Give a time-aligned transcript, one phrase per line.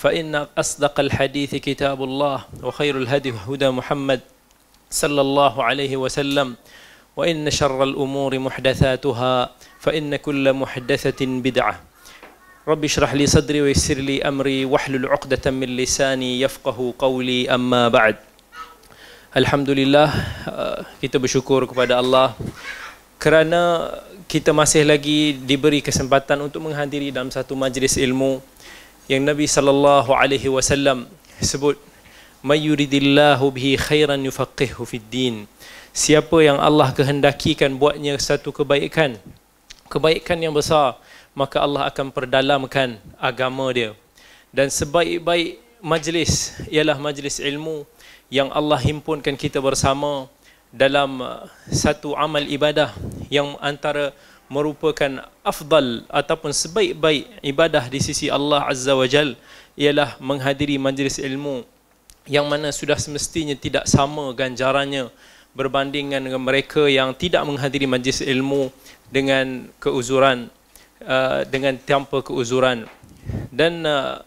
[0.00, 4.20] فإن أصدق الحديث كتاب الله وخير الهدي هدى محمد
[4.90, 6.56] صلى الله عليه وسلم
[7.16, 9.34] وإن شر الأمور محدثاتها
[9.80, 11.74] فإن كل محدثة بدعة
[12.68, 18.16] رب اشرح لي صدري ويسر لي أمري واحلل عقدة من لساني يفقه قولي أما بعد
[19.30, 20.10] Alhamdulillah
[20.98, 22.34] kita bersyukur kepada Allah
[23.14, 23.94] kerana
[24.26, 28.42] kita masih lagi diberi kesempatan untuk menghadiri dalam satu majlis ilmu
[29.05, 31.05] yang Nabi sallallahu alaihi wasallam
[31.37, 31.77] sebut
[32.41, 35.35] may yuridillahu bihi khairan yufaqihu fid din.
[35.95, 39.15] Siapa yang Allah kehendakikan buatnya satu kebaikan
[39.87, 40.97] kebaikan yang besar
[41.35, 43.91] maka Allah akan perdalamkan agama dia.
[44.55, 47.83] Dan sebaik-baik majlis ialah majlis ilmu
[48.31, 50.31] yang Allah himpunkan kita bersama
[50.71, 51.21] dalam
[51.69, 52.91] satu amal ibadah
[53.27, 59.33] yang antara merupakan afdal ataupun sebaik-baik ibadah di sisi Allah Azza wa Jal
[59.73, 61.65] ialah menghadiri majlis ilmu
[62.25, 65.09] yang mana sudah semestinya tidak sama ganjarannya
[65.55, 68.69] berbandingkan dengan mereka yang tidak menghadiri majlis ilmu
[69.07, 70.51] dengan keuzuran
[71.05, 72.89] uh, dengan tanpa keuzuran.
[73.49, 74.21] Dan uh,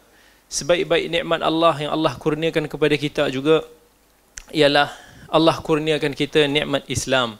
[0.48, 3.66] sebaik-baik nikmat Allah yang Allah kurniakan kepada kita juga
[4.54, 4.88] ialah
[5.28, 7.36] Allah kurniakan kita nikmat Islam.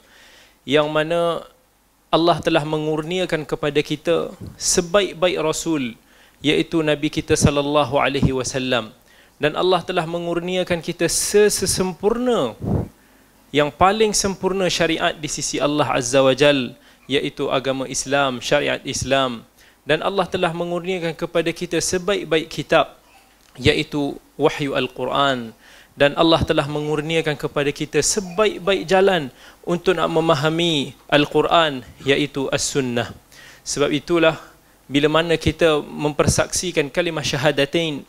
[0.69, 1.21] Yang mana
[2.09, 5.93] Allah telah mengurniakan kepada kita sebaik-baik rasul
[6.41, 8.97] iaitu nabi kita sallallahu alaihi wasallam.
[9.37, 12.57] Dan Allah telah mengurniakan kita sesempurna
[13.53, 16.73] yang paling sempurna syariat di sisi Allah azza wajal
[17.05, 19.45] iaitu agama Islam syariat Islam.
[19.85, 22.97] Dan Allah telah mengurniakan kepada kita sebaik-baik kitab
[23.61, 25.53] iaitu wahyu al-Quran
[25.99, 29.35] dan Allah telah mengurniakan kepada kita sebaik-baik jalan
[29.67, 33.11] untuk nak memahami Al-Quran iaitu As-Sunnah.
[33.67, 34.39] Sebab itulah
[34.87, 38.07] bila mana kita mempersaksikan kalimah syahadatain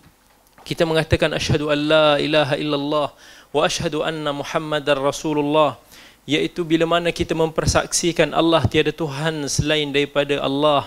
[0.61, 3.07] kita mengatakan asyhadu an la ilaha illallah
[3.49, 5.81] wa asyhadu anna muhammadar rasulullah
[6.29, 10.85] iaitu bila mana kita mempersaksikan Allah tiada tuhan selain daripada Allah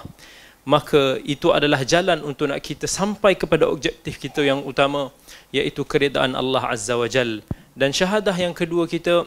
[0.62, 5.11] maka itu adalah jalan untuk nak kita sampai kepada objektif kita yang utama
[5.50, 7.43] iaitu keridaan Allah Azza wa Jal.
[7.75, 9.27] Dan syahadah yang kedua kita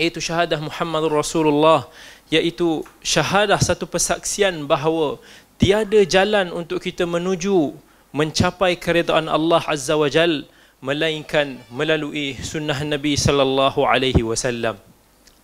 [0.00, 1.84] iaitu syahadah Muhammadur Rasulullah
[2.32, 5.20] iaitu syahadah satu persaksian bahawa
[5.60, 7.76] tiada jalan untuk kita menuju
[8.16, 10.48] mencapai keridaan Allah Azza wa Jal
[10.80, 14.80] melainkan melalui sunnah Nabi sallallahu alaihi wasallam.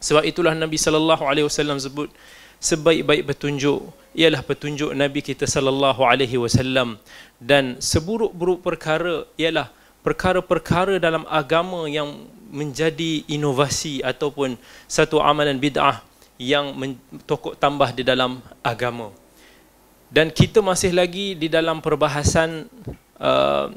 [0.00, 2.08] Sebab itulah Nabi sallallahu alaihi wasallam sebut
[2.58, 3.80] sebaik-baik petunjuk
[4.18, 6.98] ialah petunjuk Nabi kita sallallahu alaihi wasallam
[7.38, 9.70] dan seburuk-buruk perkara ialah
[10.02, 14.56] perkara-perkara dalam agama yang menjadi inovasi ataupun
[14.88, 16.00] satu amalan bid'ah
[16.40, 16.72] yang
[17.28, 19.12] tokok tambah di dalam agama.
[20.08, 22.64] Dan kita masih lagi di dalam perbahasan
[23.20, 23.68] uh,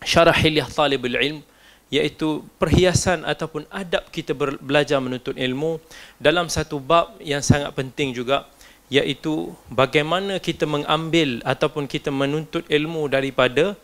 [0.00, 1.44] syarah hilyah talibul ilm
[1.86, 5.78] iaitu perhiasan ataupun adab kita belajar menuntut ilmu
[6.18, 8.50] dalam satu bab yang sangat penting juga
[8.90, 13.78] iaitu bagaimana kita mengambil ataupun kita menuntut ilmu daripada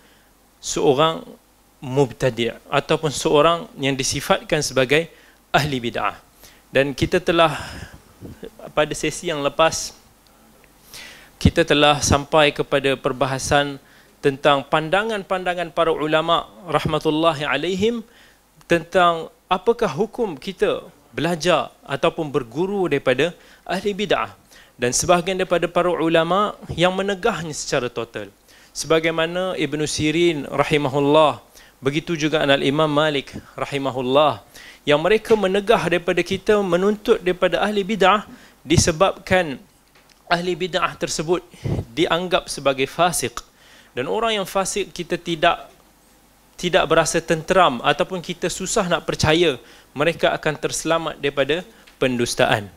[0.63, 1.27] seorang
[1.83, 5.11] mubtadi' ataupun seorang yang disifatkan sebagai
[5.51, 6.15] ahli bid'ah.
[6.71, 7.59] Dan kita telah
[8.71, 9.99] pada sesi yang lepas
[11.43, 13.83] kita telah sampai kepada perbahasan
[14.23, 18.07] tentang pandangan-pandangan para ulama rahmatullahi alaihim
[18.71, 23.35] tentang apakah hukum kita belajar ataupun berguru daripada
[23.67, 24.33] ahli bid'ah.
[24.79, 28.33] Dan sebahagian daripada para ulama yang menegahnya secara total.
[28.73, 31.45] Sebagaimana Ibn Sirin rahimahullah
[31.83, 34.41] begitu juga Al-Imam Malik rahimahullah
[34.89, 38.25] yang mereka menegah daripada kita menuntut daripada ahli bid'ah
[38.65, 39.61] disebabkan
[40.31, 41.45] ahli bid'ah tersebut
[41.93, 43.45] dianggap sebagai fasik
[43.93, 45.69] dan orang yang fasik kita tidak
[46.57, 49.59] tidak berasa tenteram ataupun kita susah nak percaya
[49.93, 51.67] mereka akan terselamat daripada
[51.99, 52.71] pendustaan.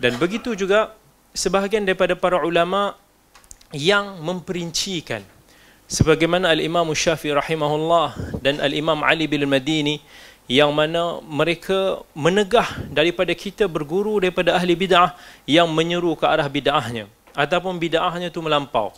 [0.00, 0.96] Dan begitu juga
[1.36, 2.96] sebahagian daripada para ulama
[3.76, 5.22] yang memperincikan
[5.86, 10.02] sebagaimana al-Imam Syafi'i rahimahullah dan al-Imam Ali bin Madini
[10.46, 15.14] yang mana mereka menegah daripada kita berguru daripada ahli bid'ah
[15.46, 17.10] yang menyeru ke arah bid'ahnya.
[17.36, 18.96] Ataupun bid'ahnya itu melampau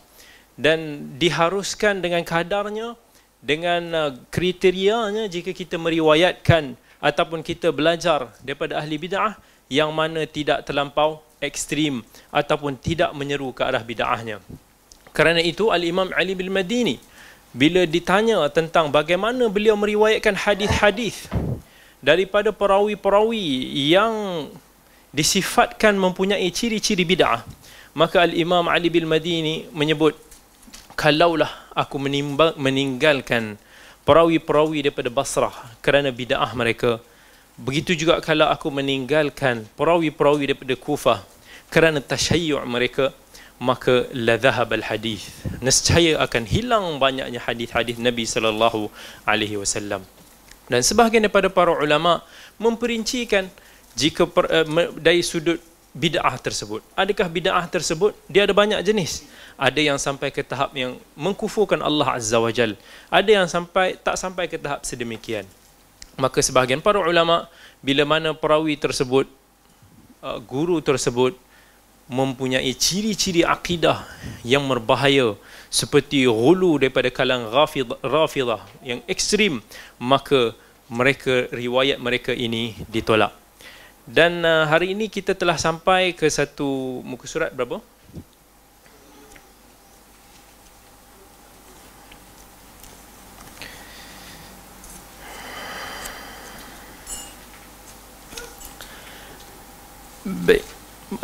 [0.58, 2.98] dan diharuskan dengan kadarnya
[3.38, 9.38] dengan uh, kriterianya jika kita meriwayatkan ataupun kita belajar daripada ahli bid'ah
[9.70, 12.02] yang mana tidak terlampau ekstrim
[12.34, 14.42] ataupun tidak menyeru ke arah bid'ahnya.
[15.14, 16.98] Kerana itu Al-Imam Ali bin Madini
[17.54, 21.30] bila ditanya tentang bagaimana beliau meriwayatkan hadis-hadis
[22.02, 24.46] daripada perawi-perawi yang
[25.14, 27.46] disifatkan mempunyai ciri-ciri bid'ah,
[27.94, 30.27] maka Al-Imam Ali bin Madini menyebut
[30.98, 33.54] kalaulah aku menimbang, meninggalkan
[34.02, 36.98] perawi-perawi daripada Basrah kerana bid'ah mereka
[37.54, 41.22] begitu juga kalau aku meninggalkan perawi-perawi daripada Kufah
[41.70, 43.14] kerana tasyayyu' mereka
[43.62, 45.30] maka la dhahab al hadis
[45.62, 48.90] nescaya akan hilang banyaknya hadis-hadis Nabi sallallahu
[49.22, 50.02] alaihi wasallam.
[50.70, 52.22] Dan sebahagian daripada para ulama
[52.58, 53.50] memperincikan
[53.98, 55.58] jika per, uh, dari sudut
[55.90, 56.86] bid'ah tersebut.
[56.94, 58.14] Adakah bid'ah tersebut?
[58.30, 59.26] Dia ada banyak jenis
[59.58, 62.78] ada yang sampai ke tahap yang mengkufurkan Allah Azza wa Jal.
[63.10, 65.42] Ada yang sampai tak sampai ke tahap sedemikian.
[66.14, 67.50] Maka sebahagian para ulama
[67.82, 69.26] bila mana perawi tersebut
[70.22, 71.34] uh, guru tersebut
[72.08, 74.00] mempunyai ciri-ciri akidah
[74.40, 75.36] yang berbahaya
[75.68, 77.44] seperti hulu daripada kalang
[78.00, 79.60] rafidah yang ekstrim
[80.00, 80.56] maka
[80.88, 83.28] mereka riwayat mereka ini ditolak
[84.08, 87.84] dan uh, hari ini kita telah sampai ke satu muka surat berapa
[100.28, 100.60] Baik.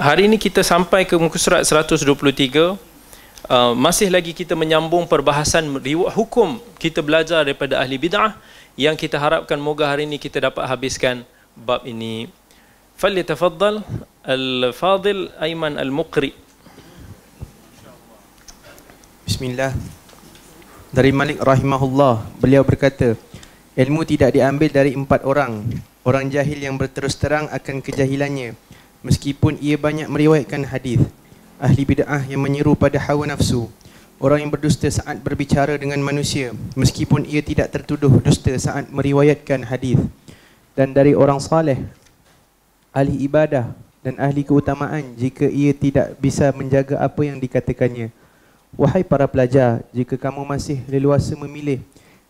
[0.01, 2.73] Hari ini kita sampai ke muka surat 123.
[3.45, 5.69] Uh, masih lagi kita menyambung perbahasan
[6.09, 8.33] hukum kita belajar daripada ahli bid'ah
[8.81, 11.21] yang kita harapkan moga hari ini kita dapat habiskan
[11.53, 12.33] bab ini.
[12.97, 13.85] Falyatafaddal
[14.25, 16.33] al-fadil Aiman al-Muqri.
[19.29, 19.77] Bismillah.
[20.97, 23.21] Dari Malik rahimahullah, beliau berkata,
[23.77, 25.61] ilmu tidak diambil dari empat orang.
[26.09, 28.57] Orang jahil yang berterus terang akan kejahilannya
[29.05, 31.05] meskipun ia banyak meriwayatkan hadis
[31.61, 33.71] ahli bid'ah yang menyeru pada hawa nafsu
[34.19, 40.01] orang yang berdusta saat berbicara dengan manusia meskipun ia tidak tertuduh dusta saat meriwayatkan hadis.
[40.75, 41.79] Dan dari orang saleh
[42.91, 43.71] ahli ibadah
[44.03, 48.11] dan ahli keutamaan jika ia tidak bisa menjaga apa yang dikatakannya.
[48.75, 51.79] Wahai para pelajar jika kamu masih leluasa memilih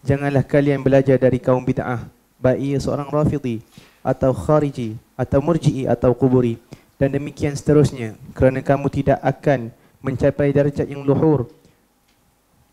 [0.05, 2.05] janganlah kalian belajar dari kaum bid'ah
[2.37, 3.65] baik ia seorang rafidhi
[4.05, 6.61] atau khariji atau murji'i atau kuburi.
[7.01, 9.73] Dan demikian seterusnya kerana kamu tidak akan
[10.05, 11.49] mencapai darjat yang luhur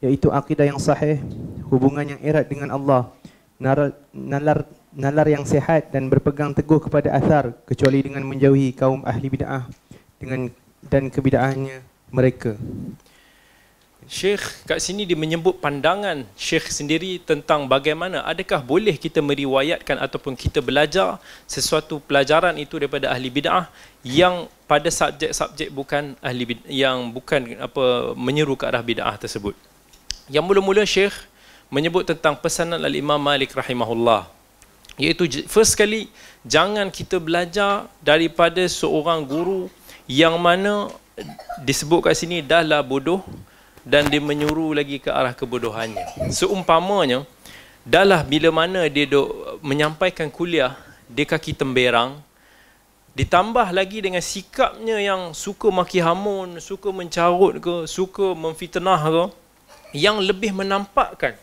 [0.02, 1.22] yaitu akidah yang sahih
[1.70, 3.14] hubungan yang erat dengan Allah
[3.62, 9.70] nalar, nalar yang sehat dan berpegang teguh kepada asar kecuali dengan menjauhi kaum ahli bid'ah
[10.18, 10.50] dengan
[10.90, 12.58] dan kebid'ahannya mereka
[14.10, 20.34] Syekh kat sini dia menyebut pandangan Syekh sendiri tentang bagaimana adakah boleh kita meriwayatkan ataupun
[20.34, 23.70] kita belajar sesuatu pelajaran itu daripada ahli bid'ah
[24.02, 29.54] yang pada subjek-subjek bukan ahli bid'ah, yang bukan apa menyeru ke arah bid'ah tersebut.
[30.28, 31.14] Yang mula-mula Syekh
[31.72, 34.28] menyebut tentang pesanan Al-Imam Malik rahimahullah
[35.00, 36.12] iaitu first kali
[36.44, 39.72] jangan kita belajar daripada seorang guru
[40.06, 40.92] yang mana
[41.64, 43.24] disebut kat sini dahlah bodoh
[43.82, 46.30] dan dia menyuruh lagi ke arah kebodohannya.
[46.30, 47.26] Seumpamanya,
[47.82, 50.78] dahlah bila mana dia duk menyampaikan kuliah
[51.10, 52.22] di kaki temberang,
[53.18, 59.24] ditambah lagi dengan sikapnya yang suka maki hamun, suka mencarut ke, suka memfitnah ke,
[59.92, 61.36] yang lebih menampakkan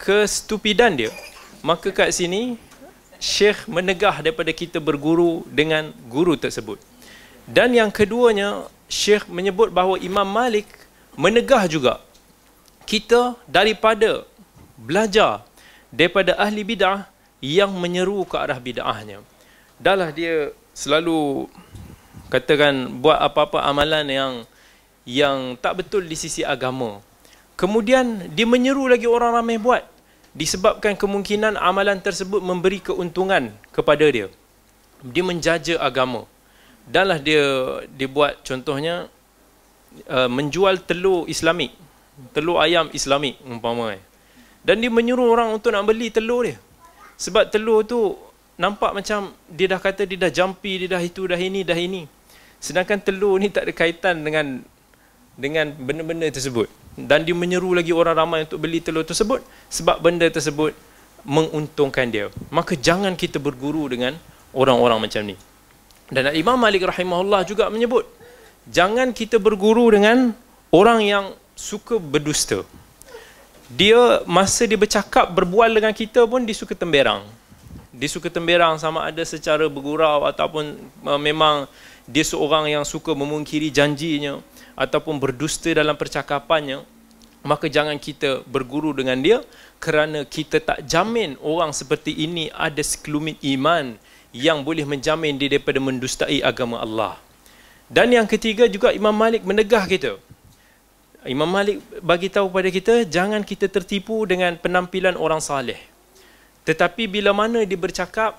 [0.00, 1.12] kestupidan dia,
[1.60, 2.56] maka kat sini,
[3.18, 6.78] Syekh menegah daripada kita berguru dengan guru tersebut.
[7.50, 10.70] Dan yang keduanya, Syekh menyebut bahawa Imam Malik
[11.14, 12.02] menegah juga
[12.88, 14.24] kita daripada
[14.80, 15.44] belajar
[15.92, 17.08] daripada ahli bid'ah
[17.40, 19.24] yang menyeru ke arah bid'ahnya.
[19.78, 21.46] Dahlah dia selalu
[22.28, 24.32] katakan buat apa-apa amalan yang
[25.08, 27.00] yang tak betul di sisi agama.
[27.58, 29.82] Kemudian dia menyeru lagi orang ramai buat
[30.36, 34.28] disebabkan kemungkinan amalan tersebut memberi keuntungan kepada dia.
[35.02, 36.28] Dia menjaja agama.
[36.86, 37.44] Dahlah dia
[37.96, 39.10] dibuat contohnya
[40.06, 41.74] uh, menjual telur islamik.
[42.34, 43.94] Telur ayam islamik umpama
[44.68, 46.60] dan dia menyuruh orang untuk nak beli telur dia.
[47.16, 48.14] Sebab telur tu
[48.58, 52.04] nampak macam dia dah kata dia dah jumpy dia dah itu dah ini dah ini.
[52.58, 54.60] Sedangkan telur ni tak ada kaitan dengan
[55.38, 56.68] dengan benda-benda tersebut.
[56.98, 59.40] Dan dia menyeru lagi orang ramai untuk beli telur tersebut
[59.70, 60.74] sebab benda tersebut
[61.22, 62.28] menguntungkan dia.
[62.50, 64.18] Maka jangan kita berguru dengan
[64.50, 65.38] orang-orang macam ni.
[66.10, 68.04] Dan Imam Malik rahimahullah juga menyebut
[68.68, 70.36] jangan kita berguru dengan
[70.68, 71.24] orang yang
[71.56, 72.62] suka berdusta.
[73.68, 77.20] dia masa dia bercakap berbual dengan kita pun dia suka temberang
[77.92, 81.68] dia suka temberang sama ada secara bergurau ataupun uh, memang
[82.08, 84.40] dia seorang yang suka memungkiri janjinya
[84.72, 86.80] ataupun berdusta dalam percakapannya
[87.44, 89.44] maka jangan kita berguru dengan dia
[89.76, 94.00] kerana kita tak jamin orang seperti ini ada sekelumit iman
[94.32, 97.27] yang boleh menjamin dia daripada mendustai agama Allah
[97.88, 100.20] dan yang ketiga juga Imam Malik menegah kita
[101.26, 105.76] Imam Malik bagi tahu pada kita jangan kita tertipu dengan penampilan orang saleh.
[106.62, 108.38] Tetapi bila mana dia bercakap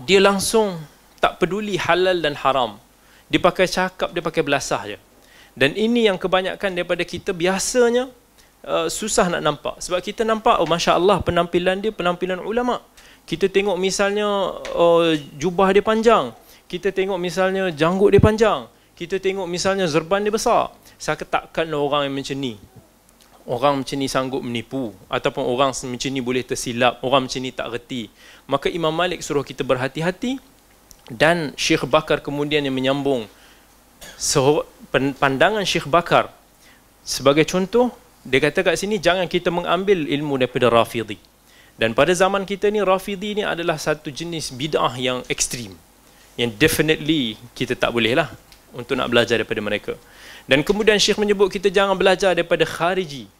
[0.00, 0.78] dia langsung
[1.18, 2.78] tak peduli halal dan haram.
[3.26, 4.98] Dia pakai cakap dia pakai belasah je.
[5.58, 8.06] Dan ini yang kebanyakan daripada kita biasanya
[8.62, 12.78] uh, susah nak nampak sebab kita nampak oh masya-Allah penampilan dia penampilan ulama.
[13.26, 16.30] Kita tengok misalnya uh, jubah dia panjang.
[16.70, 18.70] Kita tengok misalnya janggut dia panjang.
[18.94, 20.70] Kita tengok misalnya zerban dia besar.
[21.02, 22.54] Saya takkan orang yang macam ni.
[23.42, 24.94] Orang macam ni sanggup menipu.
[25.10, 27.02] Ataupun orang macam ni boleh tersilap.
[27.02, 28.06] Orang macam ni tak reti.
[28.46, 30.38] Maka Imam Malik suruh kita berhati-hati.
[31.10, 33.26] Dan Syekh Bakar kemudian yang menyambung.
[34.14, 34.62] So,
[34.94, 36.30] pandangan Syekh Bakar.
[37.02, 41.16] Sebagai contoh dia kata kat sini jangan kita mengambil ilmu daripada Rafidhi
[41.80, 45.72] dan pada zaman kita ni Rafidhi ni adalah satu jenis bid'ah yang ekstrim
[46.40, 48.32] yang definitely kita tak boleh lah
[48.72, 49.92] untuk nak belajar daripada mereka
[50.50, 53.30] dan kemudian Syekh menyebut kita jangan belajar daripada khariji.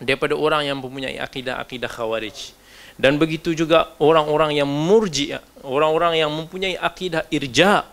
[0.00, 2.56] Daripada orang yang mempunyai akidah-akidah khawarij.
[2.96, 7.84] Dan begitu juga orang-orang yang murji, orang-orang yang mempunyai akidah irja.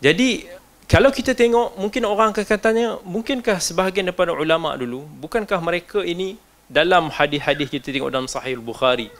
[0.00, 0.48] Jadi
[0.88, 6.40] kalau kita tengok mungkin orang akan katanya, mungkinkah sebahagian daripada ulama dulu, bukankah mereka ini
[6.64, 9.12] dalam hadis-hadis kita tengok dalam Sahih Bukhari,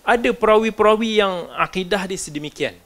[0.00, 2.76] ada perawi-perawi yang akidah dia sedemikian.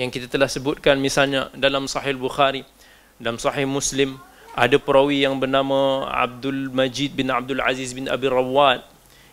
[0.00, 2.64] Yang kita telah sebutkan misalnya dalam Sahih Bukhari,
[3.20, 4.16] dalam sahih Muslim
[4.56, 8.80] ada perawi yang bernama Abdul Majid bin Abdul Aziz bin Abi Rawat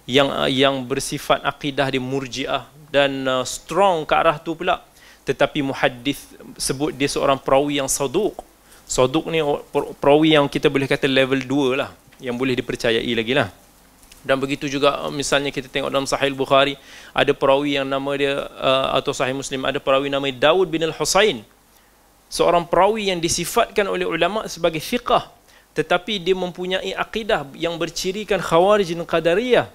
[0.03, 4.83] yang yang bersifat akidah di Murji'ah dan uh, strong ke arah tu pula.
[5.24, 8.36] Tetapi muhaddis sebut dia seorang perawi yang saduq.
[8.83, 9.39] Saduq ni
[10.03, 13.47] perawi yang kita boleh kata level 2 lah yang boleh dipercayai lagi lah
[14.27, 16.75] dan begitu juga uh, misalnya kita tengok dalam sahih Bukhari
[17.15, 21.48] ada perawi yang nama dia uh, atau sahih Muslim ada perawi nama Daud bin Al-Husain
[22.27, 25.31] seorang perawi yang disifatkan oleh ulama sebagai fiqah
[25.77, 29.69] tetapi dia mempunyai akidah yang bercirikan khawarij dan qadariyah.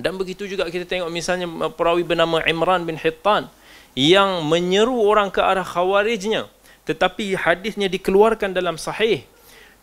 [0.00, 1.44] Dan begitu juga kita tengok misalnya
[1.76, 3.48] perawi bernama Imran bin Hittan
[3.92, 6.48] yang menyeru orang ke arah khawarijnya
[6.88, 9.28] tetapi hadisnya dikeluarkan dalam sahih.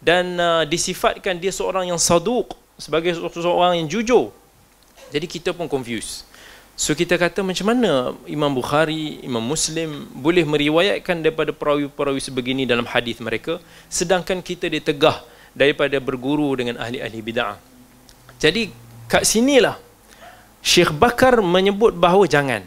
[0.03, 4.33] Dan uh, disifatkan dia seorang yang saduq sebagai seorang yang jujur
[5.13, 6.25] jadi kita pun confused
[6.73, 12.89] So kita kata macam mana Imam Bukhari, Imam Muslim boleh meriwayatkan daripada perawi-perawi sebegini dalam
[12.89, 13.61] hadis mereka
[13.93, 15.21] sedangkan kita ditegah
[15.53, 17.61] daripada berguru dengan ahli-ahli bid'ah.
[18.41, 18.73] Jadi
[19.05, 19.77] kat sinilah
[20.65, 22.65] Syekh Bakar menyebut bahawa jangan.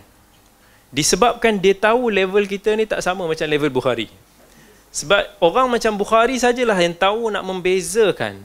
[0.95, 4.07] Disebabkan dia tahu level kita ni tak sama macam level Bukhari.
[4.95, 8.39] Sebab orang macam Bukhari sajalah yang tahu nak membezakan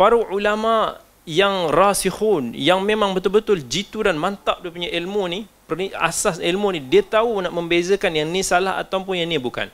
[0.00, 0.96] para ulama
[1.28, 5.40] yang rasikhun yang memang betul-betul jitu dan mantap dia punya ilmu ni
[5.92, 9.68] asas ilmu ni dia tahu nak membezakan yang ni salah ataupun yang ni bukan.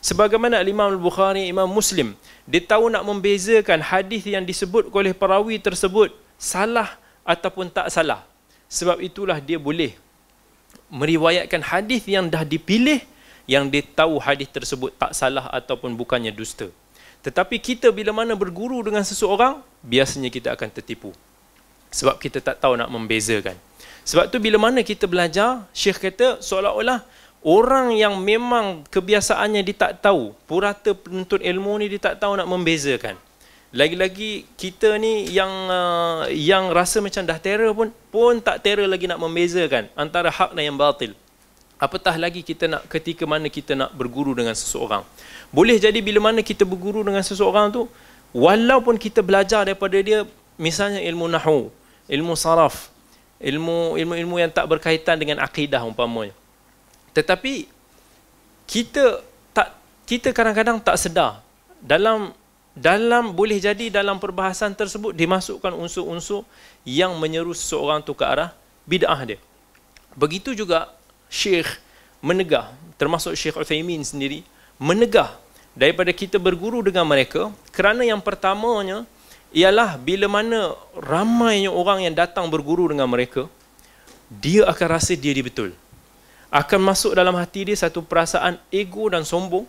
[0.00, 2.16] Sebagaimana Imam Al-Bukhari Imam Muslim
[2.48, 6.08] dia tahu nak membezakan hadis yang disebut oleh perawi tersebut
[6.40, 6.96] salah
[7.28, 8.24] ataupun tak salah.
[8.72, 9.92] Sebab itulah dia boleh
[10.88, 13.04] meriwayatkan hadis yang dah dipilih
[13.44, 16.72] yang dia tahu hadis tersebut tak salah ataupun bukannya dusta
[17.26, 21.10] tetapi kita bila mana berguru dengan seseorang, biasanya kita akan tertipu.
[21.90, 23.58] Sebab kita tak tahu nak membezakan.
[24.06, 27.02] Sebab tu bila mana kita belajar, Syekh kata seolah-olah
[27.42, 32.46] orang yang memang kebiasaannya dia tak tahu, purata penuntut ilmu ni dia tak tahu nak
[32.46, 33.18] membezakan.
[33.74, 39.10] Lagi-lagi kita ni yang uh, yang rasa macam dah terror pun pun tak terror lagi
[39.10, 41.10] nak membezakan antara hak dan yang batil.
[41.76, 45.02] Apatah lagi kita nak ketika mana kita nak berguru dengan seseorang.
[45.54, 47.86] Boleh jadi bila mana kita berguru dengan seseorang tu,
[48.34, 50.26] walaupun kita belajar daripada dia,
[50.58, 51.70] misalnya ilmu nahu,
[52.10, 52.90] ilmu saraf,
[53.40, 56.32] ilmu ilmu-ilmu yang tak berkaitan dengan akidah umpamanya.
[57.12, 57.68] Tetapi
[58.68, 59.24] kita
[59.54, 59.72] tak
[60.04, 61.40] kita kadang-kadang tak sedar
[61.80, 62.32] dalam
[62.76, 66.44] dalam boleh jadi dalam perbahasan tersebut dimasukkan unsur-unsur
[66.84, 68.52] yang menyeru seseorang tu ke arah
[68.84, 69.40] bid'ah dia.
[70.12, 70.92] Begitu juga
[71.32, 71.80] Syekh
[72.20, 74.44] menegah termasuk Syekh Uthaymin sendiri
[74.76, 75.34] menegah
[75.76, 79.04] daripada kita berguru dengan mereka kerana yang pertamanya
[79.52, 83.48] ialah bila mana ramainya orang yang datang berguru dengan mereka
[84.28, 85.70] dia akan rasa dia dia betul
[86.52, 89.64] akan masuk dalam hati dia satu perasaan ego dan sombong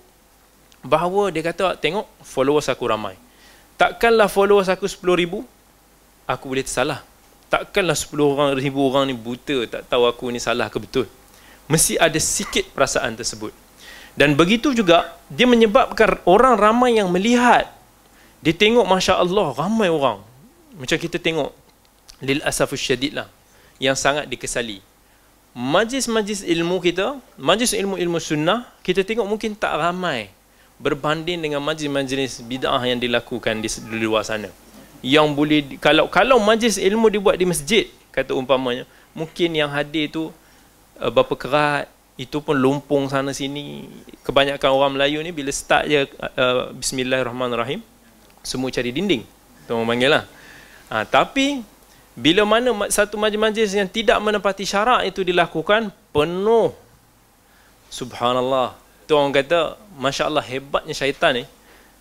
[0.84, 3.16] bahawa dia kata tengok followers aku ramai
[3.80, 5.44] takkanlah followers aku 10 ribu
[6.28, 7.02] aku boleh tersalah.
[7.48, 11.08] Takkanlah 10 orang, ribu orang ni buta tak tahu aku ni salah ke betul.
[11.72, 13.56] Mesti ada sikit perasaan tersebut.
[14.17, 17.69] Dan begitu juga dia menyebabkan orang ramai yang melihat.
[18.41, 20.25] Dia tengok Masya Allah ramai orang.
[20.74, 21.53] Macam kita tengok
[22.25, 23.29] lil asafus syadid lah
[23.77, 24.81] yang sangat dikesali.
[25.57, 30.29] Majlis-majlis ilmu kita majlis ilmu-ilmu sunnah kita tengok mungkin tak ramai
[30.77, 34.53] berbanding dengan majlis-majlis bid'ah yang dilakukan di, di luar sana.
[35.01, 40.29] Yang boleh kalau kalau majlis ilmu dibuat di masjid kata umpamanya mungkin yang hadir tu
[41.01, 41.86] uh, berapa kerat
[42.17, 43.86] itu pun lumpung sana sini.
[44.25, 47.79] Kebanyakan orang Melayu ni bila start je uh, bismillahirrahmanirrahim
[48.41, 49.21] semua cari dinding.
[49.69, 50.24] Tu orang panggil lah.
[50.89, 51.62] Ha, tapi
[52.17, 56.74] bila mana satu majlis-majlis yang tidak menepati syarak itu dilakukan penuh.
[57.93, 58.74] Subhanallah.
[59.05, 61.43] Tu orang kata masya-Allah hebatnya syaitan ni.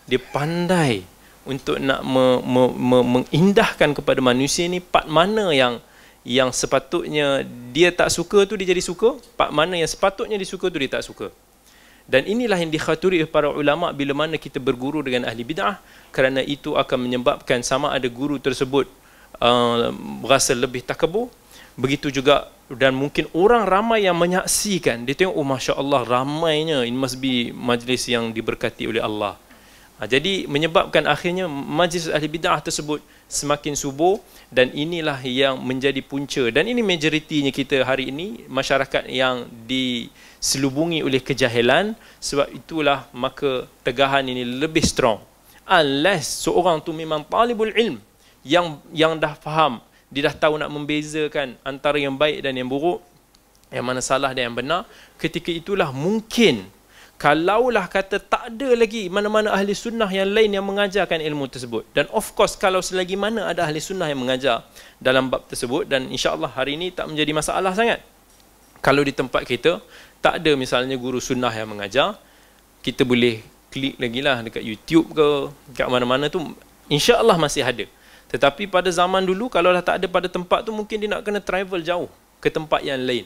[0.09, 1.05] Dia pandai
[1.47, 5.79] untuk nak me, me, me, mengindahkan kepada manusia ni part mana yang
[6.27, 10.83] yang sepatutnya dia tak suka tu dia jadi suka, part mana yang sepatutnya disuka tu
[10.83, 11.31] dia tak suka.
[12.07, 15.79] Dan inilah yang dikhaturi oleh para ulama bila mana kita berguru dengan ahli bid'ah
[16.11, 18.87] kerana itu akan menyebabkan sama ada guru tersebut
[19.43, 19.91] uh,
[20.23, 21.31] berasa lebih takabur
[21.75, 27.19] begitu juga dan mungkin orang ramai yang menyaksikan dia tengok oh masya-Allah ramainya ini must
[27.19, 29.35] be majlis yang diberkati oleh Allah.
[29.99, 36.47] Ha, jadi menyebabkan akhirnya majlis ahli bid'ah tersebut semakin subur dan inilah yang menjadi punca.
[36.51, 41.99] Dan ini majoritinya kita hari ini masyarakat yang diselubungi oleh kejahilan.
[42.23, 45.23] Sebab itulah maka tegahan ini lebih strong.
[45.67, 47.99] Unless seorang tu memang talibul ilm
[48.47, 53.03] yang yang dah faham dia dah tahu nak membezakan antara yang baik dan yang buruk
[53.75, 54.87] yang mana salah dan yang benar
[55.19, 56.71] ketika itulah mungkin
[57.17, 61.89] kalaulah kata tak ada lagi mana-mana ahli sunnah yang lain yang mengajarkan ilmu tersebut.
[61.97, 64.65] Dan of course kalau selagi mana ada ahli sunnah yang mengajar
[65.01, 68.05] dalam bab tersebut dan insya-Allah hari ini tak menjadi masalah sangat.
[68.85, 69.81] Kalau di tempat kita
[70.21, 72.21] tak ada misalnya guru sunnah yang mengajar
[72.85, 73.41] kita boleh
[73.73, 75.29] klik lagi lah dekat YouTube ke
[75.73, 76.41] dekat mana-mana tu
[76.93, 77.85] insya-Allah masih ada.
[78.29, 81.41] Tetapi pada zaman dulu kalau dah tak ada pada tempat tu mungkin dia nak kena
[81.41, 82.11] travel jauh
[82.45, 83.25] ke tempat yang lain.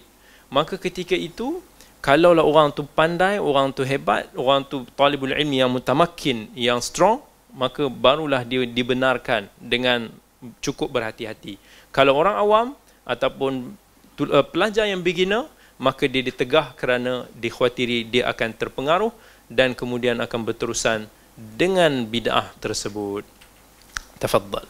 [0.50, 1.62] Maka ketika itu
[2.00, 7.20] kalaulah orang tu pandai, orang tu hebat, orang tu talibul ilmi yang mutamakin, yang strong,
[7.52, 10.08] maka barulah dia dibenarkan dengan
[10.64, 11.60] cukup berhati-hati.
[11.92, 12.66] Kalau orang awam
[13.04, 13.76] ataupun
[14.20, 15.46] uh, pelajar yang beginner,
[15.80, 19.12] maka dia ditegah kerana dikhawatiri dia akan terpengaruh
[19.48, 23.24] dan kemudian akan berterusan dengan bid'ah tersebut.
[24.20, 24.68] Tafaddal.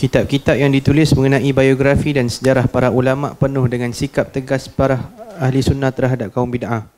[0.00, 4.96] Kitab-kitab yang ditulis mengenai biografi dan sejarah para ulama penuh dengan sikap tegas para
[5.36, 6.88] ahli sunnah terhadap kaum bid'ah.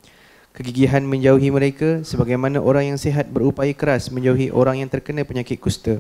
[0.55, 5.99] Kegigihan menjauhi mereka sebagaimana orang yang sihat berupaya keras menjauhi orang yang terkena penyakit kusta.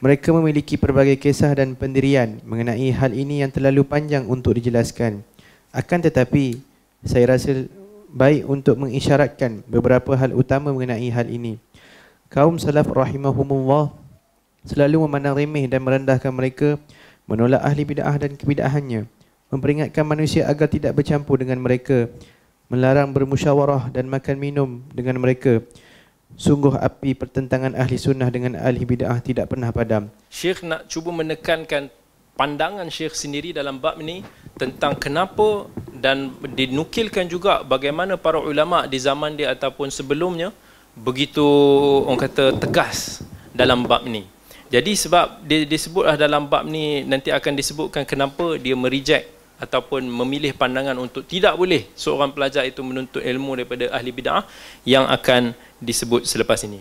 [0.00, 5.20] Mereka memiliki pelbagai kisah dan pendirian mengenai hal ini yang terlalu panjang untuk dijelaskan.
[5.68, 6.64] Akan tetapi,
[7.04, 7.68] saya rasa
[8.08, 11.60] baik untuk mengisyaratkan beberapa hal utama mengenai hal ini.
[12.32, 14.01] Kaum salaf rahimahumullah
[14.66, 16.78] selalu memandang remeh dan merendahkan mereka,
[17.26, 19.06] menolak ahli bid'ah dan kebid'ahannya,
[19.50, 22.10] memperingatkan manusia agar tidak bercampur dengan mereka,
[22.72, 25.60] melarang bermusyawarah dan makan minum dengan mereka.
[26.32, 30.08] Sungguh api pertentangan ahli sunnah dengan ahli bid'ah tidak pernah padam.
[30.32, 31.92] Syekh nak cuba menekankan
[32.32, 34.24] pandangan Syekh sendiri dalam bab ini
[34.56, 40.50] tentang kenapa dan dinukilkan juga bagaimana para ulama di zaman dia ataupun sebelumnya
[40.96, 41.44] begitu
[42.08, 43.20] orang kata tegas
[43.52, 44.24] dalam bab ini.
[44.72, 49.28] Jadi sebab dia disebutlah dalam bab ni nanti akan disebutkan kenapa dia mereject
[49.60, 54.48] ataupun memilih pandangan untuk tidak boleh seorang pelajar itu menuntut ilmu daripada ahli bid'ah
[54.88, 56.80] yang akan disebut selepas ini.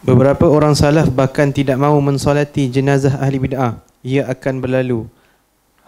[0.00, 3.84] Beberapa orang salaf bahkan tidak mahu mensolati jenazah ahli bid'ah.
[4.00, 5.06] Ia akan berlalu.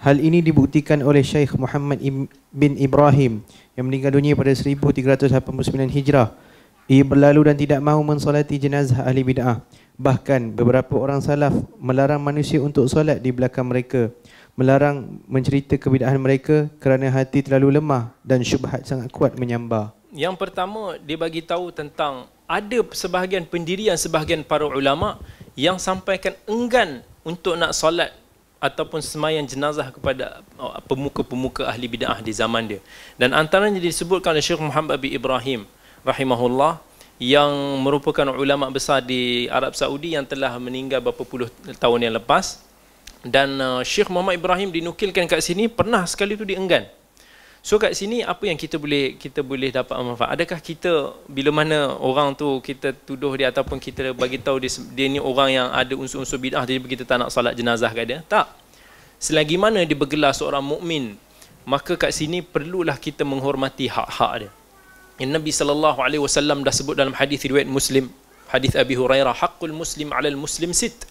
[0.04, 1.96] Hal ini dibuktikan oleh Syekh Muhammad
[2.52, 3.40] bin Ibrahim
[3.72, 5.32] yang meninggal dunia pada 1389
[5.96, 6.28] Hijrah
[6.84, 9.64] ia berlalu dan tidak mahu mensolati jenazah ahli bid'ah.
[9.96, 14.12] Bahkan beberapa orang salaf melarang manusia untuk solat di belakang mereka.
[14.54, 19.96] Melarang mencerita kebid'ahan mereka kerana hati terlalu lemah dan syubhat sangat kuat menyambar.
[20.14, 25.18] Yang pertama, dia bagi tahu tentang ada sebahagian pendirian sebahagian para ulama
[25.58, 28.14] yang sampaikan enggan untuk nak solat
[28.62, 32.80] ataupun semayang jenazah kepada oh, pemuka-pemuka ahli bid'ah di zaman dia.
[33.16, 35.66] Dan antaranya disebutkan oleh Syekh Muhammad bin Ibrahim
[36.04, 36.78] rahimahullah
[37.18, 41.48] yang merupakan ulama besar di Arab Saudi yang telah meninggal beberapa puluh
[41.80, 42.60] tahun yang lepas
[43.24, 46.84] dan uh, Syekh Muhammad Ibrahim dinukilkan kat sini pernah sekali tu dienggan
[47.64, 50.36] So kat sini apa yang kita boleh kita boleh dapat manfaat?
[50.36, 55.08] Adakah kita bila mana orang tu kita tuduh dia ataupun kita bagi tahu dia, dia
[55.08, 58.20] ni orang yang ada unsur-unsur bidah jadi kita tak nak salat jenazah kat dia?
[58.28, 58.52] Tak.
[59.16, 61.16] Selagi mana dia bergelar seorang mukmin,
[61.64, 64.52] maka kat sini perlulah kita menghormati hak-hak dia.
[65.14, 68.10] Yang Nabi sallallahu alaihi wasallam dah sebut dalam hadis riwayat Muslim,
[68.50, 71.06] hadis Abi Hurairah, haqqul muslim 'alal muslim sit.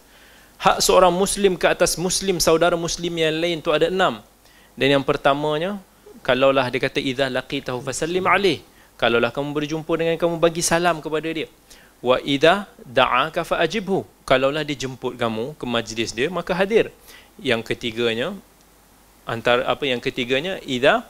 [0.59, 4.19] Hak seorang muslim ke atas muslim saudara muslim yang lain tu ada enam.
[4.75, 5.79] Dan yang pertamanya
[6.19, 8.59] kalaulah dia kata idza laqitahu fasallim alaih.
[8.99, 11.47] Kalaulah kamu berjumpa dengan kamu bagi salam kepada dia.
[12.03, 14.03] Wa idza da'aka faajibhu.
[14.27, 16.91] Kalaulah dia jemput kamu ke majlis dia maka hadir.
[17.39, 18.35] Yang ketiganya
[19.23, 21.07] antara apa yang ketiganya idza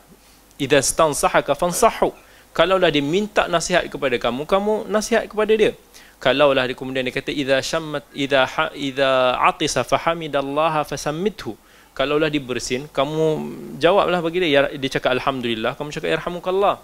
[0.62, 2.14] idza stansahaka fansahu
[2.54, 5.74] kalaulah dia minta nasihat kepada kamu kamu nasihat kepada dia.
[6.22, 11.58] Kalaulah dia kemudian dia kata idza shammat idza idza atisa fahamidallaha fasammithu
[11.94, 13.26] kalaulah dia bersin kamu
[13.78, 16.82] jawablah bagi dia ya, dia cakap alhamdulillah kamu cakap yarhamukallah.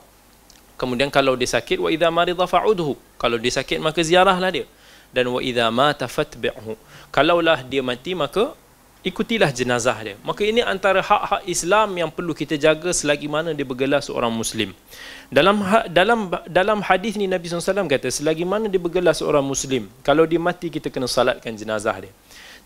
[0.79, 2.95] Kemudian kalau dia sakit wa idza marida fa'udhu.
[3.19, 4.63] Kalau dia sakit maka ziarahlah dia.
[5.11, 6.79] Dan wa idza mata fatbi'hu.
[7.11, 8.55] Kalaulah dia mati maka
[8.99, 10.15] ikutilah jenazah dia.
[10.27, 14.75] Maka ini antara hak-hak Islam yang perlu kita jaga selagi mana dia bergelar seorang muslim.
[15.31, 19.87] Dalam ha, dalam dalam hadis ni Nabi SAW kata selagi mana dia bergelar seorang muslim
[20.03, 22.13] kalau dia mati kita kena salatkan jenazah dia.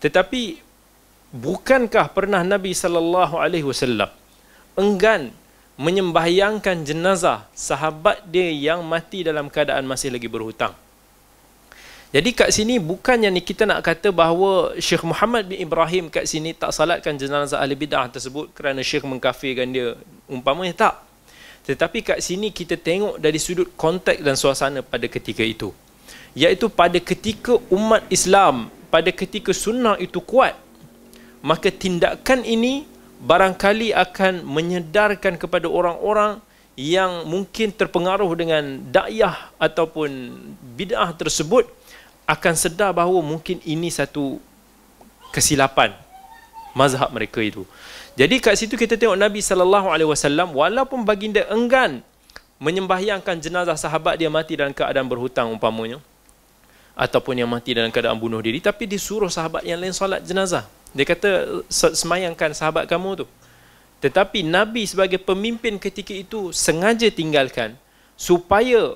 [0.02, 0.58] Tetapi
[1.30, 4.10] bukankah pernah Nabi wasallam
[4.74, 5.30] enggan
[5.74, 10.74] menyembahyangkan jenazah sahabat dia yang mati dalam keadaan masih lagi berhutang.
[12.14, 16.54] Jadi kat sini bukannya ni kita nak kata bahawa Syekh Muhammad bin Ibrahim kat sini
[16.54, 19.98] tak salatkan jenazah ahli bidah tersebut kerana Syekh mengkafirkan dia.
[20.30, 20.94] Umpamanya tak.
[21.66, 25.74] Tetapi kat sini kita tengok dari sudut konteks dan suasana pada ketika itu.
[26.38, 30.54] Iaitu pada ketika umat Islam, pada ketika sunnah itu kuat,
[31.42, 32.86] maka tindakan ini
[33.26, 36.38] barangkali akan menyedarkan kepada orang-orang
[36.78, 40.10] yang mungkin terpengaruh dengan dakyah ataupun
[40.78, 41.66] bid'ah tersebut
[42.24, 44.40] akan sedar bahawa mungkin ini satu
[45.32, 45.92] kesilapan
[46.72, 47.68] mazhab mereka itu.
[48.14, 52.00] Jadi kat situ kita tengok Nabi sallallahu alaihi wasallam walaupun baginda enggan
[52.62, 55.98] menyembahyangkan jenazah sahabat dia mati dalam keadaan berhutang umpamanya
[56.94, 60.64] ataupun yang mati dalam keadaan bunuh diri tapi disuruh sahabat yang lain solat jenazah.
[60.94, 63.26] Dia kata semayangkan sahabat kamu tu.
[63.98, 67.74] Tetapi Nabi sebagai pemimpin ketika itu sengaja tinggalkan
[68.14, 68.94] supaya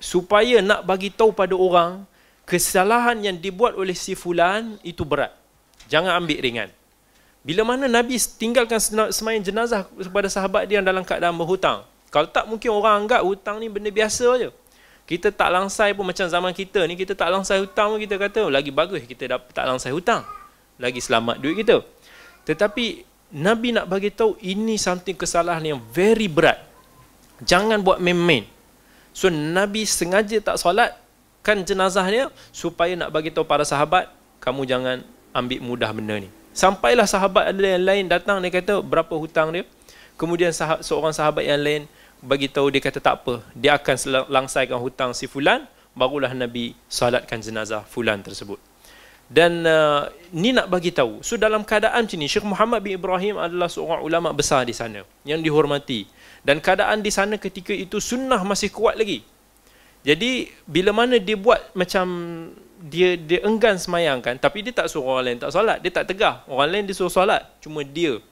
[0.00, 2.04] supaya nak bagi tahu pada orang
[2.46, 5.34] kesalahan yang dibuat oleh si fulan itu berat.
[5.90, 6.70] Jangan ambil ringan.
[7.42, 8.78] Bila mana Nabi tinggalkan
[9.10, 11.82] semayang jenazah kepada sahabat dia dalam keadaan berhutang.
[12.10, 14.50] Kalau tak mungkin orang anggap hutang ni benda biasa je.
[15.06, 18.50] Kita tak langsai pun macam zaman kita ni, kita tak langsai hutang pun kita kata
[18.50, 20.26] lagi bagus kita tak langsai hutang
[20.82, 21.86] lagi selamat duit kita.
[22.42, 23.06] Tetapi
[23.38, 26.58] Nabi nak bagi tahu ini something kesalahan yang very berat.
[27.46, 28.42] Jangan buat main-main.
[29.14, 30.98] So Nabi sengaja tak solat
[31.46, 34.10] kan jenazah dia supaya nak bagi tahu para sahabat
[34.42, 36.26] kamu jangan ambil mudah benda ni.
[36.50, 39.62] Sampailah sahabat ada yang lain datang dia kata berapa hutang dia.
[40.18, 41.86] Kemudian sahabat, seorang sahabat yang lain
[42.18, 47.38] bagi tahu dia kata tak apa, dia akan langsaikan hutang si fulan, barulah Nabi salatkan
[47.38, 48.58] jenazah fulan tersebut.
[49.26, 51.20] Dan uh, ni nak bagi tahu.
[51.20, 55.02] So dalam keadaan macam ni, Syekh Muhammad bin Ibrahim adalah seorang ulama besar di sana
[55.26, 56.08] yang dihormati.
[56.46, 59.26] Dan keadaan di sana ketika itu sunnah masih kuat lagi.
[60.06, 62.06] Jadi bila mana dia buat macam
[62.86, 66.06] dia dia enggan semayang kan, tapi dia tak suruh orang lain tak solat, dia tak
[66.06, 66.46] tegah.
[66.46, 68.22] Orang lain disuruh solat, cuma dia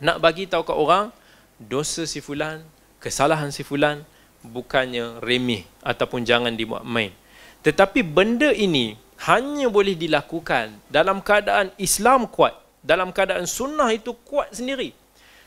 [0.00, 1.12] nak bagi tahu kat orang
[1.60, 2.64] dosa si fulan,
[2.96, 4.08] kesalahan si fulan
[4.40, 7.12] bukannya remeh ataupun jangan dibuat main.
[7.60, 8.96] Tetapi benda ini
[9.28, 14.96] hanya boleh dilakukan dalam keadaan Islam kuat, dalam keadaan sunnah itu kuat sendiri.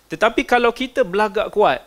[0.09, 1.85] Tetapi kalau kita belagak kuat,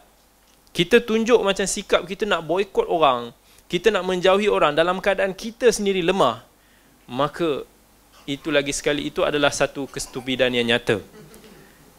[0.72, 3.34] kita tunjuk macam sikap kita nak boikot orang,
[3.72, 6.44] kita nak menjauhi orang dalam keadaan kita sendiri lemah,
[7.08, 7.64] maka
[8.28, 11.00] itu lagi sekali itu adalah satu kestupidan yang nyata.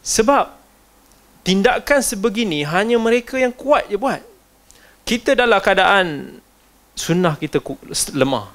[0.06, 0.54] Sebab
[1.42, 4.22] tindakan sebegini hanya mereka yang kuat je buat.
[5.02, 6.38] Kita dalam keadaan
[6.94, 7.58] sunnah kita
[8.14, 8.54] lemah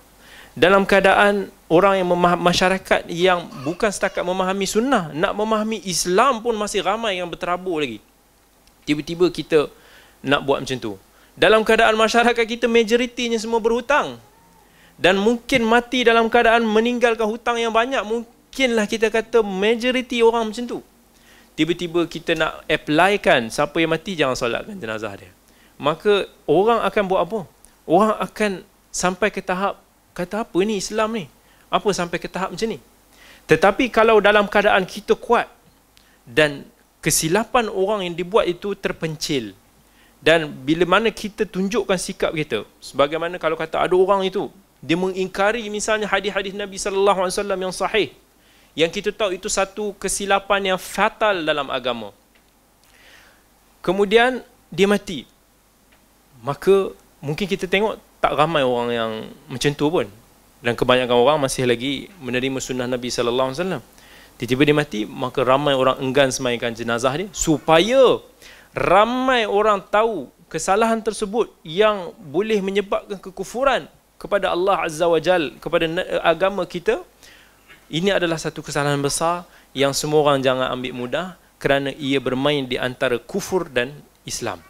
[0.55, 6.55] dalam keadaan orang yang memahami masyarakat yang bukan setakat memahami sunnah nak memahami Islam pun
[6.55, 7.99] masih ramai yang berterabur lagi
[8.87, 9.71] tiba-tiba kita
[10.23, 10.95] nak buat macam tu
[11.39, 14.19] dalam keadaan masyarakat kita majoritinya semua berhutang
[14.99, 20.67] dan mungkin mati dalam keadaan meninggalkan hutang yang banyak mungkinlah kita kata majoriti orang macam
[20.67, 20.79] tu
[21.55, 25.31] tiba-tiba kita nak applykan siapa yang mati jangan solatkan jenazah dia
[25.79, 27.41] maka orang akan buat apa
[27.87, 28.51] orang akan
[28.91, 29.79] sampai ke tahap
[30.19, 31.25] kata apa ni Islam ni?
[31.71, 32.83] Apa sampai ke tahap macam ni?
[33.47, 35.47] Tetapi kalau dalam keadaan kita kuat
[36.27, 36.67] dan
[36.99, 39.55] kesilapan orang yang dibuat itu terpencil
[40.19, 44.51] dan bila mana kita tunjukkan sikap kita sebagaimana kalau kata ada orang itu
[44.83, 48.11] dia mengingkari misalnya hadis-hadis Nabi sallallahu alaihi wasallam yang sahih
[48.79, 52.15] yang kita tahu itu satu kesilapan yang fatal dalam agama.
[53.83, 54.39] Kemudian
[54.71, 55.27] dia mati.
[56.39, 59.13] Maka mungkin kita tengok tak ramai orang yang
[59.51, 60.07] macam tu pun.
[60.63, 63.83] Dan kebanyakan orang masih lagi menerima sunnah Nabi sallallahu alaihi wasallam.
[64.39, 68.23] Tiba-tiba dia mati maka ramai orang enggan semaikan jenazah dia supaya
[68.77, 73.87] ramai orang tahu kesalahan tersebut yang boleh menyebabkan kekufuran
[74.19, 75.87] kepada Allah Azza wa Jal, kepada
[76.25, 77.05] agama kita,
[77.89, 81.27] ini adalah satu kesalahan besar yang semua orang jangan ambil mudah
[81.61, 83.95] kerana ia bermain di antara kufur dan
[84.27, 84.61] Islam.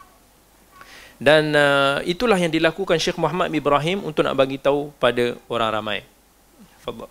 [1.18, 5.98] Dan uh, itulah yang dilakukan Syekh Muhammad Ibrahim untuk nak bagi tahu pada orang ramai.
[6.78, 7.10] Fadhal.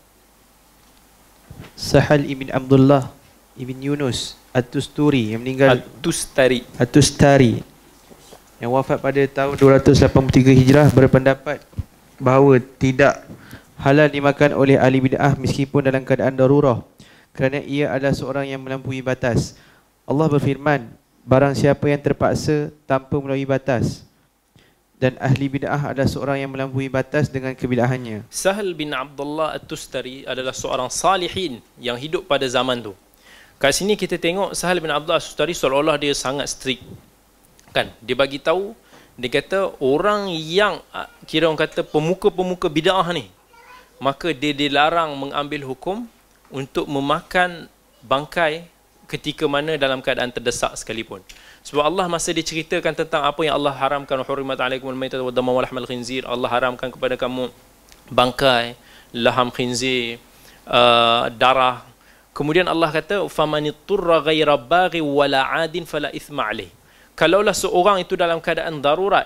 [1.75, 3.11] Sahal ibn Abdullah
[3.59, 7.61] ibn Yunus At-Tusturi yang meninggal At-Tustari At-Tustari
[8.57, 11.61] yang wafat pada tahun 283 Hijrah berpendapat
[12.17, 13.21] bahawa tidak
[13.77, 16.81] halal dimakan oleh ahli bid'ah meskipun dalam keadaan darurah
[17.37, 19.53] kerana ia adalah seorang yang melampaui batas.
[20.09, 20.89] Allah berfirman,
[21.21, 24.01] barang siapa yang terpaksa tanpa melalui batas
[24.97, 28.25] dan ahli bid'ah adalah seorang yang melampaui batas dengan kebid'ahannya.
[28.33, 32.97] Sahal bin Abdullah At-Tustari adalah seorang salihin yang hidup pada zaman tu.
[33.57, 36.85] Kat sini kita tengok Sahal bin Abdullah Sustari seolah-olah dia sangat strict.
[37.73, 37.89] Kan?
[38.05, 38.77] Dia bagi tahu
[39.17, 43.33] dia kata orang yang ah, kira orang kata pemuka-pemuka bidah ni
[43.97, 46.05] maka dia dilarang mengambil hukum
[46.53, 47.65] untuk memakan
[48.05, 48.69] bangkai
[49.09, 51.23] ketika mana dalam keadaan terdesak sekalipun.
[51.65, 55.51] Sebab Allah masa dia ceritakan tentang apa yang Allah haramkan hurimat alaikumul maitatu wa damu
[55.55, 57.49] wa lahmal khinzir, Allah haramkan kepada kamu
[58.11, 58.75] bangkai,
[59.15, 60.19] laham khinzir,
[60.67, 61.83] uh, darah
[62.37, 66.69] Kemudian Allah kata famanitturra ghaira baghi wala adin fala ithma alayh.
[67.17, 69.25] Kalaulah seorang itu dalam keadaan darurat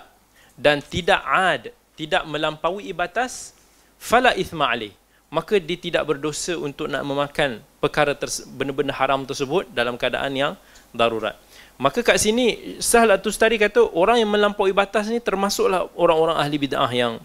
[0.55, 3.51] dan tidak ad, tidak melampaui batas,
[3.99, 4.95] fala ithma alayh.
[5.27, 8.15] Maka dia tidak berdosa untuk nak memakan perkara
[8.55, 10.53] benar-benar haram tersebut dalam keadaan yang
[10.95, 11.35] darurat.
[11.75, 16.91] Maka kat sini Sahal Atustari kata orang yang melampaui batas ni termasuklah orang-orang ahli bid'ah
[16.95, 17.19] yang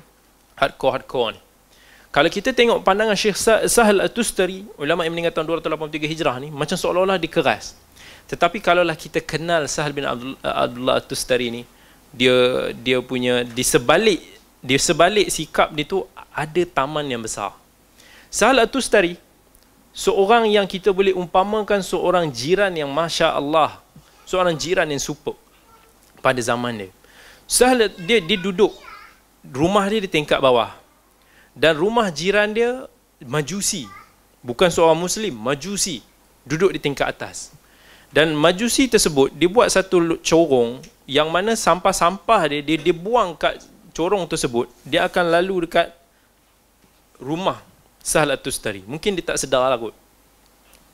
[0.58, 1.45] hardcore-hardcore ni.
[2.16, 3.36] Kalau kita tengok pandangan Syekh
[3.68, 7.76] Sahal At-Tustari, ulama yang meninggal tahun 283 Hijrah ni, macam seolah-olah dikeras.
[8.24, 11.68] Tetapi kalaulah kita kenal Sahal bin Abdullah At-Tustari ni,
[12.16, 14.24] dia dia punya di sebalik
[14.64, 17.52] di sebalik sikap dia tu ada taman yang besar.
[18.32, 19.20] Sahal At-Tustari
[19.92, 23.76] seorang yang kita boleh umpamakan seorang jiran yang masya-Allah,
[24.24, 25.36] seorang jiran yang super
[26.24, 26.90] pada zaman dia.
[27.44, 28.72] Sahal dia dia duduk
[29.52, 30.85] rumah dia di tingkat bawah
[31.56, 32.84] dan rumah jiran dia
[33.24, 33.88] majusi.
[34.44, 36.04] Bukan seorang muslim majusi.
[36.44, 37.50] Duduk di tingkat atas.
[38.12, 43.58] Dan majusi tersebut dia buat satu corong yang mana sampah-sampah dia dia, dia buang kat
[43.90, 45.90] corong tersebut dia akan lalu dekat
[47.18, 47.58] rumah
[47.98, 49.94] Sahal Tustari mungkin dia tak sedar lah kot.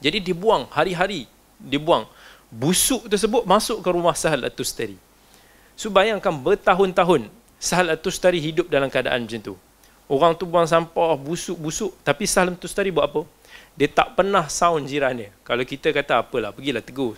[0.01, 1.29] Jadi dia buang hari-hari
[1.61, 2.09] dia buang.
[2.49, 4.97] Busuk tersebut masuk ke rumah Sahal Tustari
[5.77, 7.29] so bayangkan bertahun-tahun
[7.61, 9.55] Sahal Tustari hidup dalam keadaan macam tu
[10.13, 13.25] Orang tu buang sampah busuk-busuk tapi Salam tu tadi buat apa?
[13.73, 15.33] Dia tak pernah sound jiran dia.
[15.41, 17.17] Kalau kita kata apalah, pergilah tegur.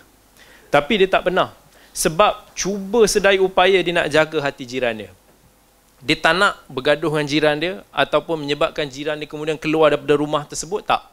[0.71, 1.51] Tapi dia tak pernah.
[1.91, 5.11] Sebab cuba sedaya upaya dia nak jaga hati jiran dia.
[5.99, 10.47] Dia tak nak bergaduh dengan jiran dia ataupun menyebabkan jiran dia kemudian keluar daripada rumah
[10.47, 11.03] tersebut, tak.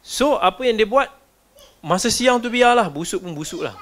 [0.00, 1.12] So, apa yang dia buat?
[1.84, 3.76] Masa siang tu biarlah, busuk pun busuk lah.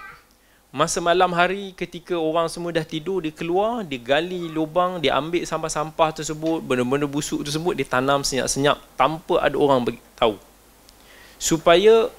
[0.75, 5.47] Masa malam hari ketika orang semua dah tidur, dia keluar, dia gali lubang, dia ambil
[5.47, 9.87] sampah-sampah tersebut, benda-benda busuk tersebut, dia tanam senyap-senyap tanpa ada orang
[10.19, 10.37] tahu.
[11.39, 12.11] Supaya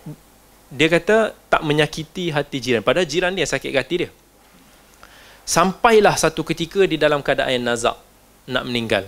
[0.73, 2.83] dia kata tak menyakiti hati jiran.
[2.83, 4.09] Padahal jiran dia sakit hati dia.
[5.47, 7.95] Sampailah satu ketika di dalam keadaan nazak,
[8.47, 9.07] nak meninggal.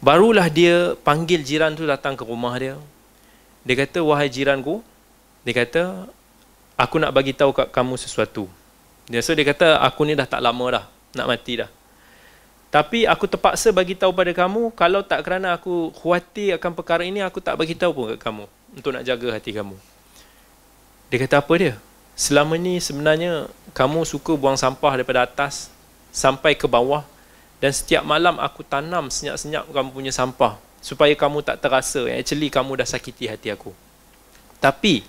[0.00, 2.76] Barulah dia panggil jiran tu datang ke rumah dia.
[3.64, 4.80] Dia kata, wahai jiranku,
[5.44, 6.08] dia kata,
[6.78, 8.46] aku nak bagi tahu kat kamu sesuatu.
[9.10, 10.84] Dia so dia kata aku ni dah tak lama dah
[11.18, 11.68] nak mati dah.
[12.68, 17.24] Tapi aku terpaksa bagi tahu pada kamu kalau tak kerana aku khuatir akan perkara ini
[17.24, 18.44] aku tak bagi tahu pun kat kamu
[18.76, 19.74] untuk nak jaga hati kamu.
[21.08, 21.74] Dia kata apa dia?
[22.12, 25.72] Selama ni sebenarnya kamu suka buang sampah daripada atas
[26.12, 27.02] sampai ke bawah
[27.58, 32.84] dan setiap malam aku tanam senyap-senyap kamu punya sampah supaya kamu tak terasa actually kamu
[32.84, 33.72] dah sakiti hati aku.
[34.60, 35.08] Tapi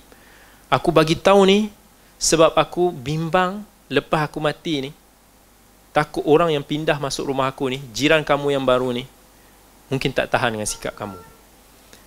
[0.70, 1.74] Aku bagi tahu ni
[2.22, 4.92] sebab aku bimbang lepas aku mati ni.
[5.90, 9.10] Takut orang yang pindah masuk rumah aku ni, jiran kamu yang baru ni
[9.90, 11.18] mungkin tak tahan dengan sikap kamu.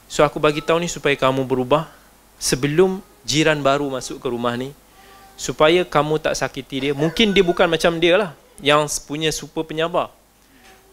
[0.07, 1.91] So aku bagi tahu ni supaya kamu berubah
[2.39, 4.71] sebelum jiran baru masuk ke rumah ni
[5.35, 6.93] supaya kamu tak sakiti dia.
[6.95, 8.31] Mungkin dia bukan macam dia lah
[8.63, 10.15] yang punya super penyabar.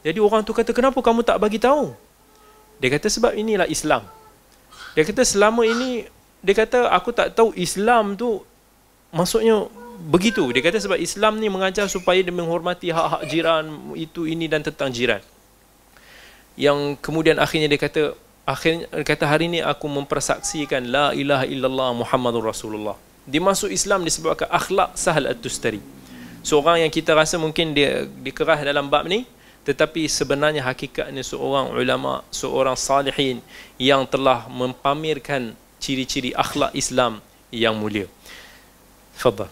[0.02, 1.94] Jadi orang tu kata kenapa kamu tak bagi tahu?
[2.82, 4.08] Dia kata sebab inilah Islam.
[4.98, 6.08] Dia kata selama ini
[6.40, 8.44] dia kata aku tak tahu Islam tu
[9.12, 9.68] maksudnya
[10.08, 10.48] begitu.
[10.56, 13.66] Dia kata sebab Islam ni mengajar supaya dia menghormati hak-hak jiran
[14.00, 15.20] itu ini dan tentang jiran.
[16.56, 18.16] Yang kemudian akhirnya dia kata
[18.48, 22.96] akhirnya dia kata hari ini aku mempersaksikan la ilaha illallah muhammadur rasulullah.
[23.28, 25.84] Dia masuk Islam disebabkan akhlak sahal at-tustari.
[26.40, 29.28] Seorang yang kita rasa mungkin dia dikerah dalam bab ni
[29.68, 33.44] tetapi sebenarnya hakikatnya seorang ulama seorang salihin
[33.76, 38.06] yang telah mempamerkan ciri-ciri akhlak Islam yang mulia
[39.18, 39.50] fadhal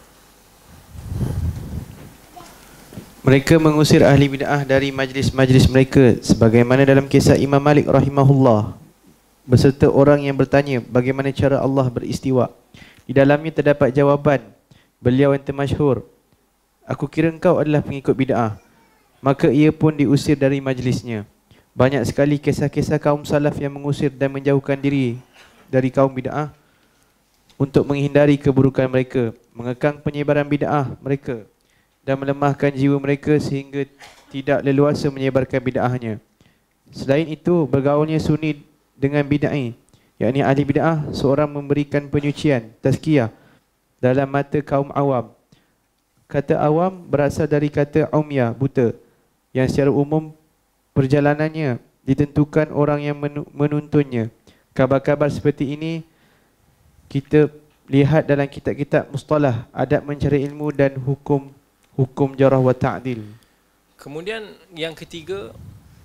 [3.27, 8.71] Mereka mengusir ahli bid'ah dari majlis-majlis mereka sebagaimana dalam kisah Imam Malik rahimahullah
[9.43, 12.47] beserta orang yang bertanya bagaimana cara Allah beristiwa.
[13.03, 14.43] Di dalamnya terdapat jawaban
[15.03, 16.07] beliau yang termasyhur.
[16.87, 18.55] Aku kira engkau adalah pengikut bid'ah.
[19.19, 21.27] Maka ia pun diusir dari majlisnya.
[21.75, 25.19] Banyak sekali kisah-kisah kaum salaf yang mengusir dan menjauhkan diri
[25.67, 26.51] dari kaum bid'ah
[27.57, 31.43] untuk menghindari keburukan mereka, mengekang penyebaran bid'ah mereka
[32.05, 33.83] dan melemahkan jiwa mereka sehingga
[34.31, 36.13] tidak leluasa menyebarkan bid'ahnya.
[36.91, 38.63] Selain itu, bergaulnya sunni
[38.95, 39.75] dengan bid'ah,
[40.15, 43.33] yakni ahli bid'ah seorang memberikan penyucian, tazkiyah
[43.99, 45.33] dalam mata kaum awam.
[46.27, 48.91] Kata awam berasal dari kata umya, buta,
[49.55, 50.35] yang secara umum
[50.91, 53.17] perjalanannya ditentukan orang yang
[53.51, 54.27] menuntunnya.
[54.77, 56.05] Kabar-kabar seperti ini
[57.09, 57.49] kita
[57.89, 61.49] lihat dalam kitab-kitab mustalah, adab mencari ilmu dan hukum
[61.97, 63.25] hukum jarah wa ta'dil.
[63.97, 64.45] Kemudian
[64.77, 65.49] yang ketiga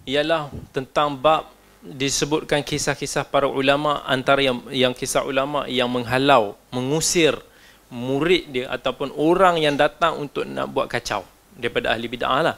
[0.09, 1.53] ialah tentang bab
[1.85, 7.37] disebutkan kisah-kisah para ulama antara yang yang kisah ulama yang menghalau, mengusir
[7.93, 11.29] murid dia ataupun orang yang datang untuk nak buat kacau
[11.61, 12.57] daripada ahli bid'ah lah.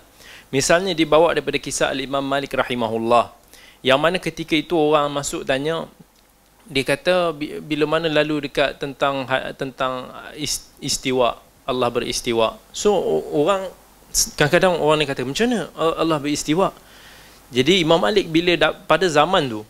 [0.54, 3.34] Misalnya dibawa daripada kisah Al-Imam Malik rahimahullah.
[3.82, 5.90] Yang mana ketika itu orang masuk tanya
[6.64, 10.08] dia kata bila mana lalu dekat tentang ha, tentang
[10.80, 12.56] istiwa Allah beristiwa.
[12.72, 12.96] So
[13.32, 13.68] orang
[14.36, 16.72] kadang-kadang orang ni kata macam mana Allah beristiwa?
[17.52, 19.60] Jadi Imam Malik bila da, pada zaman tu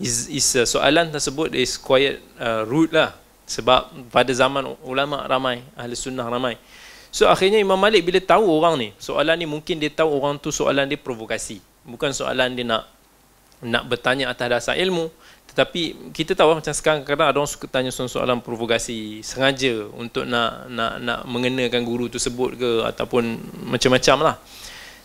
[0.00, 3.14] is, is uh, soalan tersebut is quite uh, rude lah
[3.44, 6.56] sebab pada zaman ulama ramai ahli sunnah ramai.
[7.12, 10.48] So akhirnya Imam Malik bila tahu orang ni soalan ni mungkin dia tahu orang tu
[10.48, 11.60] soalan dia provokasi.
[11.84, 12.88] Bukan soalan dia nak
[13.62, 15.06] nak bertanya atas dasar ilmu
[15.52, 20.64] tetapi kita tahu macam sekarang kadang ada orang suka tanya soalan provokasi sengaja untuk nak
[20.72, 23.36] nak nak mengenakan guru tu sebut ke ataupun
[23.68, 24.36] macam-macam lah.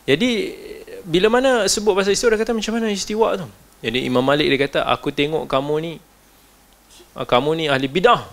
[0.08, 0.56] Jadi
[1.04, 3.44] bila mana sebut pasal istiwa dia kata macam mana istiwa tu?
[3.84, 5.94] Jadi Imam Malik dia kata aku tengok kamu ni
[7.20, 8.24] ah, kamu ni ahli bidah.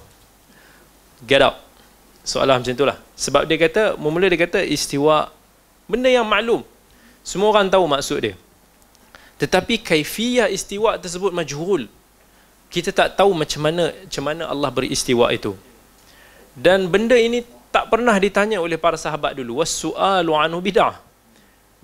[1.26, 1.66] Get up.
[2.22, 2.94] Soalan macam itulah.
[3.18, 5.34] Sebab dia kata mula dia kata istiwa
[5.90, 6.62] benda yang maklum.
[7.26, 8.38] Semua orang tahu maksud dia.
[9.42, 11.90] Tetapi kaifiyah istiwa tersebut majhul
[12.74, 15.54] kita tak tahu macam mana macam mana Allah beristiwa itu.
[16.58, 19.62] Dan benda ini tak pernah ditanya oleh para sahabat dulu.
[19.62, 20.98] Was-su'alu anhu bid'ah.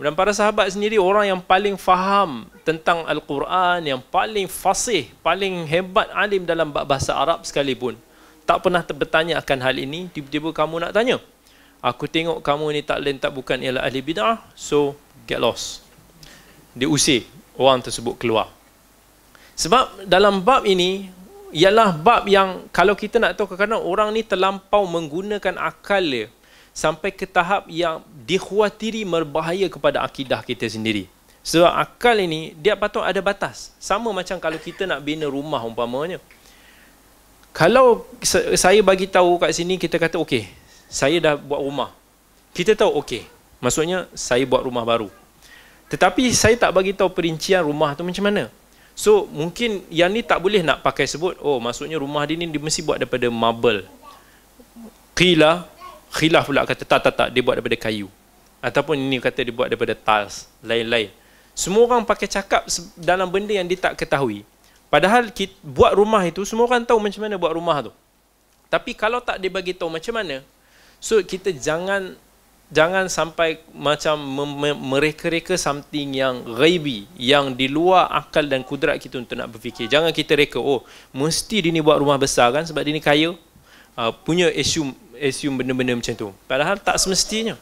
[0.00, 6.08] Dan para sahabat sendiri orang yang paling faham tentang Al-Quran, yang paling fasih, paling hebat
[6.10, 7.94] alim dalam bahasa Arab sekalipun.
[8.48, 11.20] Tak pernah bertanya akan hal ini, tiba-tiba kamu nak tanya.
[11.84, 14.96] Aku tengok kamu ni tak lain tak bukan ialah ahli bid'ah, so
[15.28, 15.84] get lost.
[16.72, 17.28] Diusir
[17.60, 18.59] orang tersebut keluar.
[19.58, 21.10] Sebab dalam bab ini
[21.50, 26.30] ialah bab yang kalau kita nak tahu kadang-kadang orang ni terlampau menggunakan akal dia
[26.70, 31.10] sampai ke tahap yang dikhawatiri berbahaya kepada akidah kita sendiri.
[31.40, 33.74] Sebab akal ini dia patut ada batas.
[33.80, 36.20] Sama macam kalau kita nak bina rumah umpamanya.
[37.50, 38.06] Kalau
[38.54, 40.46] saya bagi tahu kat sini kita kata okey,
[40.86, 41.90] saya dah buat rumah.
[42.54, 43.26] Kita tahu okey.
[43.58, 45.10] Maksudnya saya buat rumah baru.
[45.90, 48.46] Tetapi saya tak bagi tahu perincian rumah tu macam mana.
[49.00, 52.60] So mungkin yang ni tak boleh nak pakai sebut oh maksudnya rumah dia ni dia
[52.60, 53.88] mesti buat daripada marble.
[55.16, 55.64] Qila
[56.12, 58.12] khilaf pula kata tak tak tak dia buat daripada kayu.
[58.60, 61.08] Ataupun ini kata dia buat daripada tiles, lain-lain.
[61.56, 64.44] Semua orang pakai cakap dalam benda yang dia tak ketahui.
[64.92, 67.92] Padahal kita buat rumah itu semua orang tahu macam mana buat rumah tu.
[68.68, 70.44] Tapi kalau tak dia bagi tahu macam mana,
[71.00, 72.20] so kita jangan
[72.70, 74.16] jangan sampai macam
[74.78, 79.90] mereka-reka something yang ghaibi yang di luar akal dan kudrat kita untuk nak berfikir.
[79.90, 83.34] Jangan kita reka oh mesti dia ni buat rumah besar kan sebab dia ni kaya.
[83.98, 86.30] Uh, punya assume assume benda-benda macam tu.
[86.46, 87.58] Padahal tak semestinya.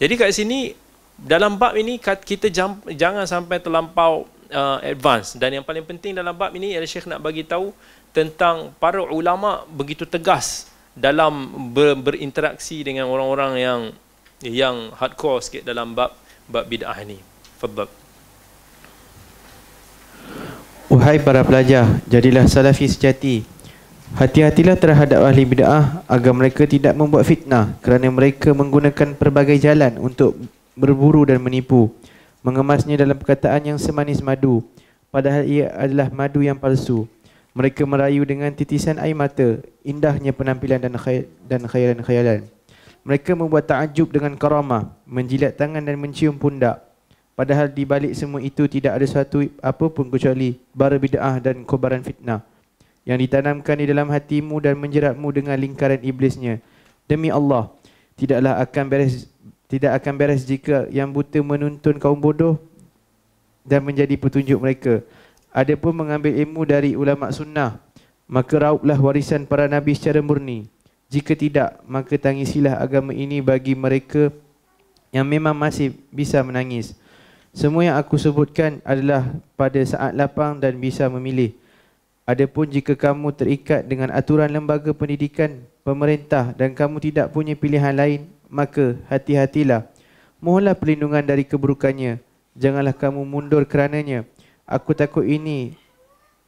[0.00, 0.74] Jadi kat sini
[1.14, 2.48] dalam bab ini kita
[2.88, 5.36] jangan sampai terlampau uh, advance.
[5.36, 7.70] Dan yang paling penting dalam bab ini adalah Syekh nak bagi tahu
[8.16, 13.80] tentang para ulama begitu tegas dalam ber, berinteraksi dengan orang-orang yang
[14.42, 16.18] yang hardcore sikit dalam bab
[16.50, 17.18] bab bid'ah ni.
[17.62, 17.86] Fadhal.
[20.92, 23.48] Wahai para pelajar, jadilah salafi sejati.
[24.12, 30.36] Hati-hatilah terhadap ahli bid'ah agar mereka tidak membuat fitnah kerana mereka menggunakan pelbagai jalan untuk
[30.76, 31.88] berburu dan menipu.
[32.44, 34.60] Mengemasnya dalam perkataan yang semanis madu,
[35.08, 37.08] padahal ia adalah madu yang palsu.
[37.56, 42.44] Mereka merayu dengan titisan air mata, indahnya penampilan dan khayal, dan khayalan-khayalan.
[43.02, 46.82] Mereka membuat takjub dengan karamah, menjilat tangan dan mencium pundak.
[47.34, 52.04] Padahal di balik semua itu tidak ada satu apa pun kecuali bara bid'ah dan kobaran
[52.04, 52.44] fitnah
[53.02, 56.62] yang ditanamkan di dalam hatimu dan menjeratmu dengan lingkaran iblisnya.
[57.10, 57.74] Demi Allah,
[58.14, 59.26] tidaklah akan beres
[59.66, 62.60] tidak akan beres jika yang buta menuntun kaum bodoh
[63.64, 65.00] dan menjadi petunjuk mereka.
[65.48, 67.80] Adapun mengambil ilmu dari ulama sunnah,
[68.28, 70.68] maka rauplah warisan para nabi secara murni.
[71.12, 74.32] Jika tidak, maka tangisilah agama ini bagi mereka
[75.12, 76.96] yang memang masih bisa menangis.
[77.52, 81.52] Semua yang aku sebutkan adalah pada saat lapang dan bisa memilih.
[82.24, 88.32] Adapun jika kamu terikat dengan aturan lembaga pendidikan pemerintah dan kamu tidak punya pilihan lain,
[88.48, 89.84] maka hati-hatilah.
[90.40, 92.24] Mohonlah perlindungan dari keburukannya.
[92.56, 94.24] Janganlah kamu mundur kerananya.
[94.64, 95.76] Aku takut ini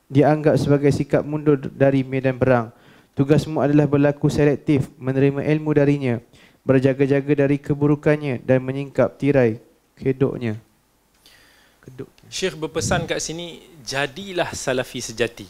[0.08, 2.72] dianggap sebagai sikap mundur dari medan perang.
[3.14, 6.18] Tugasmu adalah berlaku selektif, menerima ilmu darinya,
[6.66, 9.62] berjaga-jaga dari keburukannya dan menyingkap tirai
[9.94, 10.58] kedoknya
[11.84, 12.08] keduk.
[12.32, 15.46] Syekh berpesan kat sini jadilah salafi sejati.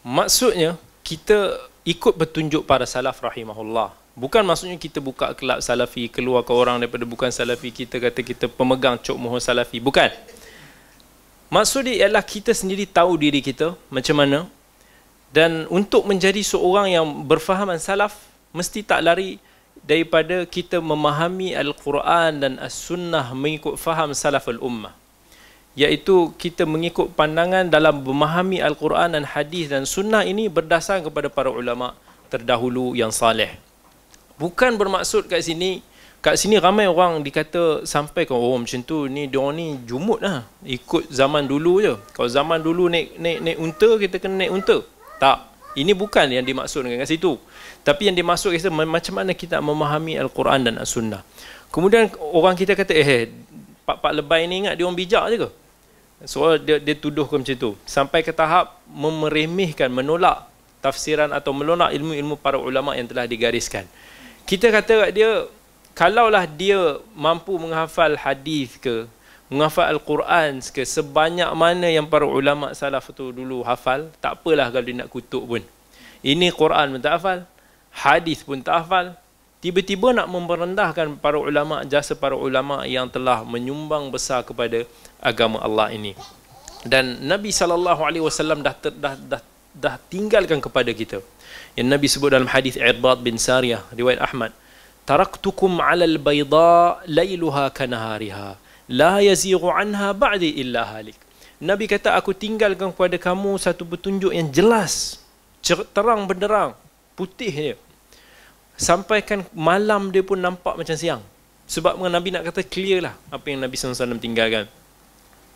[0.00, 3.92] Maksudnya kita ikut petunjuk para salaf rahimahullah.
[4.16, 8.46] Bukan maksudnya kita buka kelab salafi keluar ke orang daripada bukan salafi kita kata kita
[8.48, 9.76] pemegang cok mohon salafi.
[9.82, 10.08] Bukan.
[11.52, 14.38] Maksud dia ialah kita sendiri tahu diri kita macam mana
[15.34, 18.14] dan untuk menjadi seorang yang berfahaman salaf
[18.54, 19.42] mesti tak lari
[19.82, 24.94] daripada kita memahami Al-Quran dan As-Sunnah mengikut faham salaf al-ummah
[25.74, 31.50] iaitu kita mengikut pandangan dalam memahami Al-Quran dan hadis dan sunnah ini berdasar kepada para
[31.50, 31.98] ulama
[32.30, 33.58] terdahulu yang saleh.
[34.38, 35.82] Bukan bermaksud kat sini
[36.22, 40.46] kat sini ramai orang dikata sampai ke oh macam tu ni dia ni jumut lah
[40.62, 41.94] ikut zaman dulu je.
[42.14, 44.78] Kalau zaman dulu naik naik naik unta kita kena naik unta.
[45.18, 45.54] Tak.
[45.74, 47.34] Ini bukan yang dimaksudkan kat situ.
[47.82, 51.26] Tapi yang dimaksud kita macam mana kita memahami Al-Quran dan As-Sunnah.
[51.74, 53.34] Kemudian orang kita kata eh
[53.82, 55.48] pak-pak lebay ni ingat dia orang bijak je ke?
[56.24, 60.46] So dia, dia tuduhkan macam tu Sampai ke tahap memeremehkan, menolak
[60.80, 63.84] tafsiran atau menolak ilmu-ilmu para ulama yang telah digariskan
[64.46, 65.50] Kita kata kat dia
[65.94, 69.06] Kalaulah dia mampu menghafal hadis ke
[69.52, 74.96] Menghafal Al-Quran Sebanyak mana yang para ulama salaf tu dulu hafal Tak apalah kalau dia
[75.04, 75.62] nak kutuk pun.
[76.24, 77.38] Ini Quran pun tak hafal
[77.94, 79.14] Hadis pun tak hafal.
[79.62, 84.82] Tiba-tiba nak merendahkan para ulama jasa para ulama yang telah menyumbang besar kepada
[85.22, 86.12] agama Allah ini.
[86.84, 89.40] Dan Nabi sallallahu alaihi wasallam dah, dah dah
[89.72, 91.22] dah tinggalkan kepada kita.
[91.78, 94.52] Yang Nabi sebut dalam hadis Irbad bin Sariyah riwayat Ahmad
[95.08, 101.17] taraktukum 'ala al-bayda lailuha kanahariha la yazighu anha ba'di illa halik
[101.59, 105.19] Nabi kata aku tinggalkan kepada kamu satu petunjuk yang jelas
[105.91, 106.71] terang benderang
[107.19, 107.75] putihnya
[108.79, 111.19] sampaikan malam dia pun nampak macam siang.
[111.67, 114.65] Sebab Nabi nak kata clear lah apa yang Nabi SAW tinggalkan.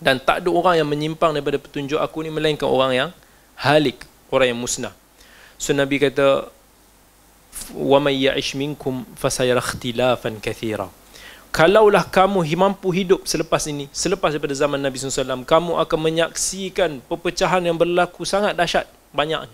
[0.03, 3.09] Dan tak ada orang yang menyimpang daripada petunjuk aku ni melainkan orang yang
[3.55, 4.91] halik, orang yang musnah.
[5.55, 6.51] So Nabi kata
[7.73, 10.89] وَمَنْ يَعِشْ مِنْكُمْ فَسَيَرَ اخْتِلَافًا كَثِيرًا
[11.48, 17.64] Kalaulah kamu mampu hidup selepas ini, selepas daripada zaman Nabi SAW, kamu akan menyaksikan perpecahan
[17.64, 18.84] yang berlaku sangat dahsyat,
[19.16, 19.48] banyak.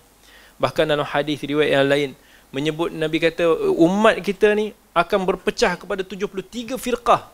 [0.59, 2.11] Bahkan dalam hadis riwayat yang lain,
[2.51, 3.47] menyebut Nabi kata
[3.79, 7.31] umat kita ni akan berpecah kepada 73 firqah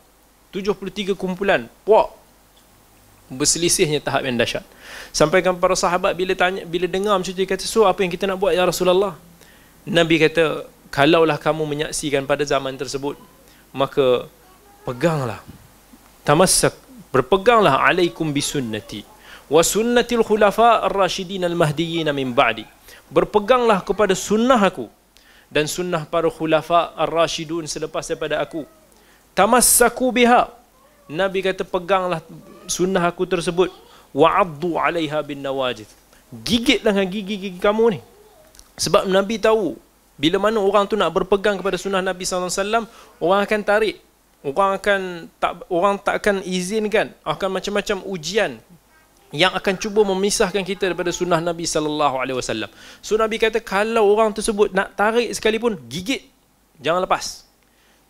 [0.53, 2.17] 73 kumpulan puak.
[3.31, 4.67] Berselisihnya tahap yang dahsyat.
[5.15, 8.27] Sampaikan para sahabat bila tanya bila dengar macam tu dia kata so apa yang kita
[8.27, 9.15] nak buat ya Rasulullah?
[9.87, 13.15] Nabi kata kalaulah kamu menyaksikan pada zaman tersebut
[13.71, 14.27] maka
[14.87, 15.41] peganglah
[16.26, 16.74] tamassak
[17.11, 19.03] berpeganglah alaikum bisunnati
[19.51, 22.64] wa sunnatil khulafa ar-rasyidin al-mahdiyyin min ba'di
[23.11, 24.87] berpeganglah kepada sunnah aku
[25.51, 28.62] dan sunnah para khulafa ar-rasyidun selepas daripada aku.
[29.35, 30.47] Tamassaku biha.
[31.11, 32.22] Nabi kata peganglah
[32.70, 33.74] sunnah aku tersebut
[34.14, 35.91] wa'addu 'alaiha bin nawajid.
[36.31, 38.01] Gigitlah dengan gigi-gigi kamu ni.
[38.78, 39.74] Sebab Nabi tahu
[40.14, 42.87] bila mana orang tu nak berpegang kepada sunnah Nabi SAW,
[43.18, 43.99] orang akan tarik.
[44.41, 48.57] Orang akan tak orang tak akan izinkan, akan macam-macam ujian.
[49.30, 52.66] yang akan cuba memisahkan kita daripada sunnah Nabi sallallahu alaihi wasallam.
[52.99, 56.26] So Nabi kata kalau orang tersebut nak tarik sekalipun gigit
[56.82, 57.47] jangan lepas.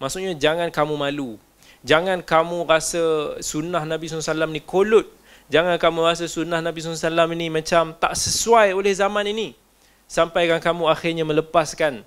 [0.00, 1.36] Maksudnya jangan kamu malu.
[1.84, 5.12] Jangan kamu rasa sunnah Nabi SAW ni kolut.
[5.52, 9.52] Jangan kamu rasa sunnah Nabi SAW ni macam tak sesuai oleh zaman ini.
[10.08, 12.00] Sampaikan kamu akhirnya melepaskan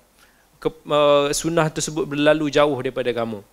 [0.58, 3.46] ke, uh, sunnah tersebut berlalu jauh daripada kamu.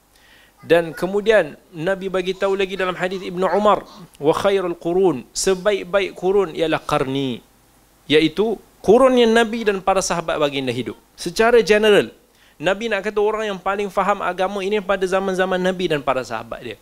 [0.62, 3.82] Dan kemudian Nabi bagi tahu lagi dalam hadis Ibnu Umar,
[4.22, 7.41] wa khairul qurun, sebaik-baik kurun ialah qarni,
[8.05, 10.93] iaitu kurun yang Nabi dan para sahabat baginda hidup.
[11.18, 12.14] Secara general,
[12.62, 16.62] Nabi nak kata orang yang paling faham agama ini pada zaman-zaman Nabi dan para sahabat
[16.62, 16.78] dia.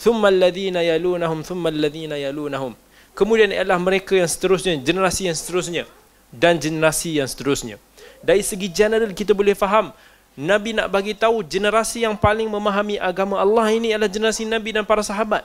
[0.00, 2.72] Thumma alladhina yalunahum thumma alladhina yalunahum.
[3.12, 5.84] Kemudian ialah mereka yang seterusnya, generasi yang seterusnya
[6.32, 7.76] dan generasi yang seterusnya.
[8.24, 9.92] Dari segi general kita boleh faham
[10.38, 14.86] Nabi nak bagi tahu generasi yang paling memahami agama Allah ini adalah generasi Nabi dan
[14.86, 15.42] para sahabat.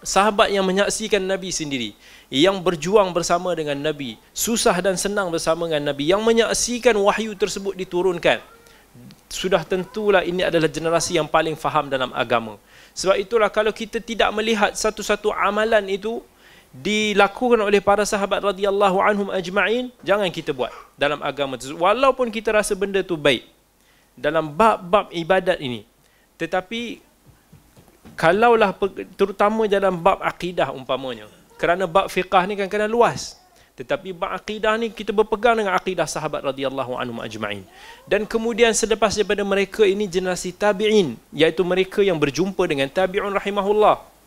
[0.00, 1.92] Sahabat yang menyaksikan Nabi sendiri,
[2.32, 7.76] yang berjuang bersama dengan Nabi, susah dan senang bersama dengan Nabi, yang menyaksikan wahyu tersebut
[7.76, 8.40] diturunkan.
[9.28, 12.56] Sudah tentulah ini adalah generasi yang paling faham dalam agama.
[12.96, 16.24] Sebab itulah kalau kita tidak melihat satu-satu amalan itu
[16.72, 21.76] dilakukan oleh para sahabat radhiyallahu anhum ajma'in, jangan kita buat dalam agama tersebut.
[21.76, 23.57] Walaupun kita rasa benda tu baik
[24.18, 25.86] dalam bab-bab ibadat ini.
[26.34, 26.98] Tetapi
[28.18, 28.74] kalaulah
[29.14, 31.30] terutama dalam bab akidah umpamanya.
[31.58, 33.38] Kerana bab fiqah ni kan kena luas.
[33.78, 37.62] Tetapi bab akidah ni kita berpegang dengan akidah sahabat radhiyallahu anhum ajma'in.
[38.10, 41.14] Dan kemudian selepas daripada mereka ini generasi tabi'in.
[41.30, 44.17] Iaitu mereka yang berjumpa dengan tabi'un rahimahullah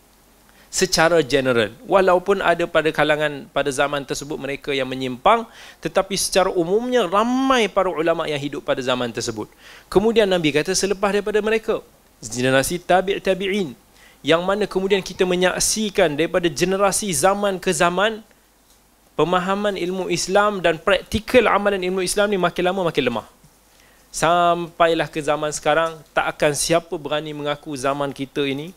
[0.72, 1.76] secara general.
[1.84, 5.44] Walaupun ada pada kalangan pada zaman tersebut mereka yang menyimpang
[5.84, 9.52] tetapi secara umumnya ramai para ulama yang hidup pada zaman tersebut.
[9.92, 11.84] Kemudian nabi kata selepas daripada mereka
[12.24, 13.76] generasi tabi' tabi'in
[14.24, 18.24] yang mana kemudian kita menyaksikan daripada generasi zaman ke zaman
[19.20, 23.28] pemahaman ilmu Islam dan praktikal amalan ilmu Islam ni makin lama makin lemah.
[24.08, 28.72] Sampailah ke zaman sekarang tak akan siapa berani mengaku zaman kita ini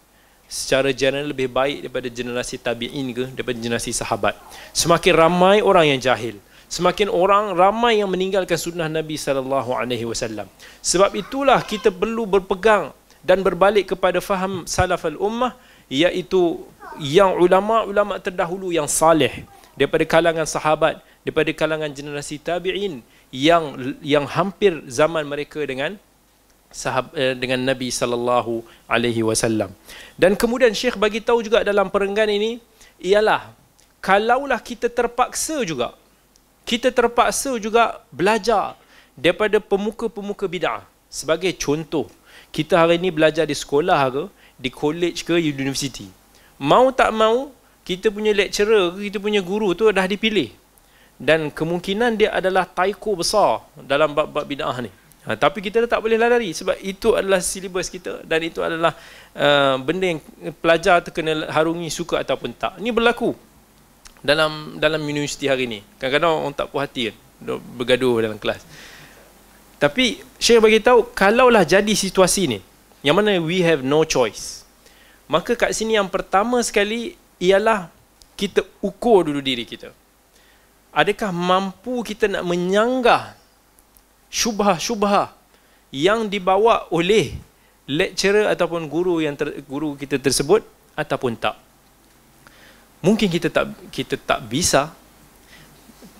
[0.48, 4.36] secara general lebih baik daripada generasi tabi'in ke daripada generasi sahabat.
[4.76, 6.36] Semakin ramai orang yang jahil,
[6.70, 10.46] semakin orang ramai yang meninggalkan sunnah Nabi sallallahu alaihi wasallam.
[10.84, 15.56] Sebab itulah kita perlu berpegang dan berbalik kepada faham salaf al-ummah
[15.88, 16.60] iaitu
[17.00, 19.42] yang ulama-ulama terdahulu yang saleh
[19.74, 23.02] daripada kalangan sahabat, daripada kalangan generasi tabi'in
[23.34, 25.98] yang yang hampir zaman mereka dengan
[26.74, 29.70] sahab eh, dengan Nabi sallallahu alaihi wasallam.
[30.18, 32.58] Dan kemudian Syekh bagi tahu juga dalam perenggan ini
[32.98, 33.54] ialah
[34.02, 35.94] kalaulah kita terpaksa juga
[36.64, 38.72] kita terpaksa juga belajar
[39.12, 40.82] daripada pemuka-pemuka bid'ah.
[41.12, 42.08] Sebagai contoh,
[42.50, 44.24] kita hari ini belajar di sekolah ke,
[44.58, 46.08] di college ke, university.
[46.56, 47.52] Mau tak mau,
[47.84, 50.50] kita punya lecturer, kita punya guru tu dah dipilih.
[51.14, 54.90] Dan kemungkinan dia adalah taiko besar dalam bab-bab bid'ah ni.
[55.24, 58.92] Ha, tapi kita tak boleh lari sebab itu adalah silibus kita dan itu adalah
[59.32, 60.20] uh, benda yang
[60.60, 62.76] pelajar tu kena harungi suka ataupun tak.
[62.76, 63.32] Ini berlaku
[64.20, 65.80] dalam dalam universiti hari ini.
[65.96, 67.16] Kadang-kadang orang tak puas hati kan
[67.76, 68.60] bergaduh dalam kelas.
[69.80, 72.60] Tapi Syekh bagi tahu kalaulah jadi situasi ni
[73.04, 74.64] yang mana we have no choice.
[75.24, 77.88] Maka kat sini yang pertama sekali ialah
[78.36, 79.88] kita ukur dulu diri kita.
[80.92, 83.43] Adakah mampu kita nak menyanggah
[84.34, 85.30] syubha-syubha
[85.94, 87.38] yang dibawa oleh
[87.86, 90.66] lecturer ataupun guru yang ter, guru kita tersebut
[90.98, 91.54] ataupun tak.
[92.98, 94.90] Mungkin kita tak kita tak bisa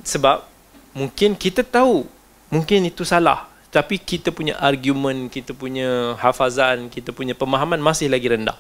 [0.07, 0.47] sebab
[0.95, 2.07] mungkin kita tahu
[2.55, 8.31] mungkin itu salah tapi kita punya argument, kita punya hafazan, kita punya pemahaman masih lagi
[8.31, 8.55] rendah.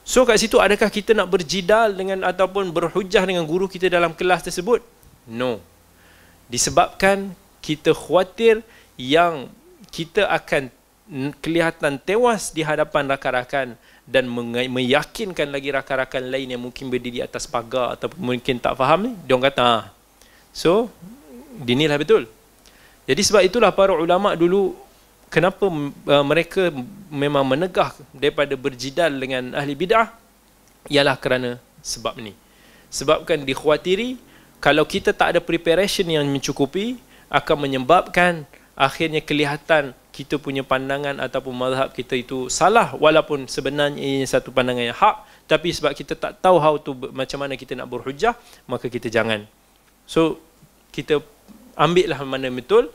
[0.00, 4.48] So kat situ adakah kita nak berjidal dengan ataupun berhujah dengan guru kita dalam kelas
[4.48, 4.80] tersebut?
[5.28, 5.60] No.
[6.48, 8.60] Disebabkan kita khawatir
[9.00, 9.48] yang
[9.88, 10.68] kita akan
[11.40, 14.24] kelihatan tewas di hadapan rakan-rakan dan
[14.68, 19.36] meyakinkan lagi rakan-rakan lain yang mungkin berdiri atas pagar atau mungkin tak faham ni dia
[19.36, 19.76] kata ha.
[20.52, 20.92] so
[21.56, 22.28] dinilah betul
[23.08, 24.76] jadi sebab itulah para ulama dulu
[25.32, 26.68] kenapa uh, mereka
[27.08, 30.12] memang menegah daripada berjidal dengan ahli bidah
[30.88, 32.36] ialah kerana sebab ni
[32.92, 34.20] sebabkan dikhawatiri
[34.60, 36.96] kalau kita tak ada preparation yang mencukupi
[37.30, 38.44] akan menyebabkan
[38.74, 44.86] akhirnya kelihatan kita punya pandangan ataupun mazhab kita itu salah walaupun sebenarnya ini satu pandangan
[44.86, 45.16] yang hak
[45.50, 48.38] tapi sebab kita tak tahu how to macam mana kita nak berhujah
[48.70, 49.42] maka kita jangan.
[50.06, 50.38] So
[50.94, 51.18] kita
[51.74, 52.94] ambillah mana betul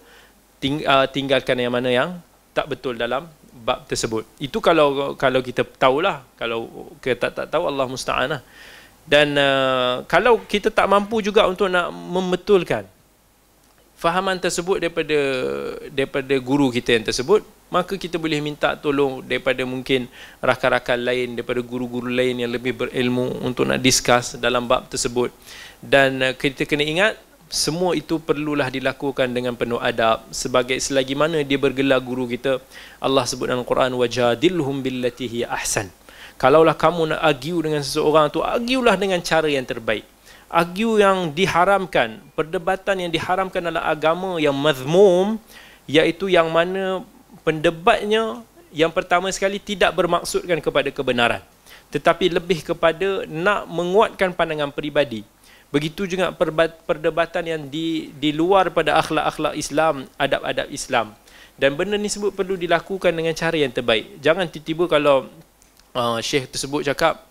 [0.64, 2.10] ting, uh, tinggalkan yang mana yang
[2.56, 4.24] tak betul dalam bab tersebut.
[4.40, 8.42] Itu kalau kalau kita tahulah kalau kita tak, tak tahu Allah musta'anah
[9.04, 12.88] dan uh, kalau kita tak mampu juga untuk nak membetulkan
[14.00, 15.20] fahaman tersebut daripada
[15.92, 20.10] daripada guru kita yang tersebut maka kita boleh minta tolong daripada mungkin
[20.42, 25.30] rakan-rakan lain daripada guru-guru lain yang lebih berilmu untuk nak discuss dalam bab tersebut.
[25.78, 27.14] Dan uh, kita kena ingat
[27.46, 30.26] semua itu perlulah dilakukan dengan penuh adab.
[30.34, 32.58] Sebagai selagi mana dia bergelar guru kita
[32.98, 35.94] Allah sebut dalam Quran wajadilhum billati hiya ahsan.
[36.42, 40.08] Kalaulah kamu nak argue dengan seseorang tu arguelah dengan cara yang terbaik
[40.50, 45.38] argue yang diharamkan perdebatan yang diharamkan dalam agama yang mazmum
[45.86, 47.06] iaitu yang mana
[47.46, 48.42] pendebatnya
[48.74, 51.42] yang pertama sekali tidak bermaksudkan kepada kebenaran
[51.94, 55.26] tetapi lebih kepada nak menguatkan pandangan peribadi
[55.70, 56.34] Begitu juga
[56.90, 61.14] perdebatan yang di di luar pada akhlak-akhlak Islam, adab-adab Islam.
[61.62, 64.18] Dan benda ni sebut perlu dilakukan dengan cara yang terbaik.
[64.18, 65.30] Jangan tiba-tiba kalau
[65.94, 67.22] uh, syekh tersebut cakap,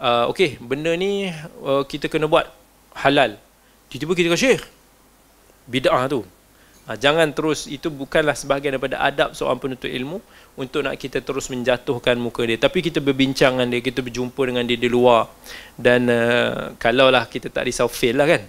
[0.00, 1.28] uh, okey, benda ni
[1.60, 2.48] uh, kita kena buat
[2.96, 3.36] halal.
[3.88, 4.62] Tiba-tiba kita kata, syekh,
[5.68, 6.24] bid'ah tu.
[6.82, 10.18] Uh, jangan terus, itu bukanlah sebahagian daripada adab seorang penuntut ilmu
[10.58, 12.58] untuk nak kita terus menjatuhkan muka dia.
[12.58, 15.30] Tapi kita berbincang dengan dia kita berjumpa dengan dia di luar.
[15.78, 18.42] Dan uh, kalaulah kita tak risau fail lah kan?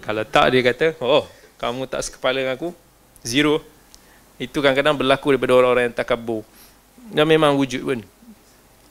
[0.00, 1.28] Kalau tak dia kata oh
[1.60, 2.70] kamu tak sekepala dengan aku.
[3.20, 3.60] Zero.
[4.40, 6.42] Itu kadang-kadang berlaku daripada orang-orang yang takabur
[7.10, 8.00] dan memang wujud pun.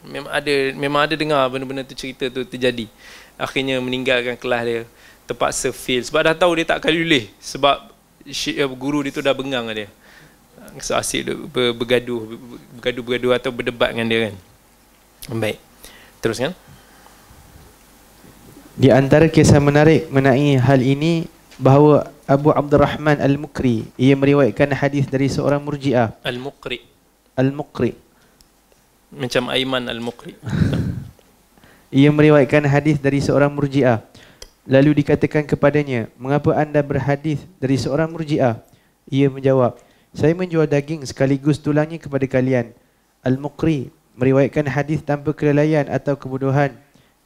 [0.02, 2.90] Memang ada memang ada dengar benda-benda tu cerita tu terjadi
[3.42, 4.82] akhirnya meninggalkan kelas dia
[5.26, 6.06] terpaksa fail.
[6.06, 7.90] Sebab dah tahu dia tak akan lulih sebab
[8.78, 9.90] guru dia tu dah bengang dia.
[10.78, 12.38] So asyik ber, bergaduh
[12.78, 14.36] bergaduh bergaduh atau berdebat dengan dia kan.
[15.34, 15.58] Baik.
[16.22, 16.54] Teruskan
[18.82, 21.28] di antara kisah menarik mengenai hal ini
[21.62, 26.16] bahawa Abu Abdurrahman Al-Mukri ia meriwayatkan hadis dari seorang murjiah.
[26.26, 26.82] Al-Mukri.
[27.38, 27.94] Al-Mukri.
[29.12, 30.34] Macam Aiman Al-Mukri
[31.92, 34.02] ia meriwayatkan hadis dari seorang murjiah
[34.66, 38.64] lalu dikatakan kepadanya mengapa anda berhadis dari seorang murjiah
[39.12, 39.78] ia menjawab
[40.12, 42.76] saya menjual daging sekaligus tulangnya kepada kalian.
[43.24, 46.76] Al-Muqri meriwayatkan hadis tanpa kelalaian atau kebodohan.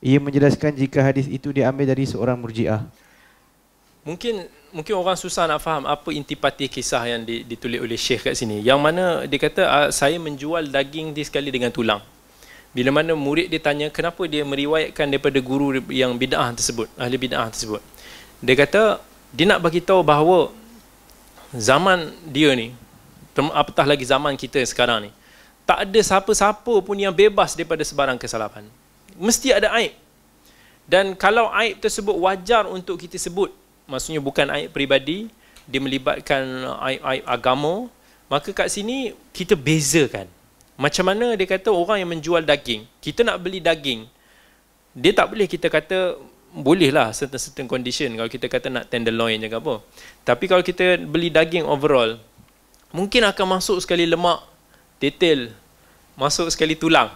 [0.05, 2.85] Ia menjelaskan jika hadis itu diambil dari seorang murjiah.
[4.05, 8.61] Mungkin mungkin orang susah nak faham apa intipati kisah yang ditulis oleh Syekh kat sini.
[8.61, 12.05] Yang mana dia kata ah, saya menjual daging dia sekali dengan tulang.
[12.75, 17.47] Bila mana murid dia tanya kenapa dia meriwayatkan daripada guru yang bid'ah tersebut, ahli bid'ah
[17.47, 17.79] tersebut.
[18.43, 18.99] Dia kata
[19.31, 20.51] dia nak bagi tahu bahawa
[21.55, 22.75] zaman dia ni
[23.55, 25.11] apatah lagi zaman kita sekarang ni
[25.63, 28.67] tak ada siapa-siapa pun yang bebas daripada sebarang kesalahan.
[29.15, 29.95] Mesti ada aib.
[30.85, 33.49] Dan kalau aib tersebut wajar untuk kita sebut
[33.89, 35.29] maksudnya bukan aib peribadi
[35.65, 36.45] dia melibatkan
[36.85, 37.73] aib-aib agama
[38.29, 40.29] maka kat sini kita bezakan
[40.75, 44.07] macam mana dia kata orang yang menjual daging kita nak beli daging
[44.95, 46.15] dia tak boleh kita kata
[46.55, 48.07] boleh lah certain certain condition.
[48.15, 49.83] Kalau kita kata nak tenderloin je ke apa.
[50.23, 52.15] Tapi kalau kita beli daging overall
[52.95, 54.39] mungkin akan masuk sekali lemak
[55.03, 55.51] detail
[56.15, 57.11] masuk sekali tulang.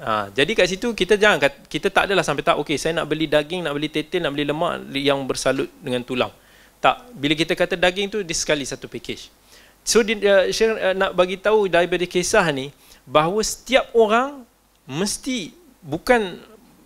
[0.00, 3.28] Ha, jadi kat situ kita jangan kita tak adalah sampai tak okey saya nak beli
[3.28, 6.32] daging nak beli tetel nak beli lemak yang bersalut dengan tulang.
[6.80, 7.12] Tak.
[7.12, 9.28] Bila kita kata daging tu di sekali satu package.
[9.84, 12.72] So di, uh, uh, nak bagi tahu daripada kisah ni
[13.08, 14.44] bahawa setiap orang
[14.84, 16.36] mesti bukan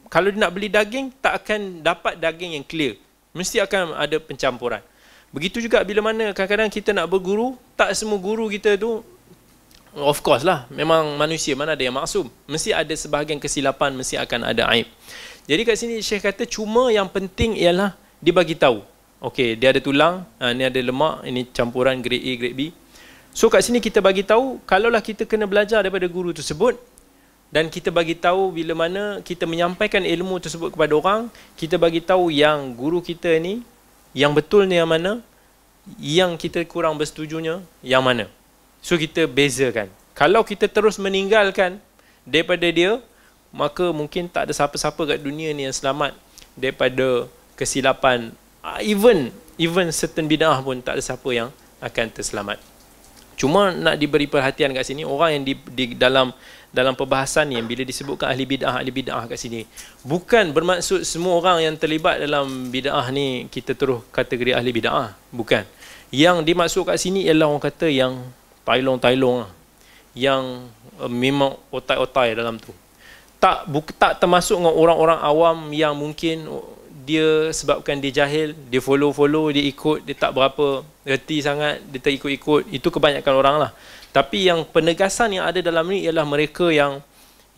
[0.07, 2.95] kalau dia nak beli daging tak akan dapat daging yang clear.
[3.35, 4.85] Mesti akan ada pencampuran.
[5.33, 9.01] Begitu juga bila mana kadang-kadang kita nak berguru tak semua guru kita tu
[9.97, 12.29] of course lah memang manusia mana ada yang maksum.
[12.47, 14.87] Mesti ada sebahagian kesilapan mesti akan ada aib.
[15.49, 18.85] Jadi kat sini Syekh kata cuma yang penting ialah dia bagi tahu.
[19.25, 22.63] Okey dia ada tulang ha, ni ada lemak ini campuran grade A grade B
[23.33, 26.77] so kat sini kita bagi tahu kalaulah kita kena belajar daripada guru tersebut
[27.53, 31.29] dan kita bagi tahu bila mana kita menyampaikan ilmu tersebut kepada orang
[31.61, 33.61] kita bagi tahu yang guru kita ni
[34.17, 35.21] yang betulnya yang mana
[36.01, 38.31] yang kita kurang bersetujunya yang mana.
[38.81, 39.91] So kita bezakan.
[40.17, 41.77] Kalau kita terus meninggalkan
[42.25, 43.03] daripada dia
[43.53, 46.17] maka mungkin tak ada siapa-siapa kat dunia ni yang selamat
[46.57, 48.33] daripada kesilapan
[48.81, 49.29] even
[49.61, 51.53] even certain bid'ah pun tak ada siapa yang
[51.85, 52.57] akan terselamat
[53.37, 56.33] cuma nak diberi perhatian kat sini orang yang di, di dalam
[56.73, 59.69] dalam perbahasan ni bila disebutkan ahli bid'ah ahli bid'ah kat sini
[60.09, 65.13] bukan bermaksud semua orang yang terlibat dalam bid'ah ni kita terus kategori ahli bid'ah.
[65.29, 65.65] Bukan.
[66.13, 68.21] Yang dimaksud kat sini ialah orang kata yang
[68.69, 69.53] tailong-tailong lah.
[70.13, 70.69] yang
[71.01, 72.69] uh, memang otai-otai dalam tu.
[73.41, 76.47] Tak buk, tak termasuk dengan orang-orang awam yang mungkin
[77.03, 82.13] dia sebabkan dia jahil dia follow-follow dia ikut dia tak berapa reti sangat dia tak
[82.19, 83.71] ikut-ikut itu kebanyakan orang lah
[84.15, 87.03] tapi yang penegasan yang ada dalam ni ialah mereka yang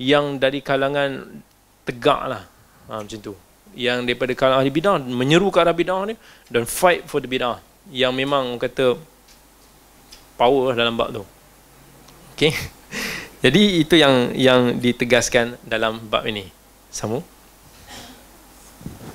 [0.01, 1.40] yang dari kalangan
[1.84, 2.42] tegak lah
[2.88, 3.34] ha, macam tu
[3.74, 6.14] yang daripada kalangan ahli bidah menyeru ke arah bidah ni
[6.49, 7.59] dan fight for the bidah
[7.92, 8.97] yang memang kata
[10.40, 11.22] power dalam bab tu.
[12.34, 12.53] Okey.
[13.45, 16.49] Jadi itu yang yang ditegaskan dalam bab ini.
[16.88, 17.22] Sambung.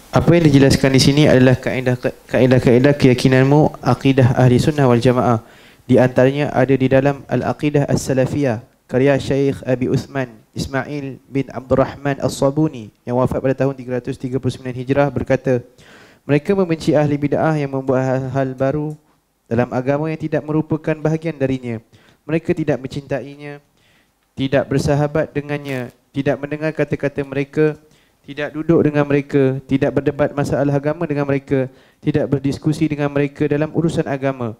[0.10, 5.46] Apa yang dijelaskan di sini adalah kaedah-kaedah keyakinanmu akidah ahli sunnah wal jamaah.
[5.86, 12.18] Di antaranya ada di dalam Al-Aqidah As-Salafiyah karya Syekh Abi Uthman Ismail bin Abdul Rahman
[12.26, 14.34] As-Sabuni yang wafat pada tahun 339
[14.82, 15.62] Hijrah berkata
[16.26, 18.98] mereka membenci ahli bid'ah yang membuat hal-hal baru
[19.46, 21.78] dalam agama yang tidak merupakan bahagian darinya.
[22.26, 23.62] Mereka tidak mencintainya,
[24.34, 27.78] tidak bersahabat dengannya, tidak mendengar kata-kata mereka
[28.30, 31.66] tidak duduk dengan mereka, tidak berdebat masalah agama dengan mereka,
[31.98, 34.54] tidak berdiskusi dengan mereka dalam urusan agama.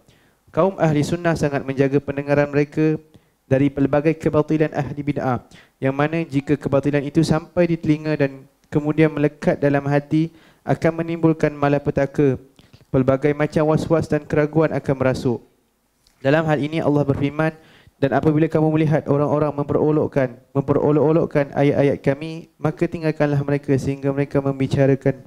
[0.50, 2.98] Kaum ahli sunnah sangat menjaga pendengaran mereka
[3.46, 5.46] dari pelbagai kebatilan ahli bid'ah.
[5.78, 10.34] Yang mana jika kebatilan itu sampai di telinga dan kemudian melekat dalam hati
[10.66, 12.42] akan menimbulkan malapetaka.
[12.90, 15.46] Pelbagai macam was-was dan keraguan akan merasuk.
[16.26, 17.54] Dalam hal ini Allah berfirman
[18.00, 25.20] dan apabila kamu melihat orang-orang memperolokkan memperolok-olokkan ayat-ayat kami maka tinggalkanlah mereka sehingga mereka membicarakan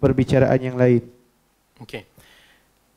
[0.00, 1.04] perbicaraan yang lain.
[1.84, 2.08] Okey.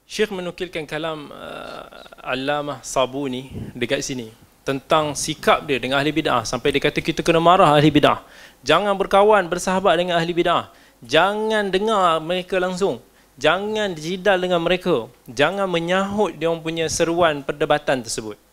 [0.09, 1.85] Syekh menukilkan kalam uh,
[2.23, 4.31] Allamah Sabuni dekat sini
[4.63, 8.23] tentang sikap dia dengan ahli bidah sampai dia kata kita kena marah ahli bidah.
[8.63, 10.71] Jangan berkawan bersahabat dengan ahli bidah.
[11.03, 13.03] Jangan dengar mereka langsung.
[13.35, 15.11] Jangan jidal dengan mereka.
[15.27, 18.48] Jangan menyahut dia punya seruan perdebatan tersebut.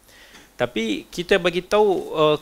[0.56, 2.36] Tapi kita bagi tahu uh,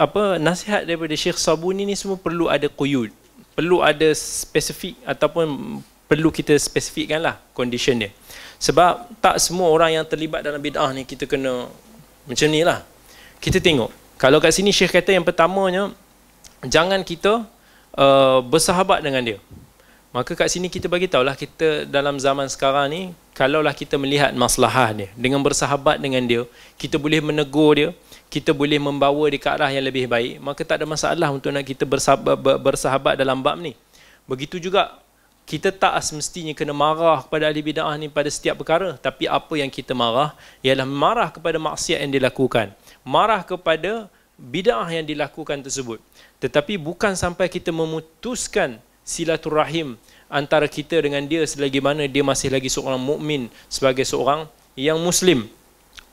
[0.00, 3.12] apa nasihat daripada Syekh Sabuni ni semua perlu ada quyud.
[3.52, 5.78] Perlu ada spesifik ataupun
[6.08, 8.10] perlu kita spesifikkanlah condition dia.
[8.56, 11.68] Sebab tak semua orang yang terlibat dalam bid'ah ni kita kena
[12.24, 12.80] macam ni lah.
[13.36, 13.92] Kita tengok.
[14.16, 15.92] Kalau kat sini Syekh kata yang pertamanya
[16.64, 17.44] jangan kita
[18.00, 19.38] uh, bersahabat dengan dia.
[20.12, 23.02] Maka kat sini kita bagi tahulah kita dalam zaman sekarang ni
[23.32, 26.44] kalaulah kita melihat maslahah dia dengan bersahabat dengan dia,
[26.76, 27.88] kita boleh menegur dia,
[28.28, 31.64] kita boleh membawa dia ke arah yang lebih baik, maka tak ada masalah untuk nak
[31.64, 33.72] kita bersahabat, bersahabat dalam bab ni.
[34.28, 35.00] Begitu juga
[35.48, 39.72] kita tak semestinya kena marah kepada ahli bid'ah ni pada setiap perkara, tapi apa yang
[39.72, 42.76] kita marah ialah marah kepada maksiat yang dilakukan.
[43.00, 46.04] Marah kepada bid'ah yang dilakukan tersebut.
[46.36, 49.98] Tetapi bukan sampai kita memutuskan silaturahim
[50.32, 54.48] antara kita dengan dia selagi mana dia masih lagi seorang mukmin sebagai seorang
[54.78, 55.46] yang muslim.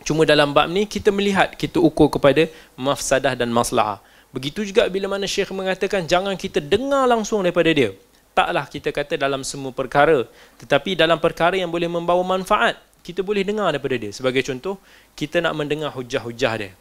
[0.04, 4.00] Cuma dalam bab ni kita melihat kita ukur kepada mafsadah dan maslahah.
[4.30, 7.96] Begitu juga bila mana Syekh mengatakan jangan kita dengar langsung daripada dia.
[8.36, 10.24] Taklah kita kata dalam semua perkara,
[10.62, 14.12] tetapi dalam perkara yang boleh membawa manfaat, kita boleh dengar daripada dia.
[14.14, 14.80] Sebagai contoh,
[15.18, 16.72] kita nak mendengar hujah-hujah dia.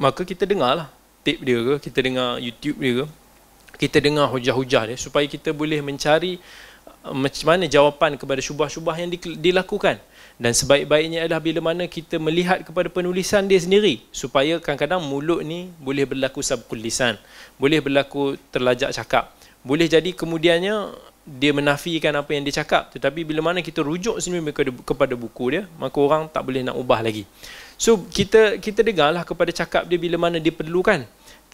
[0.00, 0.88] Maka kita dengarlah
[1.26, 3.06] tip dia ke, kita dengar YouTube dia ke,
[3.76, 6.38] kita dengar hujah-hujah dia supaya kita boleh mencari
[7.04, 9.98] uh, macam mana jawapan kepada syubah-syubah yang dilakukan.
[10.40, 15.70] Dan sebaik-baiknya adalah bila mana kita melihat kepada penulisan dia sendiri supaya kadang-kadang mulut ni
[15.78, 17.14] boleh berlaku sabkul lisan
[17.62, 19.30] boleh berlaku terlajak cakap.
[19.62, 24.50] Boleh jadi kemudiannya dia menafikan apa yang dia cakap tetapi bila mana kita rujuk sendiri
[24.82, 27.22] kepada buku dia maka orang tak boleh nak ubah lagi.
[27.78, 31.06] So kita kita dengarlah kepada cakap dia bila mana dia perlukan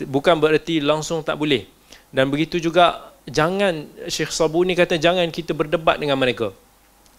[0.09, 1.69] bukan bererti langsung tak boleh
[2.09, 6.57] dan begitu juga jangan Syekh Sabuni kata jangan kita berdebat dengan mereka.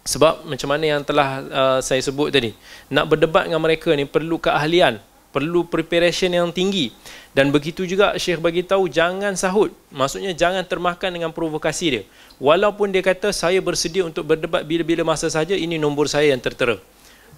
[0.10, 2.56] Sebab macam mana yang telah uh, saya sebut tadi,
[2.90, 4.98] nak berdebat dengan mereka ni perlu keahlian,
[5.30, 6.90] perlu preparation yang tinggi.
[7.30, 9.70] Dan begitu juga Syekh bagi tahu jangan sahut.
[9.94, 12.04] Maksudnya jangan termakan dengan provokasi dia.
[12.42, 16.82] Walaupun dia kata saya bersedia untuk berdebat bila-bila masa saja, ini nombor saya yang tertera.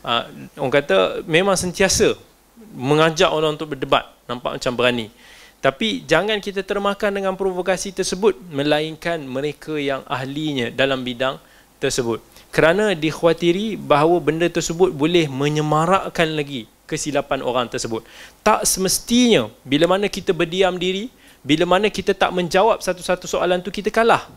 [0.02, 0.24] Uh,
[0.56, 2.16] orang kata memang sentiasa
[2.72, 5.12] mengajak orang untuk berdebat, nampak macam berani.
[5.62, 11.38] Tapi jangan kita termakan dengan provokasi tersebut melainkan mereka yang ahlinya dalam bidang
[11.78, 12.18] tersebut.
[12.49, 18.01] Kerana dikhawatiri bahawa benda tersebut boleh menyemarakkan lagi kesilapan orang tersebut.
[18.41, 21.14] Tak semestinya bila mana kita berdiam diri,
[21.45, 24.28] bila mana kita tak menjawab satu-satu soalan tu kita kalah.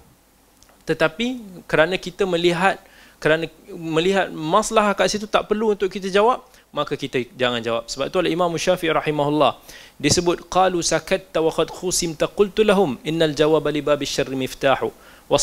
[0.85, 2.77] Tetapi kerana kita melihat
[3.17, 6.45] kerana melihat masalah kat situ tak perlu untuk kita jawab,
[6.75, 7.87] maka kita jangan jawab.
[7.87, 9.63] Sebab tu Imam Syafi'i rahimahullah
[10.03, 14.91] disebut qalu sakatta wa qad khusimta qultu lahum innal jawaba li babi syarri miftahu
[15.31, 15.39] wa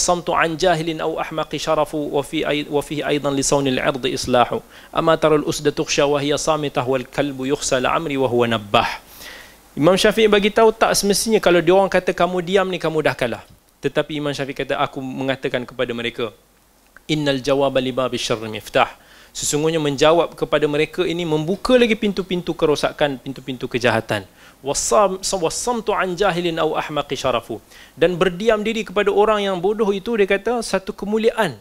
[2.84, 4.62] fihi aidan li sawnil 'ird islahu
[4.94, 8.46] ama tara al usda tukhsha wa hiya samitah wal kalbu yukhsa la amri wa huwa
[8.52, 8.90] nabbah.
[9.74, 13.16] Imam Syafi'i bagi tahu tak semestinya kalau dia orang kata kamu diam ni kamu dah
[13.16, 13.42] kalah.
[13.80, 16.36] Tetapi Imam Syafi'i kata aku mengatakan kepada mereka
[17.08, 18.92] innal jawaba li babi syarri miftah
[19.32, 24.28] Sesungguhnya menjawab kepada mereka ini membuka lagi pintu-pintu kerosakan, pintu-pintu kejahatan.
[24.60, 27.64] Wassam wassamtu an jahilin aw ahmaqi syarafu.
[27.96, 31.56] Dan berdiam diri kepada orang yang bodoh itu dia kata satu kemuliaan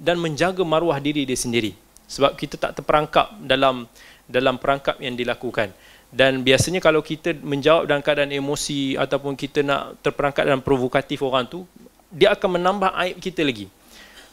[0.00, 1.76] dan menjaga maruah diri dia sendiri.
[2.08, 3.84] Sebab kita tak terperangkap dalam
[4.24, 5.70] dalam perangkap yang dilakukan.
[6.10, 11.46] Dan biasanya kalau kita menjawab dalam keadaan emosi ataupun kita nak terperangkap dalam provokatif orang
[11.46, 11.62] tu,
[12.10, 13.70] dia akan menambah aib kita lagi.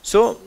[0.01, 0.41] So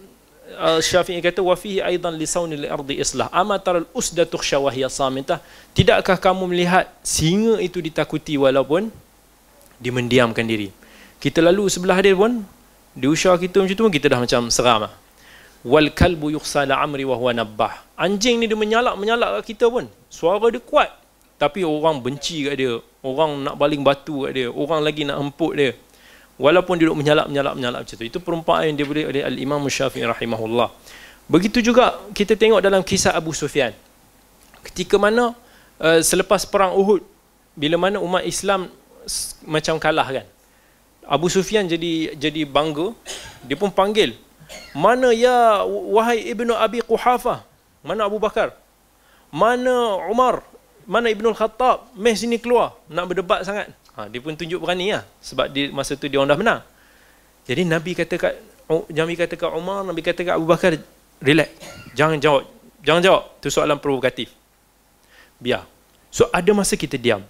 [0.58, 3.30] Syafi'i kata wa fihi aidan li saunil ardi islah.
[3.30, 5.38] Amatar al usda tukhsha wa hiya samitah
[5.78, 8.90] tidakkah kamu melihat singa itu ditakuti walaupun
[9.78, 10.74] dia mendiamkan diri?
[11.22, 12.42] Kita lalu sebelah dia pun
[12.90, 14.92] di kita macam tu pun kita dah macam seram lah.
[15.62, 17.72] wal kalbu yukhsa la amri wa huwa nabbah.
[17.94, 19.86] Anjing ni dia menyalak menyalak kat kita pun.
[20.10, 20.90] Suara dia kuat.
[21.36, 22.80] Tapi orang benci kat dia.
[23.04, 24.48] Orang nak baling batu kat dia.
[24.50, 25.76] Orang lagi nak empuk dia
[26.40, 28.04] walaupun duduk menyalak menyalak menyalak macam tu.
[28.08, 30.72] Itu perumpamaan yang diberi oleh al Imam Syafi'i rahimahullah.
[31.28, 33.76] Begitu juga kita tengok dalam kisah Abu Sufyan.
[34.64, 35.36] Ketika mana
[35.76, 37.04] uh, selepas perang Uhud
[37.52, 38.72] bila mana umat Islam
[39.44, 40.26] macam kalah kan.
[41.04, 42.96] Abu Sufyan jadi jadi bangga.
[43.44, 44.16] Dia pun panggil
[44.74, 47.46] mana ya wahai ibnu Abi Quhafah?
[47.86, 48.54] Mana Abu Bakar?
[49.30, 50.42] Mana Umar?
[50.90, 51.86] Mana Ibnu Khattab?
[51.94, 52.74] Meh sini keluar.
[52.90, 53.70] Nak berdebat sangat
[54.00, 55.04] Ha, dia pun tunjuk berani lah.
[55.20, 56.60] Sebab di masa tu dia orang dah menang.
[57.44, 58.34] Jadi Nabi kata kat
[58.88, 60.72] Nabi kata kat Umar, Nabi kata kat Abu Bakar,
[61.20, 61.52] relax.
[61.92, 62.48] Jangan jawab.
[62.80, 63.22] Jangan jawab.
[63.36, 64.32] Itu soalan provokatif.
[65.36, 65.68] Biar.
[66.08, 67.20] So ada masa kita diam.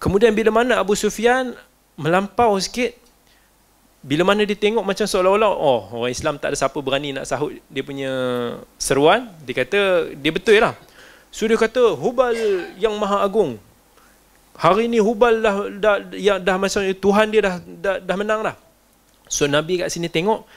[0.00, 1.52] Kemudian bila mana Abu Sufyan
[2.00, 2.96] melampau sikit,
[4.06, 7.58] bila mana dia tengok macam seolah-olah, oh orang Islam tak ada siapa berani nak sahut
[7.66, 8.12] dia punya
[8.78, 10.78] seruan, dia kata, dia betul lah.
[11.34, 12.36] So dia kata, Hubal
[12.78, 13.58] yang maha agung,
[14.56, 18.56] Hari ni Hubal dah dah ya dah masa Tuhan dia dah, dah dah menang dah.
[19.28, 20.48] So Nabi kat sini tengok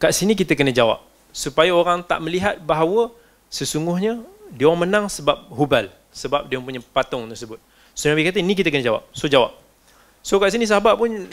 [0.00, 3.12] kat sini kita kena jawab supaya orang tak melihat bahawa
[3.52, 4.24] sesungguhnya
[4.54, 7.60] dia orang menang sebab Hubal, sebab dia punya patung tersebut.
[7.92, 9.02] So Nabi kata ini kita kena jawab.
[9.12, 9.52] So jawab.
[10.24, 11.28] So kat sini sahabat pun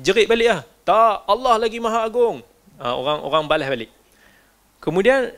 [0.00, 0.60] jerit balik lah.
[0.86, 2.40] Tak, Allah lagi maha agung.
[2.80, 3.90] Ha, orang orang balas balik.
[4.80, 5.34] Kemudian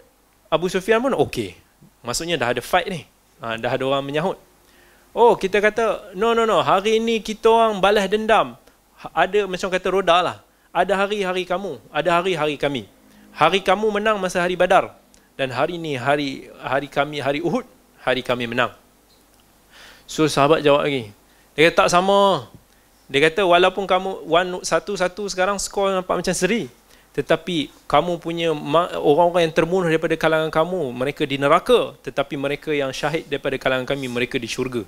[0.46, 1.56] Abu Sufyan pun okey.
[2.06, 3.08] Maksudnya dah ada fight ni.
[3.42, 4.38] Ha, dah ada orang menyahut.
[5.10, 6.62] Oh, kita kata, no, no, no.
[6.62, 8.54] Hari ini kita orang balas dendam.
[9.10, 10.36] Ada macam kata roda lah.
[10.70, 11.82] Ada hari-hari kamu.
[11.90, 12.86] Ada hari-hari kami.
[13.34, 14.94] Hari kamu menang masa hari badar.
[15.34, 17.66] Dan hari ini hari hari kami, hari Uhud.
[18.06, 18.70] Hari kami menang.
[20.06, 21.10] So, sahabat jawab lagi.
[21.58, 22.46] Dia kata, tak sama.
[23.10, 24.30] Dia kata, walaupun kamu
[24.62, 26.70] satu-satu sekarang skor nampak macam seri.
[27.10, 28.54] Tetapi kamu punya
[28.94, 31.98] orang-orang yang terbunuh daripada kalangan kamu, mereka di neraka.
[32.06, 34.86] Tetapi mereka yang syahid daripada kalangan kami, mereka di syurga.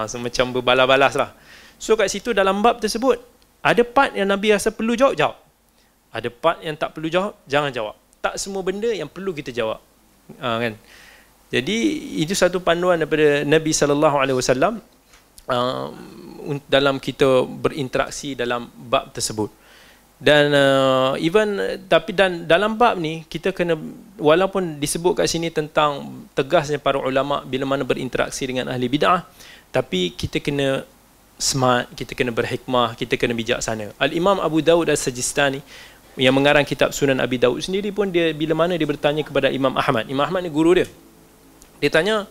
[0.00, 1.30] Ha, semacam berbalas-balas lah.
[1.76, 3.20] So kat situ dalam bab tersebut,
[3.60, 5.36] ada part yang Nabi rasa perlu jawab, jawab.
[6.08, 7.94] Ada part yang tak perlu jawab, jangan jawab.
[8.24, 9.84] Tak semua benda yang perlu kita jawab.
[10.40, 10.74] Ha, kan?
[11.52, 11.76] Jadi
[12.24, 14.80] itu satu panduan daripada Nabi sallallahu alaihi wasallam
[15.52, 15.92] uh,
[16.64, 19.52] dalam kita berinteraksi dalam bab tersebut
[20.22, 21.58] dan uh, even
[21.90, 23.74] tapi dan dalam bab ni kita kena
[24.22, 29.26] walaupun disebut kat sini tentang tegasnya para ulama bila mana berinteraksi dengan ahli bidah
[29.74, 30.86] tapi kita kena
[31.42, 33.90] smart kita kena berhikmah kita kena bijaksana.
[33.98, 35.58] Al imam Abu Daud as-Sajistani
[36.14, 39.74] yang mengarang kitab Sunan Abi Daud sendiri pun dia bila mana dia bertanya kepada Imam
[39.74, 40.86] Ahmad Imam Ahmad ni guru dia.
[41.82, 42.30] Dia tanya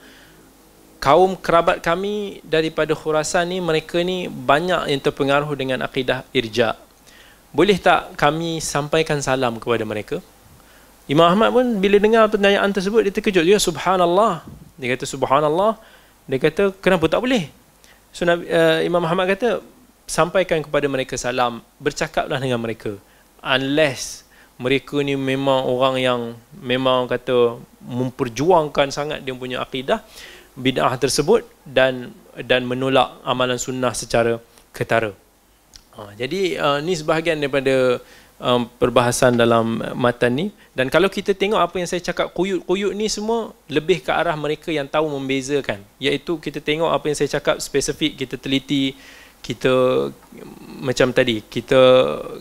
[1.04, 6.91] kaum kerabat kami daripada Khurasan ni mereka ni banyak yang terpengaruh dengan akidah irja'
[7.52, 10.24] boleh tak kami sampaikan salam kepada mereka?
[11.12, 14.48] Imam Ahmad pun bila dengar pertanyaan tersebut dia terkejut dia subhanallah.
[14.80, 15.76] Dia kata subhanallah.
[16.32, 17.52] Dia kata kenapa tak boleh?
[18.16, 19.60] So uh, Imam Ahmad kata
[20.08, 22.96] sampaikan kepada mereka salam, bercakaplah dengan mereka.
[23.44, 24.24] Unless
[24.62, 26.22] mereka ni memang orang yang
[26.56, 30.06] memang kata memperjuangkan sangat dia punya akidah
[30.54, 32.14] bid'ah tersebut dan
[32.46, 34.38] dan menolak amalan sunnah secara
[34.72, 35.12] ketara.
[36.02, 38.02] Ha, jadi uh, ni sebahagian daripada
[38.42, 40.46] um, perbahasan dalam matan ni.
[40.74, 44.74] Dan kalau kita tengok apa yang saya cakap kuyut-kuyut ni semua lebih ke arah mereka
[44.74, 45.86] yang tahu membezakan.
[46.02, 48.98] Iaitu kita tengok apa yang saya cakap spesifik kita teliti
[49.42, 49.74] kita
[50.86, 51.82] macam tadi kita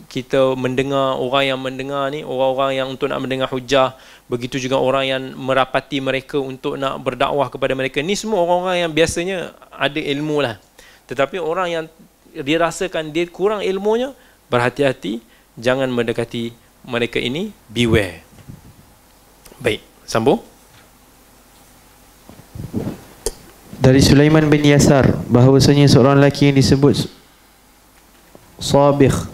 [0.05, 3.97] kita mendengar orang yang mendengar ni orang-orang yang untuk nak mendengar hujah
[4.29, 8.05] begitu juga orang yang merapati mereka untuk nak berdakwah kepada mereka.
[8.05, 10.61] Ni semua orang-orang yang biasanya ada ilmu lah.
[11.09, 11.85] Tetapi orang yang
[12.31, 14.15] dia rasakan dia kurang ilmunya,
[14.47, 15.19] berhati-hati,
[15.59, 16.55] jangan mendekati
[16.87, 18.23] mereka ini, beware.
[19.59, 20.41] Baik, sambung.
[23.81, 27.09] Dari Sulaiman bin Yasar, bahawasanya seorang lelaki yang disebut
[28.61, 29.25] Sabikh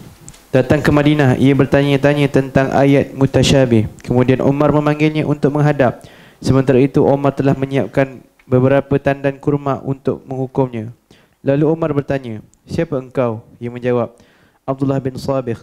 [0.48, 6.00] datang ke Madinah ia bertanya-tanya tentang ayat mutasyabih kemudian Umar memanggilnya untuk menghadap
[6.38, 10.94] Sementara itu Umar telah menyiapkan beberapa tandan kurma untuk menghukumnya.
[11.42, 13.42] Lalu Umar bertanya, siapa engkau?
[13.56, 14.14] Ia menjawab,
[14.68, 15.58] Abdullah bin Sabih.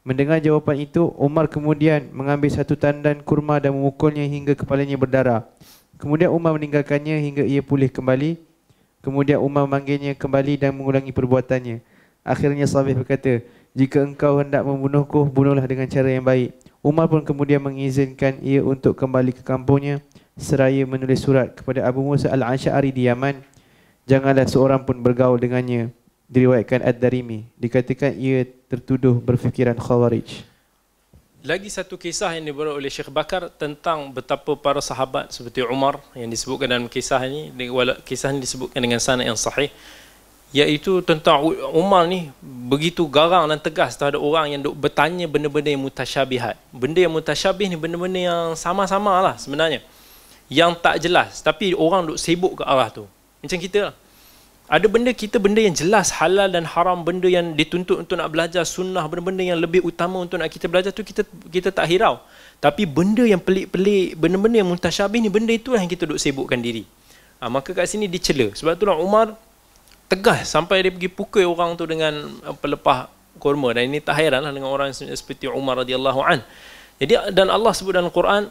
[0.00, 5.44] Mendengar jawapan itu, Umar kemudian mengambil satu tandan kurma dan memukulnya hingga kepalanya berdarah.
[6.00, 8.40] Kemudian Umar meninggalkannya hingga ia pulih kembali.
[9.04, 11.84] Kemudian Umar memanggilnya kembali dan mengulangi perbuatannya.
[12.24, 13.44] Akhirnya Sabih berkata,
[13.76, 16.56] jika engkau hendak membunuhku, bunuhlah dengan cara yang baik.
[16.80, 20.00] Umar pun kemudian mengizinkan ia untuk kembali ke kampungnya
[20.40, 23.44] seraya menulis surat kepada Abu Musa Al-Ash'ari di Yaman.
[24.08, 25.92] Janganlah seorang pun bergaul dengannya.
[26.30, 27.42] Diriwayatkan Ad-Darimi.
[27.58, 30.46] Dikatakan ia tertuduh berfikiran khawarij.
[31.42, 36.30] Lagi satu kisah yang dibawa oleh Syekh Bakar tentang betapa para sahabat seperti Umar yang
[36.30, 37.50] disebutkan dalam kisah ini,
[38.04, 39.72] kisah ini disebutkan dengan sanad yang sahih
[40.50, 45.82] iaitu tentang Umar ni begitu garang dan tegas terhadap orang yang duk bertanya benda-benda yang
[45.82, 46.58] mutasyabihat.
[46.74, 49.82] Benda yang mutasyabih ni benda-benda yang sama-sama lah sebenarnya.
[50.50, 51.38] Yang tak jelas.
[51.38, 53.06] Tapi orang duk sibuk ke arah tu.
[53.40, 53.94] Macam kita lah.
[54.70, 58.62] Ada benda kita, benda yang jelas halal dan haram, benda yang dituntut untuk nak belajar
[58.62, 62.22] sunnah, benda-benda yang lebih utama untuk nak kita belajar tu kita kita tak hirau.
[62.62, 66.86] Tapi benda yang pelik-pelik, benda-benda yang mutasyabih ni, benda itulah yang kita duk sibukkan diri.
[67.42, 68.54] Ha, maka kat sini dicela.
[68.54, 69.34] Sebab itulah Umar
[70.06, 72.30] tegas sampai dia pergi pukul orang tu dengan
[72.62, 73.10] pelepah
[73.42, 76.46] kurma dan ini tak hairanlah dengan orang seperti Umar radhiyallahu an.
[77.02, 78.46] Jadi dan Allah sebut dalam Quran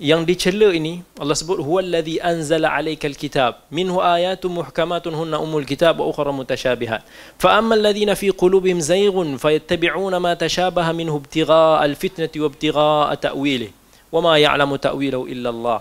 [0.00, 3.60] yang dicela ini Allah sebut huwallazi anzala alaikal kitab.
[3.68, 7.04] Minhu ayatun muhkamatun hunna umul kitab wa ukhra mutasyabihat
[7.36, 13.72] fa amma alladhina fi qulubihim zayghun fayattabi'una ma tashabaha minhu ibtigha'a alfitnati wa ibtigha'a ta'wilihi
[14.08, 15.80] wa ma ya'lamu ta'wilahu illa Allah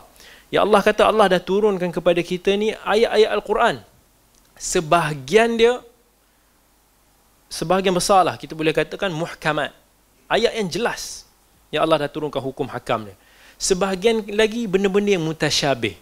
[0.52, 3.80] Ya Allah kata Allah dah turunkan kepada kita ni ayat-ayat Al-Quran.
[4.60, 5.80] Sebahagian dia
[7.48, 9.72] sebahagian besar lah kita boleh katakan muhkamat.
[10.28, 11.24] Ayat yang jelas.
[11.72, 13.16] Yang Allah dah turunkan hukum hakam dia
[13.62, 15.94] sebahagian lagi benda-benda yang mutasyabih.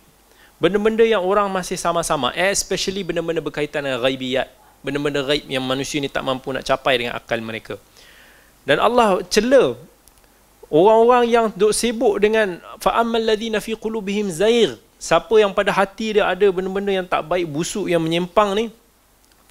[0.63, 4.47] Benda-benda yang orang masih sama-sama especially benda-benda berkaitan dengan ghaibiyat.
[4.79, 7.75] Benda-benda ghaib yang manusia ni tak mampu nak capai dengan akal mereka.
[8.63, 9.75] Dan Allah cela
[10.71, 16.27] orang-orang yang duk sibuk dengan fa'ammal ladina fi qulubihim zair siapa yang pada hati dia
[16.27, 18.65] ada benda-benda yang tak baik busuk yang menyimpang ni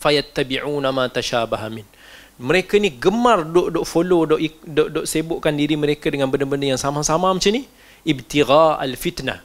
[0.01, 1.85] fayattabi'una ma tashabaha min.
[2.39, 6.81] Mereka ni gemar duk duk follow duk duk, duk sibukkan diri mereka dengan benda-benda yang
[6.81, 7.69] sama-sama macam ni
[8.05, 9.41] ibtigha al fitnah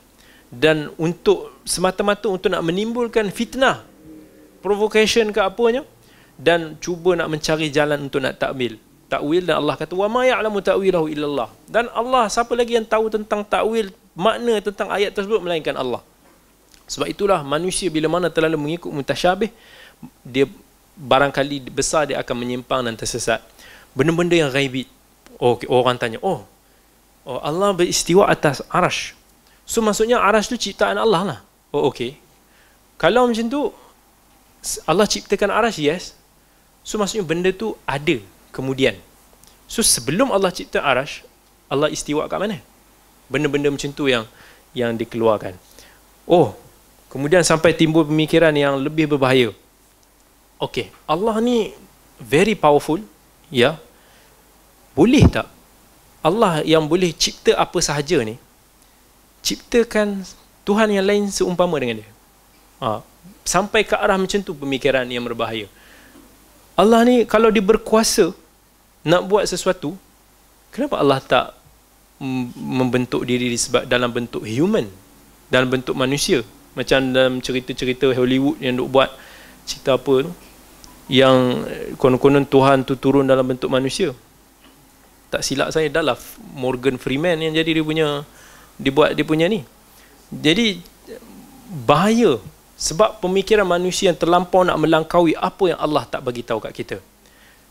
[0.54, 3.82] dan untuk semata-mata untuk nak menimbulkan fitnah
[4.62, 5.82] provocation ke apanya
[6.38, 8.78] dan cuba nak mencari jalan untuk nak takwil
[9.10, 13.10] takwil dan Allah kata wa ma ya'lamu ta'wilahu illallah dan Allah siapa lagi yang tahu
[13.10, 16.02] tentang takwil makna tentang ayat tersebut melainkan Allah.
[16.86, 19.50] Sebab itulah manusia bila mana terlalu mengikut mutasyabih,
[20.22, 20.46] dia
[20.94, 23.42] barangkali besar dia akan menyimpang dan tersesat.
[23.98, 24.90] Benda-benda yang ghaibit.
[25.42, 26.46] Oh, orang tanya, oh,
[27.24, 29.16] oh Allah beristiwa atas arash.
[29.64, 31.40] So maksudnya arash tu ciptaan Allah lah.
[31.72, 32.20] Oh okey.
[33.00, 33.62] Kalau macam tu,
[34.88, 36.16] Allah ciptakan arash, yes.
[36.88, 38.20] So maksudnya benda tu ada
[38.56, 38.96] kemudian.
[39.68, 41.26] So sebelum Allah cipta arash,
[41.68, 42.60] Allah istiwa kat mana?
[43.34, 44.30] benda-benda macam tu yang
[44.78, 45.58] yang dikeluarkan.
[46.30, 46.54] Oh,
[47.10, 49.50] kemudian sampai timbul pemikiran yang lebih berbahaya.
[50.62, 51.76] Okey, Allah ni
[52.22, 53.02] very powerful,
[53.50, 53.82] ya.
[54.94, 55.50] Boleh tak
[56.24, 58.40] Allah yang boleh cipta apa sahaja ni
[59.44, 60.24] ciptakan
[60.64, 62.10] Tuhan yang lain seumpama dengan dia?
[62.80, 63.04] Ha,
[63.44, 65.68] sampai ke arah macam tu pemikiran yang berbahaya.
[66.80, 68.32] Allah ni kalau dia berkuasa
[69.04, 70.00] nak buat sesuatu,
[70.72, 71.46] kenapa Allah tak
[72.56, 74.88] membentuk diri sebab dalam bentuk human
[75.52, 76.40] dalam bentuk manusia
[76.74, 79.12] macam dalam cerita-cerita Hollywood yang duk buat
[79.68, 80.32] cerita apa tu
[81.12, 81.68] yang
[82.00, 84.16] konon-konon Tuhan tu turun dalam bentuk manusia
[85.34, 86.14] tak silap saya adalah
[86.54, 88.08] Morgan Freeman yang jadi dia punya
[88.78, 89.66] dibuat dia punya ni
[90.30, 90.78] jadi
[91.90, 92.38] bahaya
[92.78, 96.98] sebab pemikiran manusia yang terlampau nak melangkaui apa yang Allah tak bagi tahu kat kita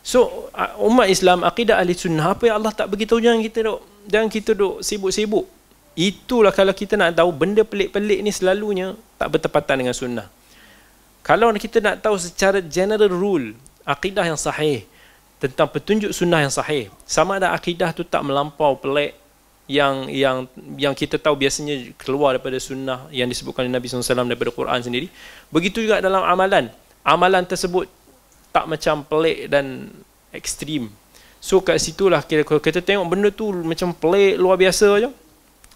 [0.03, 0.51] so
[0.83, 4.27] umat Islam akidah ahli sunnah apa yang Allah tak bagi tahu jangan kita duk dan
[4.27, 5.47] kita duk sibuk-sibuk.
[5.93, 10.27] Itulah kalau kita nak tahu benda pelik-pelik ni selalunya tak bertepatan dengan sunnah.
[11.23, 13.55] Kalau kita nak tahu secara general rule,
[13.87, 14.89] akidah yang sahih
[15.43, 19.19] tentang petunjuk sunnah yang sahih, sama ada akidah tu tak melampau pelik
[19.67, 20.47] yang yang
[20.79, 25.11] yang kita tahu biasanya keluar daripada sunnah yang disebutkan oleh Nabi SAW daripada Quran sendiri.
[25.51, 26.71] Begitu juga dalam amalan.
[27.03, 27.91] Amalan tersebut
[28.55, 29.91] tak macam pelik dan
[30.31, 30.87] ekstrim
[31.43, 35.11] So kat situlah kira kalau kita tengok benda tu macam pelik luar biasa aja.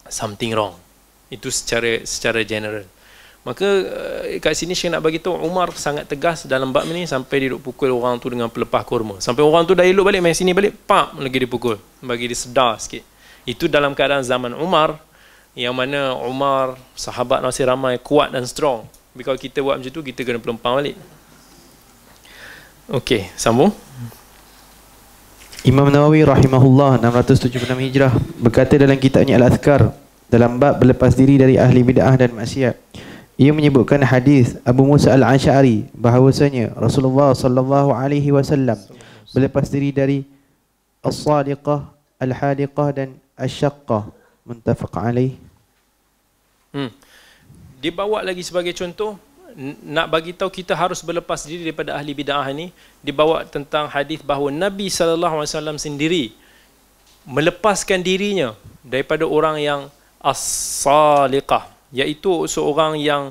[0.07, 0.79] Something wrong.
[1.27, 2.87] Itu secara secara general.
[3.47, 7.47] Maka uh, kat sini saya nak bagi tahu Umar sangat tegas dalam bab ni sampai
[7.47, 9.23] dia duk pukul orang tu dengan pelepah kurma.
[9.23, 11.79] Sampai orang tu dah elok balik main sini balik, pak lagi dia pukul.
[12.03, 13.07] Bagi dia sedar sikit.
[13.47, 14.99] Itu dalam keadaan zaman Umar
[15.55, 18.85] yang mana Umar sahabat masih ramai kuat dan strong
[19.25, 20.97] kalau kita buat macam tu kita kena pelempang balik
[22.87, 23.75] Okey, sambung.
[25.67, 29.91] Imam Nawawi rahimahullah 676 Hijrah berkata dalam kitabnya Al-Azkar
[30.31, 32.79] dalam bab berlepas diri dari ahli bid'ah dan maksiat.
[33.37, 38.81] Ia menyebutkan hadis Abu Musa Al-Asy'ari bahawasanya Rasulullah sallallahu alaihi wasallam
[39.37, 40.25] berlepas diri dari
[41.05, 41.85] as-sadiqah,
[42.17, 44.09] al-hadiqah dan asyaqqah
[44.41, 45.37] muttafaq alaih.
[46.73, 46.89] Hmm.
[47.77, 49.21] Dibawa lagi sebagai contoh
[49.85, 52.73] nak bagi tahu kita harus berlepas diri daripada ahli bidah ini
[53.05, 56.25] dibawa tentang hadis bahawa Nabi sallallahu alaihi wasallam sendiri
[57.29, 59.81] melepaskan dirinya daripada orang yang
[60.25, 63.31] as-saliqah iaitu seorang yang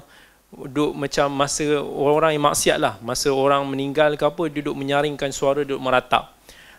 [0.56, 2.94] duduk macam masa orang-orang yang maksiat lah.
[3.04, 6.32] Masa orang meninggal ke apa duduk menyaringkan suara duduk meratap.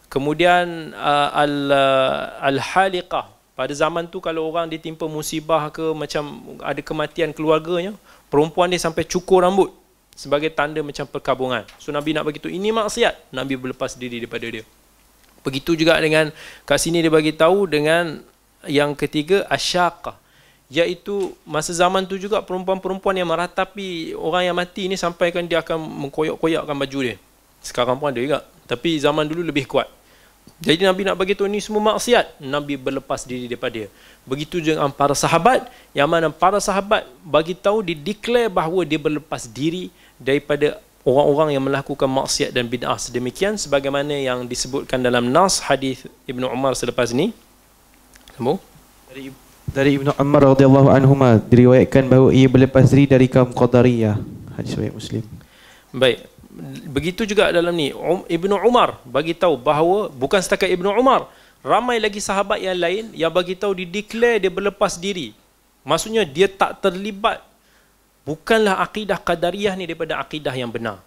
[0.09, 3.35] Kemudian uh, al uh, al-haliqah.
[3.57, 7.97] Pada zaman tu kalau orang ditimpa musibah ke macam ada kematian keluarganya
[8.29, 9.73] perempuan dia sampai cukur rambut
[10.13, 11.65] sebagai tanda macam perkabungan.
[11.81, 14.65] So Nabi nak bagi tu ini maksiat, Nabi berlepas diri daripada dia.
[15.41, 16.29] Begitu juga dengan
[16.69, 18.21] kat sini dia bagi tahu dengan
[18.69, 20.26] yang ketiga asyaqah
[20.67, 25.79] iaitu masa zaman tu juga perempuan-perempuan yang meratapi orang yang mati ini sampaikan dia akan
[25.79, 27.17] mengkoyak-koyakkan baju dia.
[27.63, 28.43] Sekarang pun ada juga.
[28.67, 29.87] Tapi zaman dulu lebih kuat.
[30.63, 32.41] Jadi Nabi nak bagi tahu ini semua maksiat.
[32.43, 33.89] Nabi berlepas diri daripada dia.
[34.25, 35.69] Begitu dengan para sahabat.
[35.93, 41.65] Yang mana para sahabat bagi tahu dia declare bahawa dia berlepas diri daripada orang-orang yang
[41.67, 43.55] melakukan maksiat dan bid'ah sedemikian.
[43.55, 47.31] Sebagaimana yang disebutkan dalam Nas hadis Ibnu Umar selepas ini.
[48.35, 48.59] Sambung.
[49.13, 49.31] Dari,
[49.71, 51.15] dari Ibnu Umar radhiyallahu anhu
[51.51, 54.17] diriwayatkan bahawa ia berlepas diri dari kaum Qadariyah.
[54.55, 55.23] Hadis riwayat Muslim.
[55.91, 56.19] Baik.
[56.89, 61.29] Begitu juga dalam ni um, Ibnu Umar bagi tahu bahawa bukan setakat Ibnu Umar
[61.61, 65.37] ramai lagi sahabat yang lain yang bagi tahu di declare dia berlepas diri.
[65.85, 67.45] Maksudnya dia tak terlibat.
[68.27, 70.99] Bukanlah akidah qadariyah ni daripada akidah yang benar.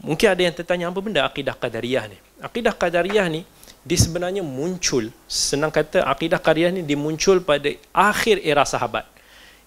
[0.00, 2.16] Mungkin ada yang tertanya apa benda akidah qadariyah ni?
[2.40, 3.44] Akidah qadariyah ni
[3.86, 9.06] dia sebenarnya muncul senang kata akidah qadariyah ni dimuncul pada akhir era sahabat.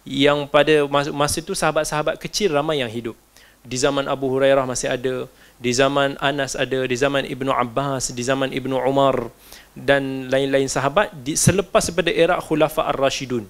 [0.04, 3.16] Yang pada masa, masa itu sahabat-sahabat kecil ramai yang hidup.
[3.64, 5.24] Di zaman Abu Hurairah masih ada,
[5.56, 9.32] di zaman Anas ada, di zaman Ibnu Abbas, di zaman Ibnu Umar
[9.72, 13.48] dan lain-lain sahabat di, selepas daripada era Khulafa Ar-Rashidun.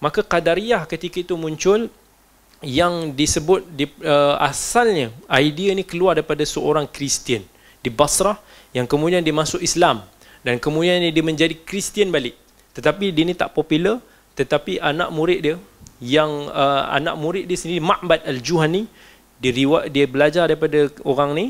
[0.00, 1.92] Maka Qadariyah ketika itu muncul
[2.64, 7.44] yang disebut di, uh, asalnya idea ni keluar daripada seorang Kristian
[7.84, 8.40] di Basrah
[8.76, 10.04] yang kemudian dia masuk Islam
[10.44, 12.36] dan kemudian dia menjadi Kristian balik.
[12.76, 14.04] Tetapi dia ni tak popular
[14.36, 15.56] tetapi anak murid dia
[15.96, 18.84] yang uh, anak murid dia sendiri Ma'bad Al-Juhani
[19.40, 19.52] dia
[19.88, 21.46] dia belajar daripada orang ni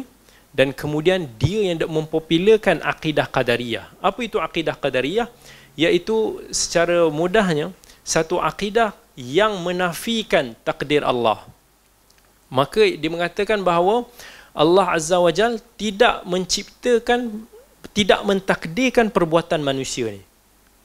[0.54, 3.90] dan kemudian dia yang mempopularkan akidah qadariyah.
[4.00, 5.28] Apa itu akidah qadariyah?
[5.76, 11.44] Iaitu secara mudahnya satu akidah yang menafikan takdir Allah.
[12.48, 14.08] Maka dia mengatakan bahawa
[14.56, 17.44] Allah Azza wa Jal tidak menciptakan
[17.92, 20.24] tidak mentakdirkan perbuatan manusia ni.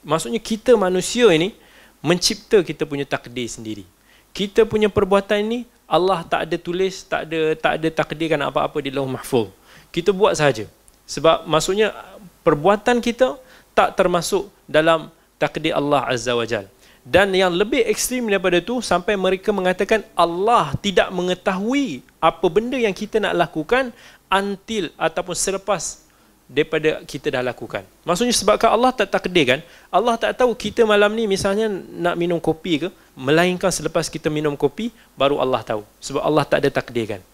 [0.04, 1.56] Maksudnya kita manusia ini
[2.04, 3.88] mencipta kita punya takdir sendiri.
[4.36, 5.58] Kita punya perbuatan ini
[5.88, 9.48] Allah tak ada tulis, tak ada tak ada takdirkan apa-apa di Lauh Mahfuz.
[9.88, 10.68] Kita buat saja.
[11.08, 11.96] Sebab maksudnya
[12.44, 13.40] perbuatan kita
[13.72, 15.08] tak termasuk dalam
[15.40, 16.68] takdir Allah Azza wa Jal.
[17.02, 22.94] Dan yang lebih ekstrim daripada itu sampai mereka mengatakan Allah tidak mengetahui apa benda yang
[22.94, 23.90] kita nak lakukan
[24.30, 26.06] until ataupun selepas
[26.52, 27.82] daripada kita dah lakukan.
[28.04, 32.86] Maksudnya sebabkan Allah tak takdirkan, Allah tak tahu kita malam ni misalnya nak minum kopi
[32.86, 35.82] ke, melainkan selepas kita minum kopi baru Allah tahu.
[35.98, 37.24] Sebab Allah tak ada takdirkan.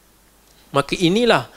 [0.70, 1.50] Maka inilah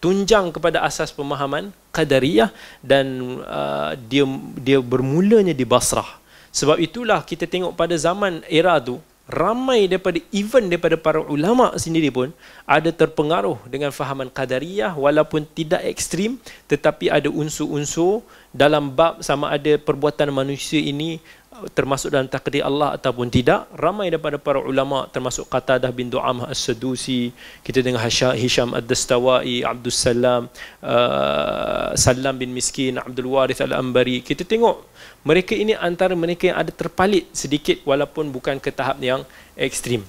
[0.00, 2.48] tunjang kepada asas pemahaman qadariyah
[2.80, 4.24] dan uh, dia
[4.56, 6.19] dia bermulanya di Basrah.
[6.50, 8.98] Sebab itulah kita tengok pada zaman era tu
[9.30, 12.34] ramai daripada even daripada para ulama sendiri pun
[12.66, 19.78] ada terpengaruh dengan fahaman qadariyah walaupun tidak ekstrim tetapi ada unsur-unsur dalam bab sama ada
[19.78, 21.22] perbuatan manusia ini
[21.68, 27.34] termasuk dalam takdir Allah ataupun tidak ramai daripada para ulama termasuk Qatadah bin Du'amah As-Sadusi
[27.60, 28.02] kita dengar
[28.36, 30.48] Hisham Ad-Dastawai Abdul Salam
[30.80, 34.88] uh, Salam bin Miskin Abdul Warith Al-Ambari kita tengok
[35.20, 39.20] mereka ini antara mereka yang ada terpalit sedikit walaupun bukan ke tahap yang
[39.52, 40.00] ekstrim.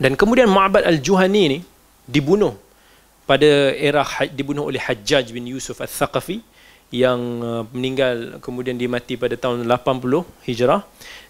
[0.00, 1.58] Dan kemudian Ma'bad Al-Juhani ni
[2.08, 2.58] dibunuh
[3.28, 3.46] pada
[3.78, 4.02] era
[4.34, 6.42] dibunuh oleh Hajjaj bin Yusuf Al-Thaqafi
[6.90, 10.82] yang uh, meninggal kemudian dimati pada tahun 80 Hijrah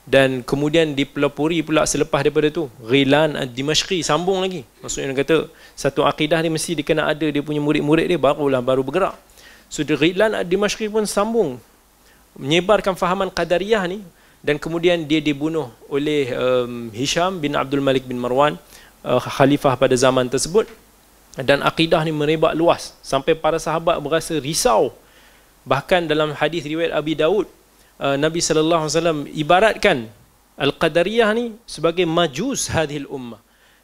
[0.09, 4.65] dan kemudian dipelopori pula selepas daripada tu Ghilan Dimashqi sambung lagi.
[4.81, 5.37] Maksudnya dia kata
[5.77, 9.15] satu akidah ni mesti dia kena ada dia punya murid-murid dia barulah baru bergerak.
[9.69, 11.61] So Ghilan Dimashqi pun sambung
[12.41, 14.01] menyebarkan fahaman qadariyah ni
[14.41, 18.57] dan kemudian dia dibunuh oleh um, Hisham bin Abdul Malik bin Marwan
[19.05, 20.65] uh, khalifah pada zaman tersebut.
[21.37, 22.97] Dan akidah ni merebak luas.
[23.05, 24.91] Sampai para sahabat berasa risau
[25.65, 27.47] bahkan dalam hadis riwayat Abi Daud
[28.01, 29.99] uh, Nabi sallallahu alaihi wasallam ibaratkan
[30.61, 33.41] al-qadariyah ni sebagai majus hadhil ummah.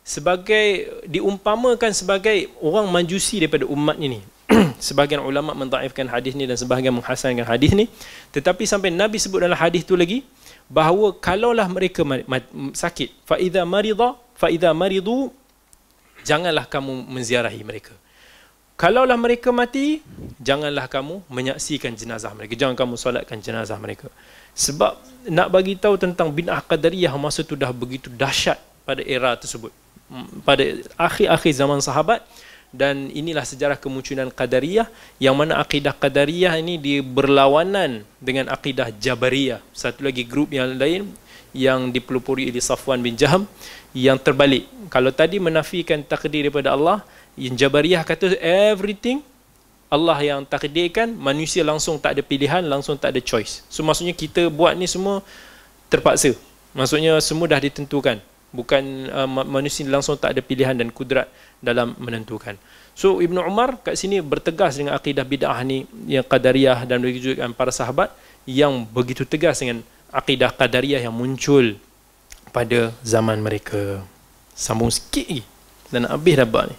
[0.07, 4.23] Sebagai diumpamakan sebagai orang majusi daripada umat ini.
[4.79, 7.91] Sebahagian ulama mentaifkan hadis ni dan sebahagian menghasankan hadis ni.
[8.31, 10.23] Tetapi sampai Nabi sebut dalam hadis tu lagi
[10.71, 12.03] bahawa kalaulah mereka
[12.75, 15.31] sakit fa idza marida fa idza maridu
[16.27, 17.95] janganlah kamu menziarahi mereka
[18.77, 20.05] kalaulah mereka mati
[20.39, 22.55] janganlah kamu menyaksikan jenazah mereka.
[22.55, 24.13] Jangan kamu solatkan jenazah mereka.
[24.53, 24.97] Sebab
[25.33, 29.73] nak bagi tahu tentang binah qadariyah masa tu dah begitu dahsyat pada era tersebut.
[30.47, 30.63] Pada
[30.95, 32.23] akhir-akhir zaman sahabat.
[32.77, 39.65] Dan inilah sejarah kemunculan Qadariyah yang mana akidah Qadariyah ini dia berlawanan dengan akidah Jabariyah.
[39.73, 41.09] Satu lagi grup yang lain
[41.57, 43.49] yang dipelopori oleh Safwan bin Jaham
[43.97, 44.69] yang terbalik.
[44.93, 47.01] Kalau tadi menafikan takdir daripada Allah
[47.37, 49.21] Jabariyah kata everything
[49.87, 54.49] Allah yang takdirkan manusia langsung tak ada pilihan langsung tak ada choice so maksudnya kita
[54.51, 55.23] buat ni semua
[55.93, 56.35] terpaksa
[56.75, 58.19] maksudnya semua dah ditentukan
[58.57, 61.29] bukan uh, manusia langsung tak ada pilihan dan kudrat
[61.61, 62.57] dalam menentukan.
[62.97, 67.45] So Ibnu Umar kat sini bertegas dengan akidah bid'ah ni yang qadariyah dan begitu juga
[67.53, 68.09] para sahabat
[68.49, 71.77] yang begitu tegas dengan akidah qadariyah yang muncul
[72.57, 74.01] pada zaman mereka.
[74.57, 75.45] Sambung sikit lagi
[75.93, 76.77] dan habis dah ni.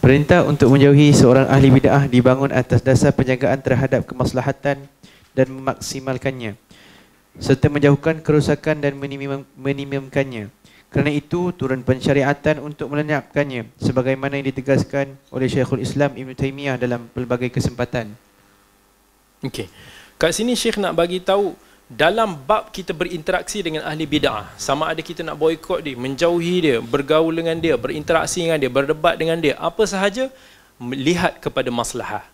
[0.00, 4.86] Perintah untuk menjauhi seorang ahli bid'ah dibangun atas dasar penjagaan terhadap kemaslahatan
[5.34, 6.54] dan memaksimalkannya
[7.36, 8.96] serta menjauhkan kerosakan dan
[9.56, 10.48] minimumkannya.
[10.88, 17.12] Kerana itu turun pensyariatan untuk melenyapkannya sebagaimana yang ditegaskan oleh Syekhul Islam Ibn Taymiyah dalam
[17.12, 18.16] pelbagai kesempatan.
[19.44, 19.68] Okey.
[20.16, 21.52] Kat sini Syekh nak bagi tahu
[21.86, 26.76] dalam bab kita berinteraksi dengan ahli bid'ah, sama ada kita nak boikot dia, menjauhi dia,
[26.82, 30.26] bergaul dengan dia, berinteraksi dengan dia, berdebat dengan dia, apa sahaja
[30.82, 32.26] melihat kepada maslahah.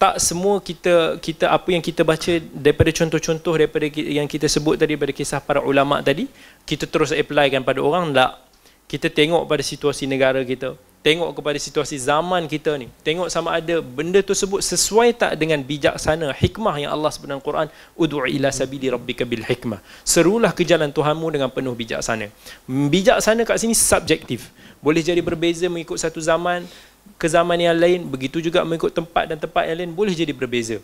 [0.00, 4.96] Tak semua kita kita apa yang kita baca daripada contoh-contoh daripada yang kita sebut tadi
[4.98, 6.28] daripada kisah para ulama tadi
[6.68, 8.42] kita terus applykan pada orang tak.
[8.84, 13.84] Kita tengok pada situasi negara kita tengok kepada situasi zaman kita ni tengok sama ada
[13.84, 18.88] benda tersebut sesuai tak dengan bijaksana hikmah yang Allah sebut dalam Quran ud'u ila sabili
[18.88, 19.84] rabbika bil hikmah.
[20.00, 22.32] Serulah ke jalan Tuhanmu dengan penuh bijaksana.
[22.64, 24.48] Bijaksana kat sini subjektif.
[24.80, 26.64] Boleh jadi berbeza mengikut satu zaman
[27.20, 30.80] ke zaman yang lain begitu juga mengikut tempat dan tempat yang lain boleh jadi berbeza.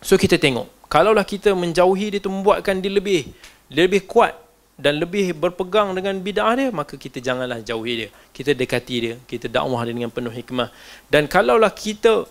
[0.00, 0.64] So kita tengok.
[0.88, 3.28] Kalaulah kita menjauhi dia tu membuatkan dia lebih
[3.68, 4.32] dia lebih kuat
[4.80, 8.08] dan lebih berpegang dengan bid'ah dia maka kita janganlah jauhi dia.
[8.32, 10.72] Kita dekati dia kita dakwah dia dengan penuh hikmah.
[11.12, 12.24] Dan kalaulah kita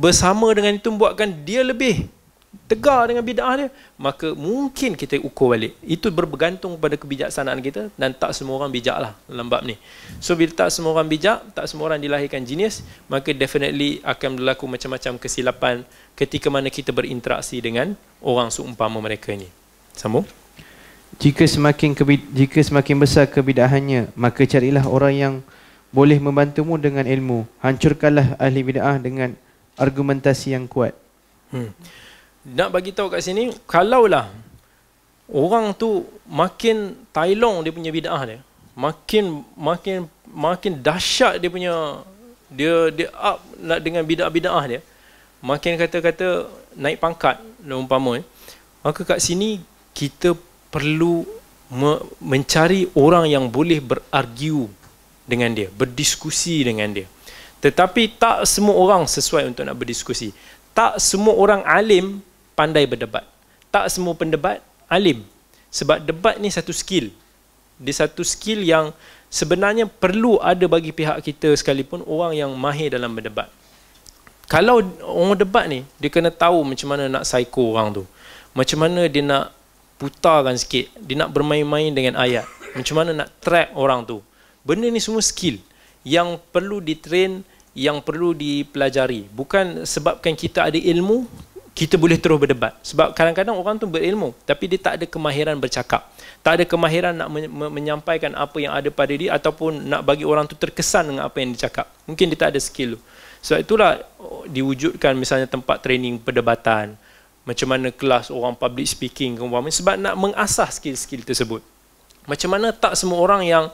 [0.00, 2.08] bersama dengan itu membuatkan dia lebih
[2.68, 5.76] tegar dengan bid'ah dia maka mungkin kita ukur balik.
[5.84, 9.76] Itu bergantung pada kebijaksanaan kita dan tak semua orang bijak lah dalam bab ni.
[10.20, 14.64] So bila tak semua orang bijak tak semua orang dilahirkan genius maka definitely akan berlaku
[14.68, 15.84] macam-macam kesilapan
[16.16, 19.48] ketika mana kita berinteraksi dengan orang seumpama mereka ni.
[19.96, 20.24] Sambung
[21.20, 21.92] jika semakin
[22.32, 25.34] jika semakin besar kebidahannya maka carilah orang yang
[25.92, 29.36] boleh membantumu dengan ilmu hancurkanlah ahli bid'ah dengan
[29.76, 30.96] argumentasi yang kuat
[31.52, 31.72] hmm
[32.42, 34.26] nak bagi tahu kat sini kalaulah
[35.30, 38.42] orang tu makin tailong dia punya bidah dia
[38.74, 42.02] makin makin makin dahsyat dia punya
[42.50, 44.80] dia dia up nak dengan bidah-bidah dia
[45.38, 48.24] makin kata-kata naik pangkat umpama eh.
[48.82, 49.62] maka kat sini
[49.94, 50.34] kita
[50.72, 51.28] perlu
[51.68, 54.72] me- mencari orang yang boleh berargue
[55.28, 57.06] dengan dia berdiskusi dengan dia
[57.62, 60.32] tetapi tak semua orang sesuai untuk nak berdiskusi
[60.72, 62.24] tak semua orang alim
[62.56, 63.24] pandai berdebat.
[63.72, 65.24] Tak semua pendebat alim.
[65.72, 67.08] Sebab debat ni satu skill.
[67.80, 68.92] Dia satu skill yang
[69.32, 73.48] sebenarnya perlu ada bagi pihak kita sekalipun orang yang mahir dalam berdebat.
[74.48, 78.04] Kalau orang debat ni, dia kena tahu macam mana nak psycho orang tu.
[78.52, 79.48] Macam mana dia nak
[80.02, 80.90] putarkan sikit.
[80.98, 82.42] Dia nak bermain-main dengan ayat.
[82.74, 84.18] Macam mana nak track orang tu.
[84.66, 85.62] Benda ni semua skill
[86.02, 87.46] yang perlu ditrain,
[87.78, 89.30] yang perlu dipelajari.
[89.30, 91.30] Bukan sebabkan kita ada ilmu,
[91.72, 96.04] kita boleh terus berdebat sebab kadang-kadang orang tu berilmu tapi dia tak ada kemahiran bercakap
[96.44, 97.32] tak ada kemahiran nak
[97.72, 101.56] menyampaikan apa yang ada pada dia ataupun nak bagi orang tu terkesan dengan apa yang
[101.56, 103.00] dia cakap mungkin dia tak ada skill tu
[103.40, 107.00] sebab itulah oh, diwujudkan misalnya tempat training perdebatan
[107.42, 109.34] macam mana kelas orang public speaking
[109.74, 111.60] sebab nak mengasah skill-skill tersebut.
[112.26, 113.64] Macam mana tak semua orang yang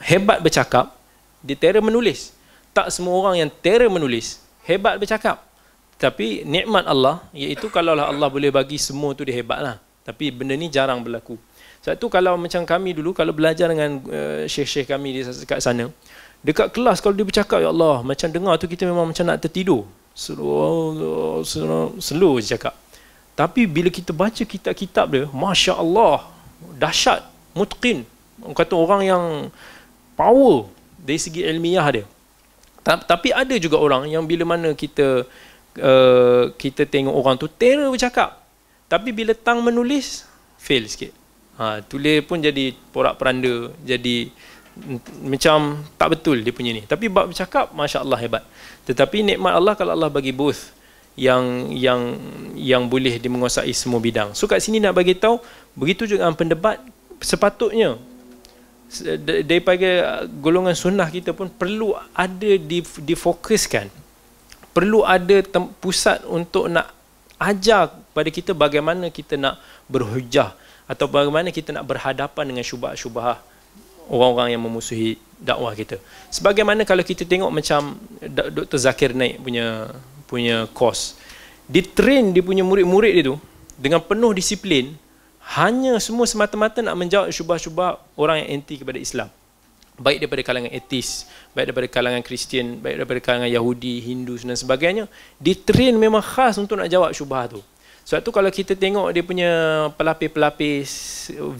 [0.00, 0.96] hebat bercakap
[1.44, 2.32] dia terror menulis.
[2.72, 5.44] Tak semua orang yang terror menulis hebat bercakap.
[5.98, 9.76] Tapi nikmat Allah iaitu kalau Allah boleh bagi semua tu dia hebat lah
[10.08, 11.36] tapi benda ni jarang berlaku.
[11.84, 15.92] Sebab tu kalau macam kami dulu kalau belajar dengan uh, syekh-syekh kami di kat sana
[16.42, 19.86] dekat kelas kalau dia bercakap ya Allah macam dengar tu kita memang macam nak tertidur
[20.18, 20.98] slow
[21.46, 22.74] slow, slow je cakap
[23.38, 26.26] tapi bila kita baca kitab-kitab dia Masya Allah
[26.74, 27.22] dahsyat
[27.54, 28.02] mutqin
[28.58, 29.24] kata orang yang
[30.18, 30.66] power
[30.98, 32.06] dari segi ilmiah dia
[32.82, 35.28] tapi ada juga orang yang bila mana kita
[35.76, 38.40] uh, kita tengok orang tu terror bercakap.
[38.88, 40.24] Tapi bila tang menulis
[40.56, 41.12] fail sikit.
[41.58, 44.30] Ha, tulis pun jadi porak peranda, jadi
[45.26, 46.82] macam tak betul dia punya ni.
[46.86, 48.44] Tapi bab bercakap masya-Allah hebat.
[48.86, 50.72] Tetapi nikmat Allah kalau Allah bagi both
[51.18, 52.14] yang yang
[52.54, 54.32] yang boleh dimenguasai semua bidang.
[54.38, 55.42] So kat sini nak bagi tahu
[55.74, 56.78] begitu juga dengan pendebat
[57.18, 57.98] sepatutnya
[59.44, 62.56] daripada golongan sunnah kita pun perlu ada
[63.04, 63.92] difokuskan
[64.72, 65.44] perlu ada
[65.76, 66.88] pusat untuk nak
[67.36, 69.60] ajar kepada kita bagaimana kita nak
[69.92, 70.56] berhujah
[70.88, 73.44] atau bagaimana kita nak berhadapan dengan syubhat-syubhat
[74.08, 76.02] orang-orang yang memusuhi dakwah kita.
[76.32, 78.78] Sebagaimana kalau kita tengok macam Dr.
[78.80, 79.92] Zakir Naik punya
[80.26, 81.14] punya course.
[81.68, 83.36] Di train dia punya murid-murid dia tu
[83.78, 84.96] dengan penuh disiplin
[85.56, 89.28] hanya semua semata-mata nak menjawab syubah-syubah orang yang anti kepada Islam.
[89.98, 91.26] Baik daripada kalangan etis,
[91.56, 95.10] baik daripada kalangan Kristian, baik daripada kalangan Yahudi, Hindu dan sebagainya,
[95.42, 97.60] ditrain memang khas untuk nak jawab syubah tu.
[98.08, 99.50] Sebab tu kalau kita tengok dia punya
[100.00, 100.88] pelapis-pelapis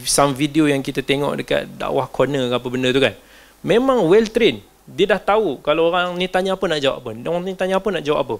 [0.01, 3.13] some video yang kita tengok dekat dakwah corner ke apa benda tu kan.
[3.61, 4.65] Memang well trained.
[4.89, 7.09] Dia dah tahu kalau orang ni tanya apa nak jawab apa.
[7.29, 8.35] Orang ni tanya apa nak jawab apa.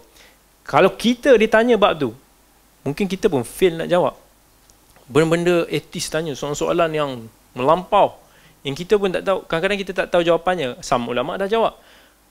[0.65, 2.09] Kalau kita ditanya bab tu,
[2.83, 4.15] mungkin kita pun fail nak jawab
[5.09, 7.09] benda-benda etis tanya soalan-soalan yang
[7.57, 8.15] melampau
[8.61, 11.73] yang kita pun tak tahu kadang-kadang kita tak tahu jawapannya sama ulama dah jawab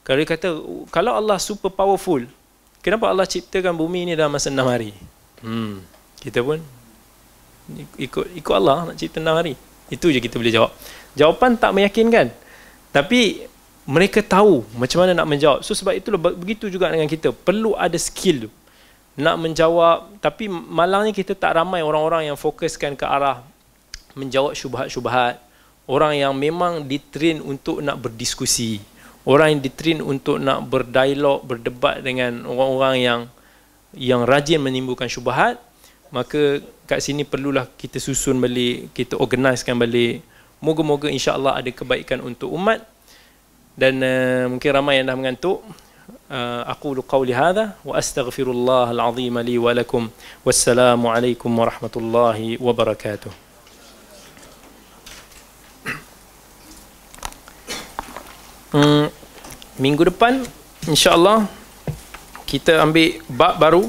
[0.06, 0.48] kalau dia kata
[0.94, 2.22] kalau Allah super powerful
[2.80, 4.94] kenapa Allah ciptakan bumi ini dalam masa 6 hari
[5.42, 5.74] hmm.
[6.18, 6.58] Kita pun
[8.00, 9.54] ikut ikut Allah nak cipta 6 hari.
[9.88, 10.70] Itu je kita boleh jawab.
[11.16, 12.32] Jawapan tak meyakinkan.
[12.92, 13.44] Tapi
[13.88, 15.60] mereka tahu macam mana nak menjawab.
[15.64, 17.32] So sebab itulah begitu juga dengan kita.
[17.32, 18.50] Perlu ada skill tu.
[19.18, 23.40] Nak menjawab tapi malangnya kita tak ramai orang-orang yang fokuskan ke arah
[24.12, 25.40] menjawab syubhat-syubhat.
[25.88, 28.76] Orang yang memang ditrain untuk nak berdiskusi.
[29.24, 33.20] Orang yang ditrain untuk nak berdialog berdebat dengan orang-orang yang
[33.96, 35.56] yang rajin menimbulkan syubhat
[36.08, 40.24] maka kat sini perlulah kita susun balik kita organisekan balik.
[40.58, 42.82] Moga-moga insya-Allah ada kebaikan untuk umat.
[43.78, 45.62] Dan uh, mungkin ramai yang dah mengantuk.
[46.28, 50.10] Uh, aku lu qauli hadha wa astaghfirullah alazim li wa lakum.
[50.42, 53.30] Wassalamu alaikum warahmatullahi wabarakatuh.
[58.68, 59.08] Hmm,
[59.80, 60.44] minggu depan
[60.84, 61.48] insya-Allah
[62.48, 63.84] kita ambil bab baru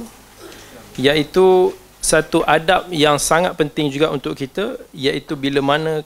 [0.99, 1.71] iaitu
[2.03, 6.03] satu adab yang sangat penting juga untuk kita iaitu bila mana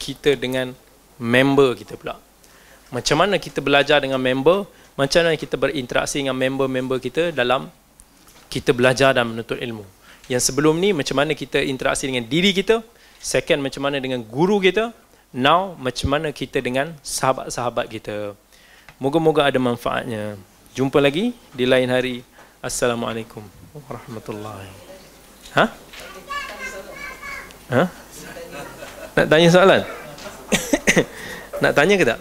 [0.00, 0.72] kita dengan
[1.20, 2.16] member kita pula
[2.88, 4.64] macam mana kita belajar dengan member
[5.00, 7.72] macam mana kita berinteraksi dengan member-member kita dalam
[8.50, 9.86] kita belajar dan menuntut ilmu.
[10.28, 12.82] Yang sebelum ni macam mana kita interaksi dengan diri kita,
[13.16, 14.92] second macam mana dengan guru kita,
[15.32, 18.34] now macam mana kita dengan sahabat-sahabat kita.
[19.00, 20.36] Moga-moga ada manfaatnya.
[20.70, 22.22] Jumpa lagi di lain hari.
[22.62, 23.42] Assalamualaikum
[23.74, 24.70] warahmatullahi.
[25.58, 25.66] Ha?
[27.74, 27.84] Ha?
[29.18, 29.82] Nak tanya soalan?
[31.62, 32.20] Nak tanya ke tak?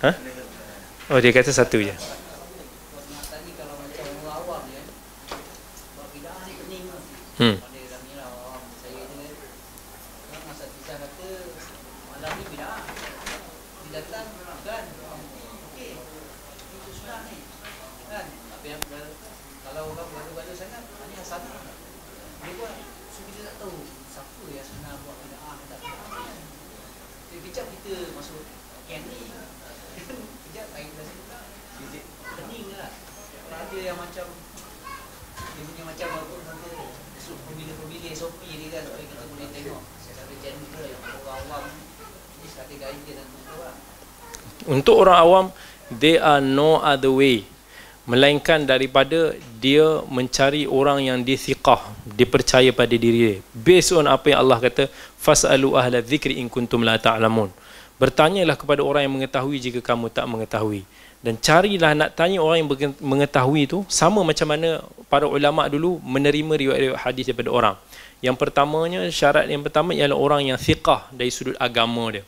[0.00, 0.10] Ha?
[1.12, 1.92] Oh dia kata satu je.
[7.36, 7.56] Hmm.
[44.68, 45.46] Untuk orang awam
[45.88, 47.48] there are no other way.
[48.08, 53.34] Melainkan daripada dia mencari orang yang dithiqah dipercaya pada diri dia.
[53.52, 54.88] Based on apa yang Allah kata
[55.20, 57.52] fasalu ahla dzikri in kuntum la ta'lamun.
[58.00, 60.88] Bertanyalah kepada orang yang mengetahui jika kamu tak mengetahui.
[61.20, 64.80] Dan carilah nak tanya orang yang mengetahui itu sama macam mana
[65.12, 67.76] para ulama dulu menerima riwayat-riwayat hadis daripada orang.
[68.24, 72.24] Yang pertamanya syarat yang pertama ialah orang yang thiqah dari sudut agama dia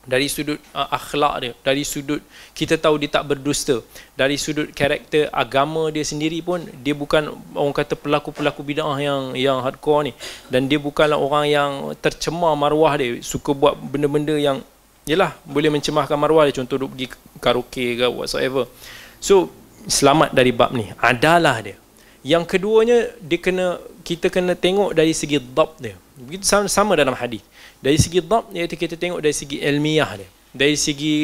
[0.00, 2.24] dari sudut uh, akhlak dia dari sudut
[2.56, 3.84] kita tahu dia tak berdusta
[4.20, 9.58] dari sudut karakter agama dia sendiri pun dia bukan orang kata pelaku-pelaku bidah yang yang
[9.64, 10.12] hardcore ni.
[10.52, 14.60] Dan dia bukanlah orang yang tercemar maruah dia suka buat benda-benda yang
[15.08, 16.60] yalah boleh mencemahkan maruah dia.
[16.60, 17.06] Contoh duk pergi
[17.40, 18.68] karaoke ke whatsoever.
[19.24, 19.48] So
[19.88, 20.92] selamat dari bab ni.
[21.00, 21.80] Adalah dia.
[22.20, 25.96] Yang keduanya dia kena kita kena tengok dari segi dab dia.
[26.20, 27.40] Begitu sama, sama dalam hadis
[27.80, 30.28] dari segi dhab iaitu kita tengok dari segi ilmiah dia.
[30.50, 31.14] Dari segi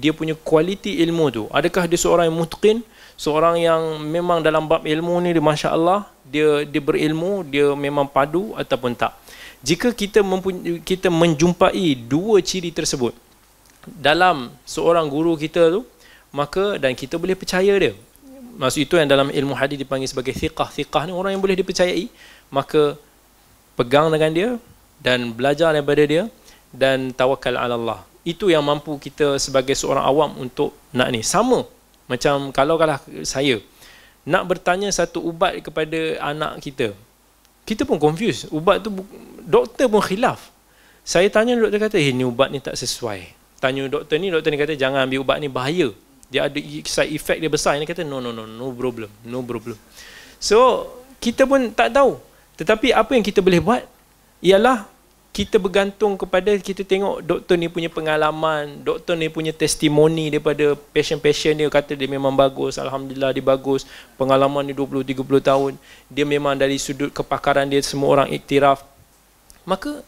[0.00, 1.44] dia punya kualiti ilmu tu.
[1.52, 2.82] Adakah dia seorang yang mutqin?
[3.14, 8.56] Seorang yang memang dalam bab ilmu ni dia masya-Allah, dia dia berilmu, dia memang padu
[8.58, 9.14] ataupun tak.
[9.62, 13.14] Jika kita mempunyai kita menjumpai dua ciri tersebut
[13.86, 15.86] dalam seorang guru kita tu,
[16.34, 17.94] maka dan kita boleh percaya dia.
[18.58, 20.66] Maksud itu yang dalam ilmu hadis dipanggil sebagai thiqah.
[20.66, 22.10] Thiqah ni orang yang boleh dipercayai,
[22.50, 22.98] maka
[23.78, 24.48] pegang dengan dia,
[25.02, 26.22] dan belajar daripada dia
[26.70, 28.00] dan tawakal ala Allah.
[28.22, 31.26] Itu yang mampu kita sebagai seorang awam untuk nak ni.
[31.26, 31.66] Sama
[32.06, 33.58] macam kalau kalah saya
[34.22, 36.94] nak bertanya satu ubat kepada anak kita.
[37.66, 38.46] Kita pun confuse.
[38.54, 38.94] Ubat tu
[39.42, 40.54] doktor pun khilaf.
[41.02, 44.58] Saya tanya doktor kata, "Eh ni ubat ni tak sesuai." Tanya doktor ni, doktor ni
[44.58, 45.90] kata, "Jangan ambil ubat ni bahaya."
[46.30, 47.74] Dia ada side effect dia besar.
[47.74, 49.10] Ini kata, "No no no, no problem.
[49.26, 49.74] No problem."
[50.38, 50.86] So,
[51.18, 52.18] kita pun tak tahu.
[52.58, 53.82] Tetapi apa yang kita boleh buat
[54.42, 54.86] ialah
[55.32, 61.56] kita bergantung kepada kita tengok doktor ni punya pengalaman, doktor ni punya testimoni daripada pasien-pasien
[61.56, 63.88] dia kata dia memang bagus, alhamdulillah dia bagus,
[64.20, 65.72] pengalaman dia 20 30 tahun,
[66.12, 68.84] dia memang dari sudut kepakaran dia semua orang iktiraf.
[69.64, 70.04] Maka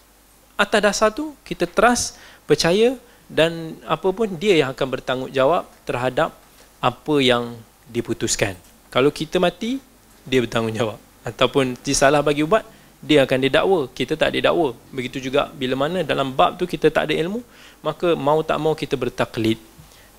[0.61, 6.37] atas dasar tu kita trust, percaya dan apa pun dia yang akan bertanggungjawab terhadap
[6.85, 7.57] apa yang
[7.89, 8.61] diputuskan.
[8.93, 9.81] Kalau kita mati,
[10.29, 11.01] dia bertanggungjawab.
[11.25, 12.69] Ataupun disalah bagi ubat,
[13.05, 14.73] dia akan didakwa kita tak didakwa.
[14.89, 17.45] Begitu juga bila mana dalam bab tu kita tak ada ilmu
[17.85, 19.61] maka mau tak mau kita bertaklid.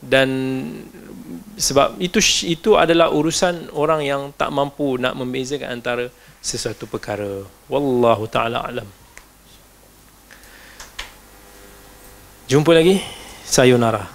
[0.05, 0.29] Dan
[1.57, 6.13] sebab itu itu adalah urusan orang yang tak mampu nak membezakan antara
[6.45, 7.41] sesuatu perkara.
[7.65, 8.87] Wallahu taala alam.
[12.45, 13.01] Jumpa lagi.
[13.45, 14.14] Sayonara